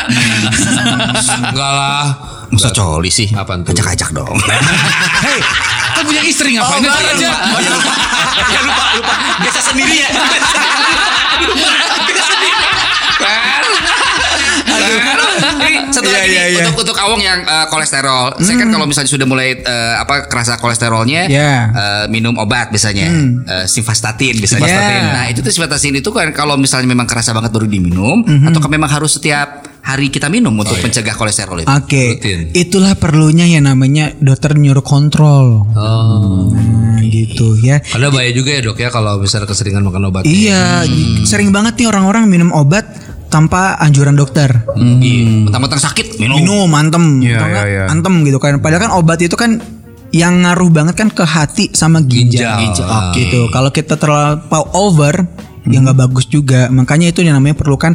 Enggak 1.50 1.72
lah. 1.72 2.06
Masa 2.50 2.70
coli 2.70 3.10
sih? 3.10 3.30
Apaan 3.32 3.62
tuh? 3.62 3.72
Ajak-ajak 3.72 4.10
dong. 4.12 4.34
hei 5.26 5.40
kan 6.00 6.06
punya 6.06 6.24
istri 6.24 6.56
ngapain 6.56 6.80
Oh, 6.80 6.90
aja 6.90 7.12
aja 7.12 7.30
lupa. 7.70 7.94
ya 8.48 8.60
lupa 8.64 8.84
lupa 8.96 9.14
biasa 9.40 9.60
sendiri 9.62 9.96
ya 9.98 10.10
Satu 15.90 16.06
Iya, 16.06 16.16
lagi 16.16 16.30
nih 16.30 16.46
iya. 16.54 16.62
untuk 16.64 16.86
untuk 16.86 16.98
awong 16.98 17.20
yang 17.20 17.40
eh, 17.42 17.66
kolesterol. 17.68 18.38
Saya 18.40 18.56
kan 18.58 18.70
kalau 18.70 18.86
misalnya 18.86 19.10
sudah 19.10 19.26
mulai 19.26 19.58
eh, 19.58 19.96
apa 19.98 20.30
kerasa 20.30 20.56
kolesterolnya 20.56 21.26
Iya. 21.28 21.52
eh, 21.70 22.06
minum 22.08 22.38
obat 22.38 22.70
biasanya. 22.70 23.08
Eh, 23.44 23.66
simvastatin 23.66 24.38
biasanya. 24.38 24.66
Simvastatin. 24.66 25.02
Nah, 25.10 25.26
itu 25.28 25.40
tuh 25.42 25.52
simvastatin 25.52 25.96
itu 25.96 26.10
kan 26.10 26.30
kalau 26.32 26.56
misalnya 26.56 26.88
memang 26.88 27.06
kerasa 27.06 27.34
banget 27.34 27.50
baru 27.50 27.66
diminum 27.66 28.22
atau 28.24 28.60
memang 28.68 28.90
harus 28.90 29.18
setiap 29.18 29.66
hari 29.90 30.14
kita 30.14 30.30
minum 30.30 30.54
untuk 30.54 30.78
mencegah 30.78 31.18
kolesterol 31.18 31.66
itu. 31.66 31.70
Oke, 31.70 32.22
Rutin. 32.22 32.54
itulah 32.54 32.94
perlunya 32.94 33.50
yang 33.50 33.66
namanya 33.66 34.14
dokter 34.22 34.54
nyuruh 34.54 34.86
kontrol. 34.86 35.66
Oh. 35.74 36.54
Nah, 36.54 37.02
gitu 37.02 37.58
ya. 37.58 37.82
Karena 37.82 38.14
bahaya 38.14 38.30
juga 38.30 38.54
ya 38.54 38.62
dok 38.62 38.78
ya 38.78 38.90
kalau 38.94 39.18
misalnya 39.18 39.50
keseringan 39.50 39.82
makan 39.82 40.14
obat. 40.14 40.24
Iya, 40.30 40.86
sering 41.26 41.50
banget 41.50 41.82
nih 41.82 41.88
orang-orang 41.90 42.30
minum 42.30 42.54
obat 42.54 42.86
tanpa 43.34 43.78
anjuran 43.82 44.14
dokter. 44.14 44.50
Iya. 44.78 45.50
Mentang-mentang 45.50 45.82
sakit 45.82 46.22
minum. 46.22 46.38
Minum 46.42 46.70
antem, 46.78 47.22
Iya, 47.26 47.40
iya, 47.46 47.62
iya. 47.66 47.84
antem 47.90 48.14
gitu 48.26 48.38
kan. 48.38 48.62
Padahal 48.62 48.90
kan 48.90 48.92
obat 48.94 49.22
itu 49.22 49.34
kan 49.34 49.58
yang 50.10 50.42
ngaruh 50.42 50.70
banget 50.74 50.98
kan 50.98 51.10
ke 51.14 51.22
hati 51.22 51.70
sama 51.74 52.02
ginjal. 52.02 52.58
Ginjal. 52.58 52.86
Oke. 52.90 53.26
Gitu. 53.26 53.40
Kalau 53.54 53.70
kita 53.70 53.98
terlalu 53.98 54.42
over, 54.74 55.26
ya 55.70 55.78
nggak 55.86 55.98
bagus 55.98 56.26
juga. 56.26 56.68
Makanya 56.74 57.14
itu 57.14 57.22
yang 57.22 57.38
namanya 57.38 57.58
perlukan 57.58 57.94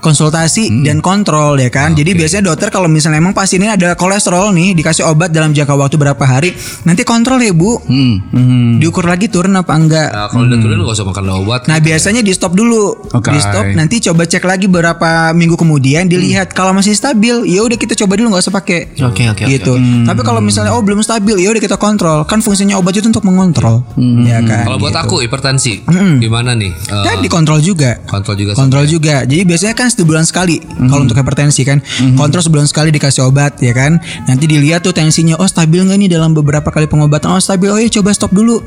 konsultasi 0.00 0.82
dan 0.82 1.04
kontrol 1.04 1.60
ya 1.60 1.68
kan. 1.68 1.92
Jadi 1.92 2.16
biasanya 2.16 2.50
dokter 2.50 2.72
kalau 2.72 2.88
misalnya 2.88 3.20
emang 3.20 3.36
pasien 3.36 3.60
ini 3.60 3.70
ada 3.70 3.94
kolesterol 3.94 4.50
nih 4.56 4.72
dikasih 4.72 5.06
obat 5.06 5.30
dalam 5.30 5.52
jangka 5.52 5.76
waktu 5.76 6.00
berapa 6.00 6.24
hari, 6.24 6.56
nanti 6.88 7.04
kontrol 7.04 7.38
ya 7.38 7.52
Bu. 7.52 7.76
Hmm. 7.84 8.80
Diukur 8.80 9.04
lagi 9.04 9.28
turun 9.28 9.52
apa 9.54 9.76
enggak. 9.76 10.08
Nah, 10.10 10.26
kalau 10.32 10.48
udah 10.48 10.58
turun 10.58 10.76
gak 10.82 10.96
usah 10.96 11.06
makan 11.06 11.24
obat. 11.44 11.60
Nah 11.68 11.78
biasanya 11.78 12.24
di 12.24 12.32
stop 12.32 12.56
dulu, 12.56 13.12
Oke. 13.12 13.30
di 13.30 13.38
stop 13.38 13.68
nanti 13.76 14.00
coba 14.00 14.24
cek 14.24 14.44
lagi 14.48 14.66
beberapa 14.66 15.36
minggu 15.36 15.60
kemudian 15.60 16.08
dilihat 16.08 16.56
kalau 16.56 16.72
masih 16.72 16.96
stabil, 16.96 17.44
ya 17.44 17.60
udah 17.60 17.76
kita 17.76 17.92
coba 17.94 18.16
dulu 18.16 18.32
nggak 18.32 18.42
usah 18.48 18.54
pakai. 18.56 18.80
Oke, 19.04 19.28
oke, 19.28 19.44
oke, 19.44 19.44
Gitu. 19.44 19.72
Tapi 20.08 20.20
kalau 20.24 20.40
misalnya 20.40 20.72
oh 20.72 20.80
belum 20.80 21.04
stabil, 21.04 21.36
ya 21.44 21.52
udah 21.52 21.60
kita 21.60 21.76
kontrol. 21.76 22.24
Kan 22.24 22.40
fungsinya 22.40 22.80
obat 22.80 22.96
itu 22.96 23.06
untuk 23.06 23.28
mengontrol, 23.28 23.84
ya 24.24 24.40
kan. 24.40 24.64
Kalau 24.64 24.78
buat 24.80 24.96
gitu. 24.96 25.04
aku 25.04 25.14
hipertensi, 25.20 25.84
gimana 26.24 26.56
nih? 26.56 26.72
Dan 26.88 27.20
dikontrol 27.20 27.60
juga. 27.60 28.00
kontrol 28.08 28.34
juga. 28.38 28.52
Kontrol 28.56 28.84
juga. 28.88 29.28
Jadi 29.28 29.42
biasanya 29.44 29.74
kan 29.76 29.89
sebulan 29.90 30.24
sekali 30.24 30.62
kalau 30.62 31.04
untuk 31.04 31.18
hipertensi 31.18 31.62
kan. 31.66 31.78
Kontrol 32.16 32.42
sebulan 32.42 32.66
sekali 32.70 32.94
dikasih 32.94 33.26
obat 33.26 33.58
ya 33.60 33.74
kan. 33.76 33.98
Nanti 34.26 34.46
dilihat 34.46 34.86
tuh 34.86 34.94
tensinya 34.94 35.36
oh 35.38 35.46
stabil 35.46 35.82
nggak 35.82 35.98
nih 36.00 36.10
dalam 36.10 36.32
beberapa 36.32 36.70
kali 36.70 36.86
pengobatan. 36.86 37.30
Oh 37.34 37.42
stabil. 37.42 37.68
Oh 37.70 37.78
ya 37.78 37.90
coba 37.90 38.10
stop 38.14 38.32
dulu. 38.32 38.62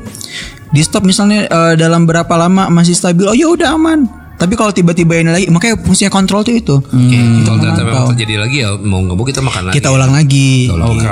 Di 0.70 0.80
stop 0.82 1.06
misalnya 1.06 1.46
eh, 1.46 1.74
dalam 1.76 2.06
berapa 2.08 2.30
lama 2.34 2.70
masih 2.70 2.94
stabil. 2.96 3.26
Oh 3.26 3.36
ya 3.36 3.50
udah 3.50 3.74
aman. 3.76 4.23
Tapi 4.44 4.60
kalau 4.60 4.76
tiba-tiba 4.76 5.16
ini 5.16 5.30
lagi 5.32 5.46
makanya 5.48 5.80
fungsinya 5.80 6.12
kontrol 6.12 6.44
tuh 6.44 6.52
itu. 6.52 6.76
Oke, 6.76 7.18
kalau 7.48 7.56
ternyata 7.56 7.80
memang 7.80 8.12
terjadi 8.12 8.34
lagi 8.36 8.56
ya 8.60 8.76
mau 8.76 9.00
nggak 9.00 9.16
mau 9.16 9.24
kita 9.24 9.40
makan 9.40 9.62
lagi. 9.72 9.74
Kita 9.80 9.88
ulang 9.88 10.12
lagi. 10.12 10.68
Oke, 10.68 11.08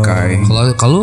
oke. 0.00 0.16
Kalau 0.48 0.62
kalau 0.80 1.00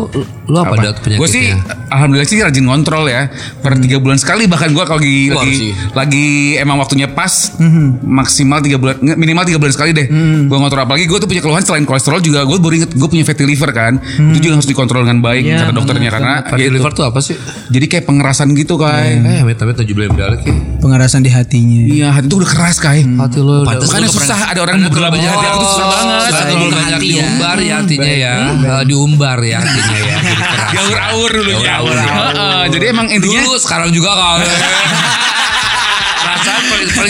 lu 0.50 0.58
apa, 0.58 0.74
ada 0.74 0.90
penyakitnya? 0.98 1.18
Gue 1.22 1.28
sih 1.30 1.46
alhamdulillah 1.86 2.26
sih 2.26 2.42
rajin 2.42 2.66
kontrol 2.66 3.06
ya. 3.06 3.30
Per 3.62 3.78
tiga 3.78 4.02
bulan 4.02 4.18
sekali 4.18 4.50
bahkan 4.50 4.74
gue 4.74 4.82
kalau 4.82 4.98
lagi 4.98 5.30
lagi, 5.30 5.70
lagi 5.94 6.26
emang 6.58 6.82
waktunya 6.82 7.06
pas 7.06 7.54
maksimal 8.02 8.58
tiga 8.58 8.82
bulan 8.82 8.98
minimal 8.98 9.46
tiga 9.46 9.62
bulan 9.62 9.70
sekali 9.70 9.94
deh. 9.94 10.06
Gue 10.50 10.58
kontrol 10.58 10.82
apalagi 10.82 11.06
gue 11.06 11.18
tuh 11.22 11.28
punya 11.30 11.38
keluhan 11.38 11.62
selain 11.62 11.86
kolesterol 11.86 12.18
juga 12.18 12.42
gue 12.42 12.58
baru 12.58 12.74
inget 12.82 12.90
gue 12.98 13.08
punya 13.08 13.22
fatty 13.22 13.46
liver 13.46 13.70
kan. 13.70 14.02
Itu 14.34 14.42
juga 14.42 14.58
harus 14.58 14.66
dikontrol 14.66 15.06
dengan 15.06 15.22
baik 15.22 15.46
kata 15.46 15.70
dokternya 15.70 16.10
karena 16.10 16.34
Fatty 16.42 16.66
ya 16.66 16.70
liver 16.72 16.90
tuh 16.90 17.06
apa 17.06 17.22
sih? 17.22 17.38
jadi 17.70 17.86
kayak 17.86 18.04
pengerasan 18.10 18.50
gitu 18.58 18.74
kai. 18.74 19.22
Eh, 19.22 19.38
amit-amit 19.46 19.78
tujuh 19.78 19.94
bulan 19.94 20.10
balik 20.18 20.42
ya. 20.42 20.54
Pengerasan 20.82 21.22
di 21.22 21.30
hatinya. 21.62 21.80
Iya 21.90 22.08
hati 22.10 22.26
itu 22.26 22.36
udah 22.36 22.50
keras 22.50 22.76
kai. 22.76 23.00
Hati 23.04 23.38
lo 23.38 23.52
udah- 23.60 23.76
Makanya 23.76 24.08
susah 24.08 24.38
ada 24.46 24.60
orang 24.60 24.74
yang 24.76 24.88
bergelap 24.88 25.10
banyak 25.12 25.28
hati 25.28 25.46
itu 25.46 25.66
susah 25.66 25.86
banget. 25.86 26.20
Terlalu 26.22 26.40
Terlalu 26.40 26.66
banyak 26.72 26.90
ya. 26.90 27.04
diumbar 27.04 27.56
ya 27.60 27.74
hatinya 27.76 28.12
ya. 28.16 28.34
Eh, 28.40 28.82
Diumbar 28.86 29.38
ya 29.42 29.56
hatinya 29.58 29.98
ya. 29.98 30.16
Jadi. 30.16 30.34
Gaur-aur 30.72 31.30
dulu 31.30 31.50
ya. 31.50 31.58
Gaur-aur, 31.60 31.94
ya. 31.94 32.14
Heeh, 32.30 32.62
Jadi 32.70 32.84
emang 32.86 33.06
intinya 33.08 33.40
Dulu 33.42 33.56
sekarang 33.56 33.90
juga 33.90 34.10
kali. 34.10 34.46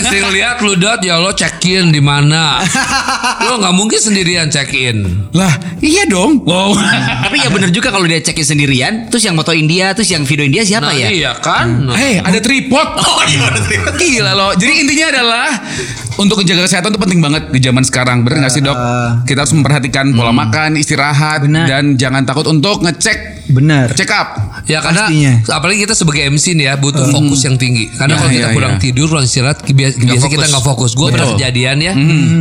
Sering 0.01 0.27
lihat 0.33 0.57
lu 0.61 0.73
dot 0.75 1.01
ya 1.01 1.17
lo 1.17 1.31
check 1.31 1.61
in 1.65 1.89
di 1.89 2.01
mana. 2.01 2.59
Lo 3.47 3.57
nggak 3.57 3.75
mungkin 3.75 3.99
sendirian 3.99 4.47
check 4.47 4.71
in. 4.71 5.27
lah 5.33 5.51
iya 5.81 6.05
dong. 6.05 6.43
Wow. 6.45 6.75
Tapi 7.25 7.41
ya 7.41 7.49
bener 7.49 7.69
juga 7.69 7.89
kalau 7.89 8.05
dia 8.05 8.21
cekin 8.21 8.45
sendirian, 8.45 8.93
terus 9.09 9.23
yang 9.23 9.33
motoin 9.33 9.65
dia, 9.65 9.91
terus 9.91 10.09
yang 10.09 10.23
videoin 10.23 10.51
dia 10.51 10.63
siapa 10.63 10.91
Nah, 10.91 10.95
ya? 10.95 11.07
Iya 11.09 11.31
kan. 11.39 11.87
Nah, 11.89 11.95
Hei, 11.97 12.19
ada 12.21 12.37
tripod. 12.37 12.87
Oh 13.01 13.21
iya, 13.25 13.47
ada 13.49 13.59
tripod. 13.61 13.93
Gila 13.97 14.31
loh. 14.33 14.51
Jadi 14.53 14.73
intinya 14.77 15.07
adalah 15.09 15.47
untuk 16.21 16.37
menjaga 16.37 16.63
kesehatan 16.63 16.93
itu 16.93 17.01
penting 17.01 17.19
banget 17.19 17.43
di 17.49 17.59
zaman 17.59 17.81
sekarang. 17.81 18.21
Bener 18.21 18.39
nggak 18.39 18.53
sih 18.53 18.61
dok? 18.61 18.77
Kita 19.25 19.43
harus 19.43 19.53
memperhatikan 19.53 20.13
pola 20.13 20.29
makan, 20.29 20.77
istirahat, 20.77 21.43
Benar. 21.43 21.65
dan 21.65 21.83
jangan 21.97 22.21
takut 22.23 22.45
untuk 22.45 22.79
ngecek 22.79 23.49
Benar. 23.49 23.91
check 23.97 24.07
up. 24.07 24.61
Ya 24.69 24.79
karena 24.79 25.09
Pastinya. 25.09 25.33
apalagi 25.51 25.79
kita 25.81 25.93
sebagai 25.97 26.21
MC 26.23 26.53
nih 26.53 26.65
ya 26.69 26.73
butuh 26.77 27.03
fokus 27.05 27.41
yang 27.43 27.57
tinggi. 27.57 27.89
Karena 27.91 28.13
Ya, 28.13 28.19
kalau 28.19 28.31
kita 28.31 28.47
ya, 28.47 28.53
kurang 28.53 28.73
ya. 28.73 28.79
tidur, 28.79 29.05
kurang 29.09 29.25
istirahat, 29.25 29.57
biasa, 29.65 29.95
biasa 29.97 30.25
kita 30.29 30.45
nggak 30.47 30.63
fokus. 30.63 30.91
Gue 30.93 31.07
pernah 31.09 31.33
kejadian 31.35 31.77
ya, 31.81 31.93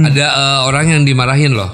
ada 0.05 0.27
eh, 0.29 0.59
orang 0.67 0.85
yang 0.91 1.03
dimarahin 1.03 1.57
loh. 1.57 1.71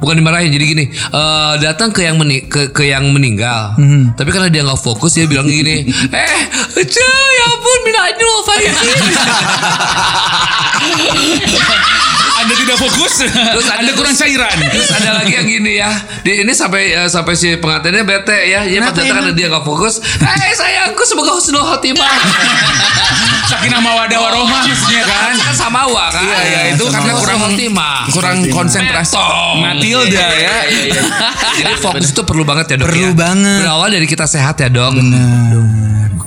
Bukan 0.00 0.16
dimarahin, 0.16 0.48
jadi 0.48 0.64
gini, 0.64 0.84
eh, 0.88 1.52
datang 1.60 1.92
ke 1.92 2.06
yang 2.06 2.16
meni 2.16 2.48
ke, 2.48 2.72
ke 2.72 2.88
yang 2.88 3.04
meninggal. 3.10 3.76
Tapi 4.14 4.28
karena 4.30 4.48
dia 4.48 4.62
nggak 4.62 4.80
fokus, 4.80 5.12
dia 5.12 5.26
bilang 5.28 5.44
gini, 5.44 5.84
eh, 6.16 6.30
cuy, 6.72 7.30
ya 7.34 7.44
ampun, 7.50 7.78
minta 7.84 8.00
Faizin. 8.42 9.00
Anda 12.42 12.58
tidak 12.58 12.74
fokus. 12.74 13.22
Terus 13.22 13.66
ada- 13.70 13.78
Anda 13.78 13.92
kurang 13.94 14.18
cairan. 14.18 14.56
Terus 14.66 14.90
ada 14.90 15.10
lagi 15.14 15.32
yang 15.32 15.46
gini 15.46 15.78
ya. 15.78 15.90
Di, 16.26 16.42
ini 16.42 16.50
sampai 16.50 16.90
eh, 16.90 17.06
sampai 17.06 17.38
si 17.38 17.54
pengantinnya 17.54 18.02
bete 18.02 18.34
ya. 18.50 18.66
Ya 18.66 18.82
datang 18.82 19.06
karena 19.06 19.30
dia 19.30 19.46
nggak 19.46 19.62
fokus. 19.62 20.02
Eh 20.02 20.52
sayangku 20.52 21.06
semoga 21.06 21.38
husnul 21.38 21.62
khotimah. 21.62 22.02
Sakinah 23.52 23.84
mawadah 23.84 24.16
warohmah 24.16 24.64
maksudnya 24.64 25.04
kan. 25.04 25.36
kan 25.36 25.54
sama 25.54 25.84
wa 25.84 26.08
kan. 26.08 26.24
Iya, 26.24 26.38
iya, 26.42 26.60
itu 26.72 26.84
karena 26.88 27.12
kurang 27.14 27.38
khotimah. 27.46 27.96
kurang 28.10 28.36
konsentrasi. 28.48 29.14
Matilda 29.60 30.26
ya. 30.32 30.56
Jadi 31.60 31.74
fokus 31.78 32.10
itu 32.10 32.22
perlu 32.24 32.42
banget 32.42 32.74
ya 32.74 32.76
dok 32.80 32.90
Perlu 32.90 33.12
ya. 33.12 33.14
banget. 33.14 33.60
Berawal 33.62 33.88
dari 33.92 34.06
kita 34.08 34.24
sehat 34.26 34.56
ya 34.58 34.66
dok. 34.66 34.98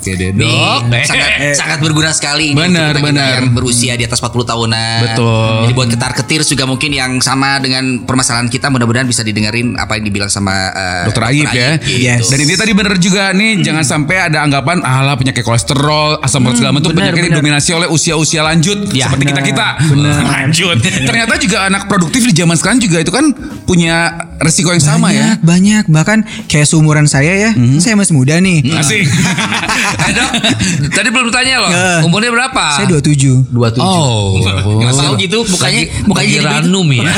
Oke 0.05 0.13
deh 0.13 0.29
Nih, 0.31 0.45
dok. 0.45 1.01
sangat 1.01 1.29
sangat 1.57 1.77
berguna 1.81 2.13
sekali 2.13 2.53
ini 2.53 2.61
Benar, 2.61 2.93
benar. 2.95 3.41
yang 3.41 3.49
berusia 3.51 3.97
di 3.97 4.05
atas 4.05 4.21
40 4.21 4.45
tahunan. 4.45 4.99
Betul. 5.01 5.49
Jadi 5.65 5.73
buat 5.73 5.89
ketar 5.89 6.13
ketir 6.13 6.41
juga 6.45 6.63
mungkin 6.63 6.93
yang 6.93 7.17
sama 7.17 7.57
dengan 7.57 8.05
permasalahan 8.05 8.45
kita 8.45 8.69
mudah-mudahan 8.69 9.03
bisa 9.03 9.25
didengerin 9.25 9.73
apa 9.73 9.97
yang 9.97 10.05
dibilang 10.05 10.29
sama 10.29 10.53
eh, 10.69 11.09
Dokter 11.09 11.25
Aib 11.25 11.49
ya. 11.49 11.81
gitu. 11.81 12.05
Yes. 12.05 12.29
Dan 12.29 12.37
ini 12.39 12.53
tadi 12.53 12.71
bener 12.71 12.93
juga 12.97 13.33
nih 13.33 13.65
jangan 13.65 13.81
sampai 13.81 14.29
ada 14.29 14.45
anggapan 14.45 14.85
alah 14.85 15.17
penyakit 15.17 15.41
kolesterol, 15.41 16.21
asam 16.21 16.45
urat 16.45 16.53
segala 16.55 16.71
macam 16.71 16.93
benar, 16.93 17.09
penyakit 17.09 17.17
yang 17.17 17.25
benar. 17.25 17.37
didominasi 17.41 17.69
oleh 17.73 17.89
usia-usia 17.89 18.45
lanjut 18.45 18.77
Ya, 18.93 19.09
seperti 19.09 19.25
kita-kita. 19.27 19.67
Lanjut. 20.35 20.77
Ternyata 20.83 21.33
juga 21.35 21.65
anak 21.65 21.87
produktif 21.87 22.21
di 22.21 22.33
zaman 22.35 22.53
sekarang 22.53 22.77
juga 22.77 23.01
itu 23.01 23.09
kan 23.09 23.33
punya 23.65 24.13
resiko 24.37 24.69
yang 24.69 24.79
sama 24.79 25.09
ya. 25.09 25.41
Banyak, 25.41 25.41
banyak. 25.41 25.83
Bahkan 25.87 26.17
kayak 26.45 26.67
seumuran 26.67 27.07
saya 27.07 27.33
ya. 27.33 27.51
Saya 27.79 27.95
masih 27.95 28.13
muda 28.13 28.37
nih. 28.37 28.61
Asik. 28.71 29.07
Eh 29.95 30.11
dok. 30.11 30.31
Tadi 30.91 31.09
belum 31.09 31.29
tanya 31.31 31.63
loh. 31.63 31.71
Ya. 31.71 32.03
Umurnya 32.03 32.31
berapa? 32.31 32.63
Saya 32.75 32.85
27. 32.91 33.47
Oh, 33.79 34.35
Nggak 34.39 34.93
tahu 34.93 35.13
gitu 35.17 35.39
mukanya 35.47 35.81
mukanya 36.05 36.27
lagi 36.27 36.39
jadi 36.39 36.47
ranum 36.59 36.87
ya. 36.91 37.03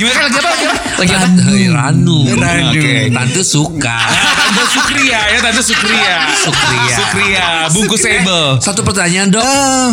Gimana 0.00 0.32
lagi 0.32 0.40
apa? 0.40 0.52
Lagi 0.96 1.12
apa? 1.12 1.28
Eh. 1.52 1.68
Ranum. 1.68 2.24
Oke, 2.32 3.12
Tante 3.12 3.44
suka. 3.44 4.00
Tante 4.08 4.64
Sukria 4.72 5.20
ya, 5.28 5.38
Tante 5.44 5.60
Sukria. 5.60 6.24
Sukria. 6.40 6.96
Sukria, 6.96 7.48
bungkus 7.68 8.08
able. 8.08 8.56
Satu 8.64 8.80
pertanyaan 8.80 9.28
dok, 9.28 9.44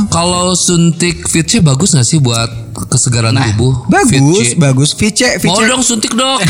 kalau 0.08 0.56
suntik 0.56 1.28
Fitch 1.28 1.60
bagus 1.60 1.92
gak 1.92 2.08
sih 2.08 2.24
buat 2.24 2.48
kesegaran 2.88 3.36
tubuh? 3.36 3.84
Bagus, 3.92 4.56
bagus. 4.56 4.96
Vice, 4.96 5.44
Vice. 5.44 5.52
Mau 5.52 5.60
dong 5.68 5.84
suntik 5.84 6.16
dok. 6.16 6.40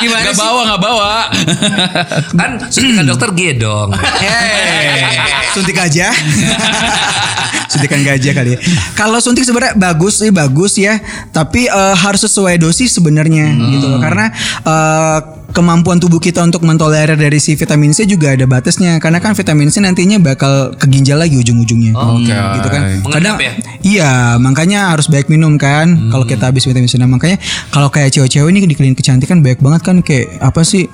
Gimana 0.00 0.32
gak 0.32 0.40
bawa, 0.40 0.60
gak 0.72 0.80
bawa. 0.80 1.12
kan 2.32 2.64
suntikan 2.72 3.04
dokter 3.04 3.28
G 3.36 3.60
dong. 3.60 3.92
suntik 5.52 5.76
aja. 5.76 6.16
Suntikan 7.76 8.00
gajah 8.00 8.32
kali 8.32 8.50
ya. 8.56 8.58
Kalau 8.96 9.18
suntik 9.20 9.44
sebenarnya 9.44 9.76
bagus 9.76 10.18
sih 10.18 10.32
bagus 10.32 10.80
ya, 10.80 10.96
tapi 11.30 11.68
eh, 11.68 11.94
harus 11.94 12.24
sesuai 12.24 12.56
dosis 12.56 12.96
sebenarnya 12.96 13.52
gitu 13.70 13.86
loh. 13.92 14.00
Karena 14.00 14.32
eh, 14.64 15.18
kemampuan 15.52 15.96
tubuh 15.96 16.20
kita 16.20 16.44
untuk 16.44 16.64
mentolerir 16.68 17.16
dari 17.16 17.40
si 17.40 17.56
vitamin 17.56 17.92
C 17.96 18.04
juga 18.04 18.32
ada 18.32 18.44
batasnya. 18.44 19.00
Karena 19.00 19.20
kan 19.20 19.32
vitamin 19.32 19.68
C 19.72 19.80
nantinya 19.80 20.20
bakal 20.20 20.76
ke 20.76 20.84
ginjal 20.88 21.20
lagi 21.20 21.36
ujung-ujungnya. 21.36 21.92
Oke. 21.96 22.32
Gitu 22.32 22.68
kan. 22.68 22.82
Mengendap 23.04 23.36
ya? 23.40 23.52
Iya, 23.80 24.12
makanya 24.40 24.92
harus 24.96 25.06
baik 25.08 25.28
minum 25.28 25.56
kan. 25.56 26.08
Kalau 26.08 26.24
kita 26.24 26.48
habis 26.48 26.64
vitamin 26.64 26.88
C, 26.88 26.96
nah 26.96 27.08
makanya 27.08 27.40
kalau 27.68 27.92
kayak 27.92 28.12
cewek-cewek 28.12 28.48
ini 28.52 28.64
di 28.64 28.76
klinik 28.76 28.98
kecantikan 28.98 29.44
banyak 29.44 29.60
banget 29.60 29.80
kan 29.84 29.96
kayak 30.00 30.40
apa 30.40 30.60
sih? 30.64 30.88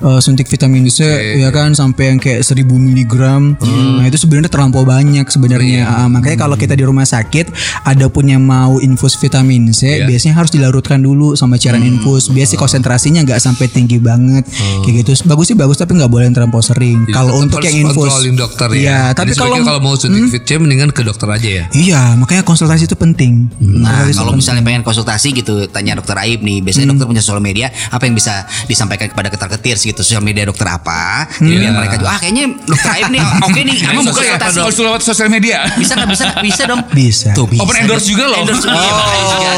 Eh, 0.00 0.20
suntik 0.20 0.46
vitamin 0.46 0.86
C 0.86 1.04
ya 1.36 1.50
kan 1.50 1.72
sampai 1.72 2.04
yang 2.08 2.18
kayak 2.18 2.40
1000 2.40 2.64
miligram. 2.68 3.54
Nah, 3.58 4.04
itu 4.04 4.16
sebenarnya 4.16 4.48
terlampau 4.48 4.82
banyak 4.82 5.26
sebenarnya. 5.26 5.84
Ah, 5.84 6.06
makanya 6.06 6.38
kalau 6.38 6.54
kita 6.54 6.72
di 6.72 6.82
rumah 6.82 7.04
sakit 7.04 7.50
ada 7.82 8.06
pun 8.06 8.24
yang 8.24 8.40
mau 8.40 8.78
infus 8.78 9.14
vitamin 9.14 9.70
C, 9.70 10.04
biasanya 10.04 10.34
harus 10.36 10.50
dilarutkan 10.50 10.98
dulu 10.98 11.34
sama 11.34 11.56
cairan 11.56 11.82
infus. 11.82 12.28
Biasanya 12.28 12.58
konsentrasinya 12.58 13.20
nggak 13.22 13.38
sampai 13.38 13.66
tinggi 13.66 13.98
banget 13.98 14.46
kayak 14.82 15.04
gitu. 15.04 15.10
Bagus 15.26 15.46
sih 15.46 15.56
bagus 15.56 15.76
tapi 15.76 15.94
nggak 15.94 16.08
boleh 16.08 16.30
terlampau 16.30 16.60
sering. 16.60 17.04
Jadi 17.04 17.14
Kalau 17.14 17.32
untuk 17.38 17.60
yang 17.60 17.86
infus. 17.86 18.08
controlling 18.08 18.36
dokter 18.36 18.68
ya. 18.74 18.78
Iya, 18.78 18.98
tapi 19.12 19.32
kalau 19.34 19.56
kalau 19.58 19.80
mau 19.80 19.94
suntik 19.94 20.30
Fitch 20.30 20.54
mendingan 20.56 20.90
ke 20.90 21.02
dokter 21.02 21.28
aja 21.28 21.48
ya. 21.48 21.64
Iya, 21.72 22.02
makanya 22.16 22.42
konsultasi 22.42 22.86
itu 22.86 22.96
penting. 22.96 23.48
Nah, 23.58 23.58
Konsultasi 23.58 24.08
itu 24.08 24.16
kalau 24.16 24.32
penting. 24.32 24.38
misalnya 24.38 24.62
pengen 24.62 24.82
konsultasi 24.82 25.28
gitu, 25.34 25.54
tanya 25.68 25.98
dokter 25.98 26.16
Aib 26.18 26.40
nih. 26.40 26.58
Biasanya 26.60 26.86
dokter 26.88 27.06
punya 27.06 27.22
sosial 27.22 27.42
media, 27.42 27.66
apa 27.88 28.02
yang 28.04 28.14
bisa 28.14 28.44
disampaikan 28.66 29.08
kepada 29.08 29.28
ketar 29.28 29.48
ketir 29.58 29.76
gitu 29.88 30.00
sosial 30.04 30.20
media 30.20 30.44
dokter 30.44 30.68
apa. 30.68 31.24
Jadi 31.40 31.56
biar 31.56 31.72
mereka 31.72 31.94
juga 31.96 32.10
ah 32.12 32.18
kayaknya 32.20 32.44
dokter 32.60 32.90
Aib 32.92 33.08
nih 33.08 33.22
oke 33.48 33.60
nih. 33.64 33.76
Emang 33.88 34.04
buka 34.04 34.20
ya 34.20 34.36
kalau 34.36 34.84
lewat 34.92 35.00
sosial 35.00 35.28
media? 35.32 35.64
Bisa 35.74 35.92
nggak 35.96 36.08
bisa 36.12 36.24
bisa 36.44 36.62
dong. 36.68 36.80
Bisa. 36.92 37.30
Tuh 37.32 37.46
bisa. 37.48 37.64
Open 37.64 37.76
endorse 37.80 38.06
juga 38.06 38.24
loh. 38.28 38.38
Endorse 38.44 38.62
juga. 38.64 38.76
Iya, 38.78 38.92
juga. 39.24 39.50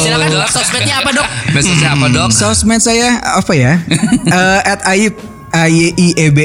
Silakan 0.00 0.28
Dok. 0.30 0.48
sosmednya 0.50 0.94
apa 1.02 1.10
dok? 1.12 1.26
Message 1.52 1.82
apa 1.82 2.06
dok? 2.08 2.28
Sosmed 2.30 2.80
saya 2.80 3.08
apa 3.20 3.52
ya? 3.54 3.72
Eh, 4.26 4.60
at 4.66 4.80
Aib 4.90 5.14
A 5.54 5.70
Y 5.70 5.94
I 5.94 6.08
E 6.18 6.26
B. 6.34 6.38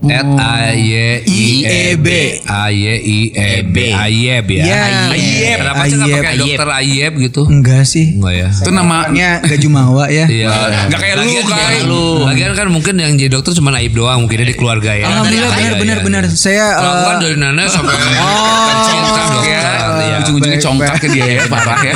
At 0.00 0.24
A 0.24 0.72
Y 0.72 1.20
I 1.28 1.48
E 1.60 1.82
B 2.00 2.08
A 2.48 2.72
Y 2.72 2.86
I 2.88 3.18
E 3.36 3.50
B 3.68 3.76
Ayeb 3.92 4.46
ya. 4.48 4.64
Ya. 4.64 4.82
Ayeb. 5.12 5.56
Kenapa 5.60 5.82
sih 5.84 5.96
nggak 6.00 6.08
Ayeb. 6.08 6.22
pakai 6.24 6.36
dokter 6.40 6.68
Ayeb 6.72 7.12
gitu? 7.20 7.42
Enggak 7.44 7.82
sih. 7.84 8.06
Enggak 8.16 8.34
ya. 8.36 8.48
Itu 8.48 8.70
nama 8.72 8.90
Namanya 9.00 9.30
gak 9.44 9.58
Jumawa 9.60 10.04
ya. 10.08 10.24
Iya. 10.24 10.48
Nggak 10.88 11.00
kayak 11.00 11.16
lu, 11.20 11.30
kayak 11.44 11.84
lu. 11.84 12.04
Lagian 12.26 12.52
kan 12.56 12.66
mungkin 12.72 12.94
yang 12.96 13.12
jadi 13.16 13.30
dokter 13.32 13.52
cuma 13.56 13.72
Aib 13.76 13.96
doang, 13.96 14.24
mungkin 14.24 14.44
di 14.44 14.56
keluarga 14.56 14.92
ya. 14.92 15.08
Alhamdulillah 15.08 15.50
Iya, 15.50 15.56
benar 15.56 15.72
iya, 15.72 15.80
benar 15.80 15.98
benar. 16.04 16.22
Saya 16.32 16.66
kan 16.76 17.16
eh, 17.16 17.20
dari 17.20 17.36
nenek 17.36 17.66
sampai 17.68 17.94
congkak 18.88 19.26
dokter. 19.36 19.79
Ya. 20.00 20.08
Iya. 20.08 20.16
Ujung-ujungnya 20.24 20.60
congkak 20.60 20.96
ke 20.98 21.06
dia 21.12 21.26
ya, 21.28 21.42
parah 21.46 21.80
ya. 21.84 21.94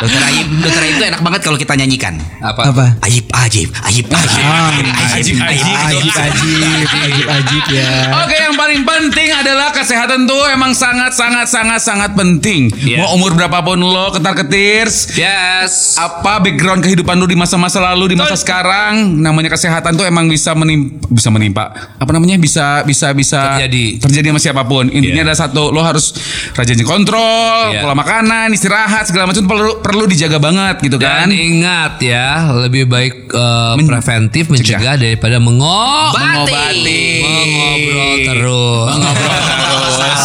Dokter 0.00 0.22
Aib, 0.32 0.46
dokter 0.64 0.82
Aib 0.82 0.94
itu 0.96 1.04
enak 1.12 1.20
banget 1.20 1.40
kalau 1.44 1.58
kita 1.60 1.72
nyanyikan. 1.76 2.14
Apa? 2.40 2.60
apa? 2.72 2.84
Aib 3.06 3.26
ajib, 3.30 3.68
Aib 3.84 4.06
ajib, 4.08 4.44
Ajib, 4.44 4.86
ajib, 4.90 5.36
ajib. 5.38 5.76
Ajib 5.76 6.14
ajib 6.16 6.88
ajib 7.04 7.26
ajib 7.28 7.64
ya. 7.72 7.92
Oke, 8.24 8.38
paling 8.60 8.84
penting 8.84 9.32
adalah 9.32 9.72
kesehatan 9.72 10.24
tuh 10.24 10.44
emang 10.46 10.72
sangat 10.72 11.12
sangat 11.12 11.48
sangat 11.48 11.80
sangat 11.80 12.12
penting. 12.12 12.68
Iya. 12.76 13.00
Mau 13.00 13.16
umur 13.16 13.32
berapapun 13.32 13.80
lo 13.80 14.12
ketar 14.12 14.36
ketirs, 14.36 15.16
Yes. 15.16 15.96
apa 15.96 16.38
background 16.38 16.84
kehidupan 16.84 17.16
lu 17.16 17.24
di 17.24 17.32
masa-masa 17.34 17.80
lalu 17.82 18.12
di 18.12 18.16
masa 18.16 18.36
sekarang 18.36 19.16
namanya 19.16 19.48
kesehatan 19.48 19.96
tuh 19.96 20.04
emang 20.04 20.28
bisa 20.28 20.52
menimpa 20.52 21.00
bisa 21.08 21.28
menimpa 21.28 21.64
apa 21.96 22.10
namanya 22.10 22.36
bisa 22.36 22.84
bisa 22.84 23.10
bisa 23.12 23.56
Terjadi. 23.56 23.96
terjadi 23.98 24.26
sama 24.28 24.40
siapa 24.40 24.62
pun 24.62 24.86
intinya 24.88 25.22
Iya. 25.22 25.26
ada 25.26 25.36
satu 25.38 25.70
lo 25.70 25.80
harus 25.80 26.12
rajin 26.52 26.76
kontrol 26.82 27.72
Iya. 27.72 27.80
pola 27.80 27.94
makanan 27.94 28.50
istirahat 28.50 29.04
segala 29.04 29.24
macam 29.24 29.42
perlu 29.42 29.80
perlu 29.80 30.04
dijaga 30.04 30.36
banget 30.36 30.82
gitu 30.82 30.96
kan 30.96 31.24
Dan 31.24 31.32
ingat 31.32 31.96
ya, 31.98 32.28
lebih 32.58 32.84
baik 32.84 33.14
eh, 33.26 33.74
preventif 33.80 34.48
mencegah 34.48 34.94
daripada 34.94 35.40
mengobati. 35.40 36.18
mengobati 36.18 37.02
Mengobrol 37.20 38.14
terus. 38.22 38.49
Mengobrol 38.90 39.32
terus. 39.32 40.22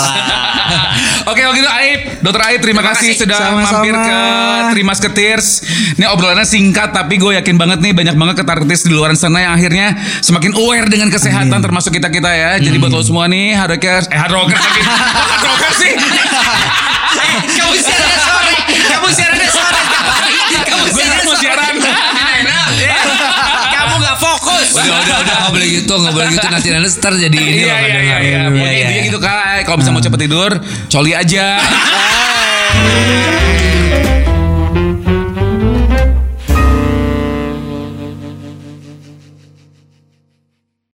Oke, 1.26 1.42
kalau 1.42 1.58
gitu 1.58 1.66
Aib, 1.66 2.22
Dokter 2.22 2.42
Aib 2.54 2.62
terima, 2.62 2.82
kasih, 2.86 3.18
sudah 3.18 3.38
Sama-sama. 3.38 3.82
mampir 3.82 3.94
ke 3.98 4.18
Trimas 4.74 5.00
Ketirs. 5.02 5.48
Ini 5.98 6.06
obrolannya 6.14 6.46
singkat 6.46 6.94
tapi 6.94 7.18
gue 7.18 7.34
yakin 7.38 7.58
banget 7.58 7.82
nih 7.82 7.94
banyak 7.98 8.14
banget 8.14 8.36
ketar 8.46 8.62
ketirs 8.62 8.86
di 8.86 8.94
luar 8.94 9.14
sana 9.18 9.42
yang 9.42 9.54
akhirnya 9.58 9.98
semakin 10.22 10.54
aware 10.54 10.86
dengan 10.86 11.10
kesehatan 11.10 11.58
termasuk 11.62 11.94
kita 11.94 12.14
kita 12.14 12.30
ya. 12.30 12.52
Jadi 12.62 12.78
buat 12.78 12.94
lo 12.94 13.02
semua 13.02 13.26
nih 13.26 13.58
hard 13.58 13.74
rockers, 13.74 14.06
eh 14.14 14.18
hard 14.18 14.34
rockers 14.34 14.62
lagi, 14.62 14.82
rockers 15.50 15.78
sih. 15.82 15.94
Kamu 17.56 17.74
siaran 17.74 18.20
sore, 18.22 18.56
kamu 18.86 19.08
siaran 19.10 19.40
sore. 19.50 19.95
Udah, 24.86 25.02
udah, 25.02 25.18
udah, 25.26 25.36
nggak 25.42 25.52
boleh 25.54 25.68
gitu, 25.74 25.94
nggak 25.98 26.14
boleh 26.14 26.28
gitu. 26.30 26.48
Nanti 26.48 26.70
nanti 26.70 26.90
ntar 27.02 27.14
jadi 27.18 27.38
ini 27.38 27.50
Iya 27.66 27.76
iya 27.76 27.76
iya 27.76 27.78
kadang. 27.82 28.22
iya. 28.22 28.40
Pokoknya 28.54 28.80
intinya 28.86 29.04
gitu 29.10 29.20
kan. 29.20 29.60
Kalau 29.66 29.78
bisa 29.82 29.90
mau 29.90 30.02
cepet 30.02 30.20
tidur, 30.30 30.52
coli 30.90 31.12
aja. 31.18 31.46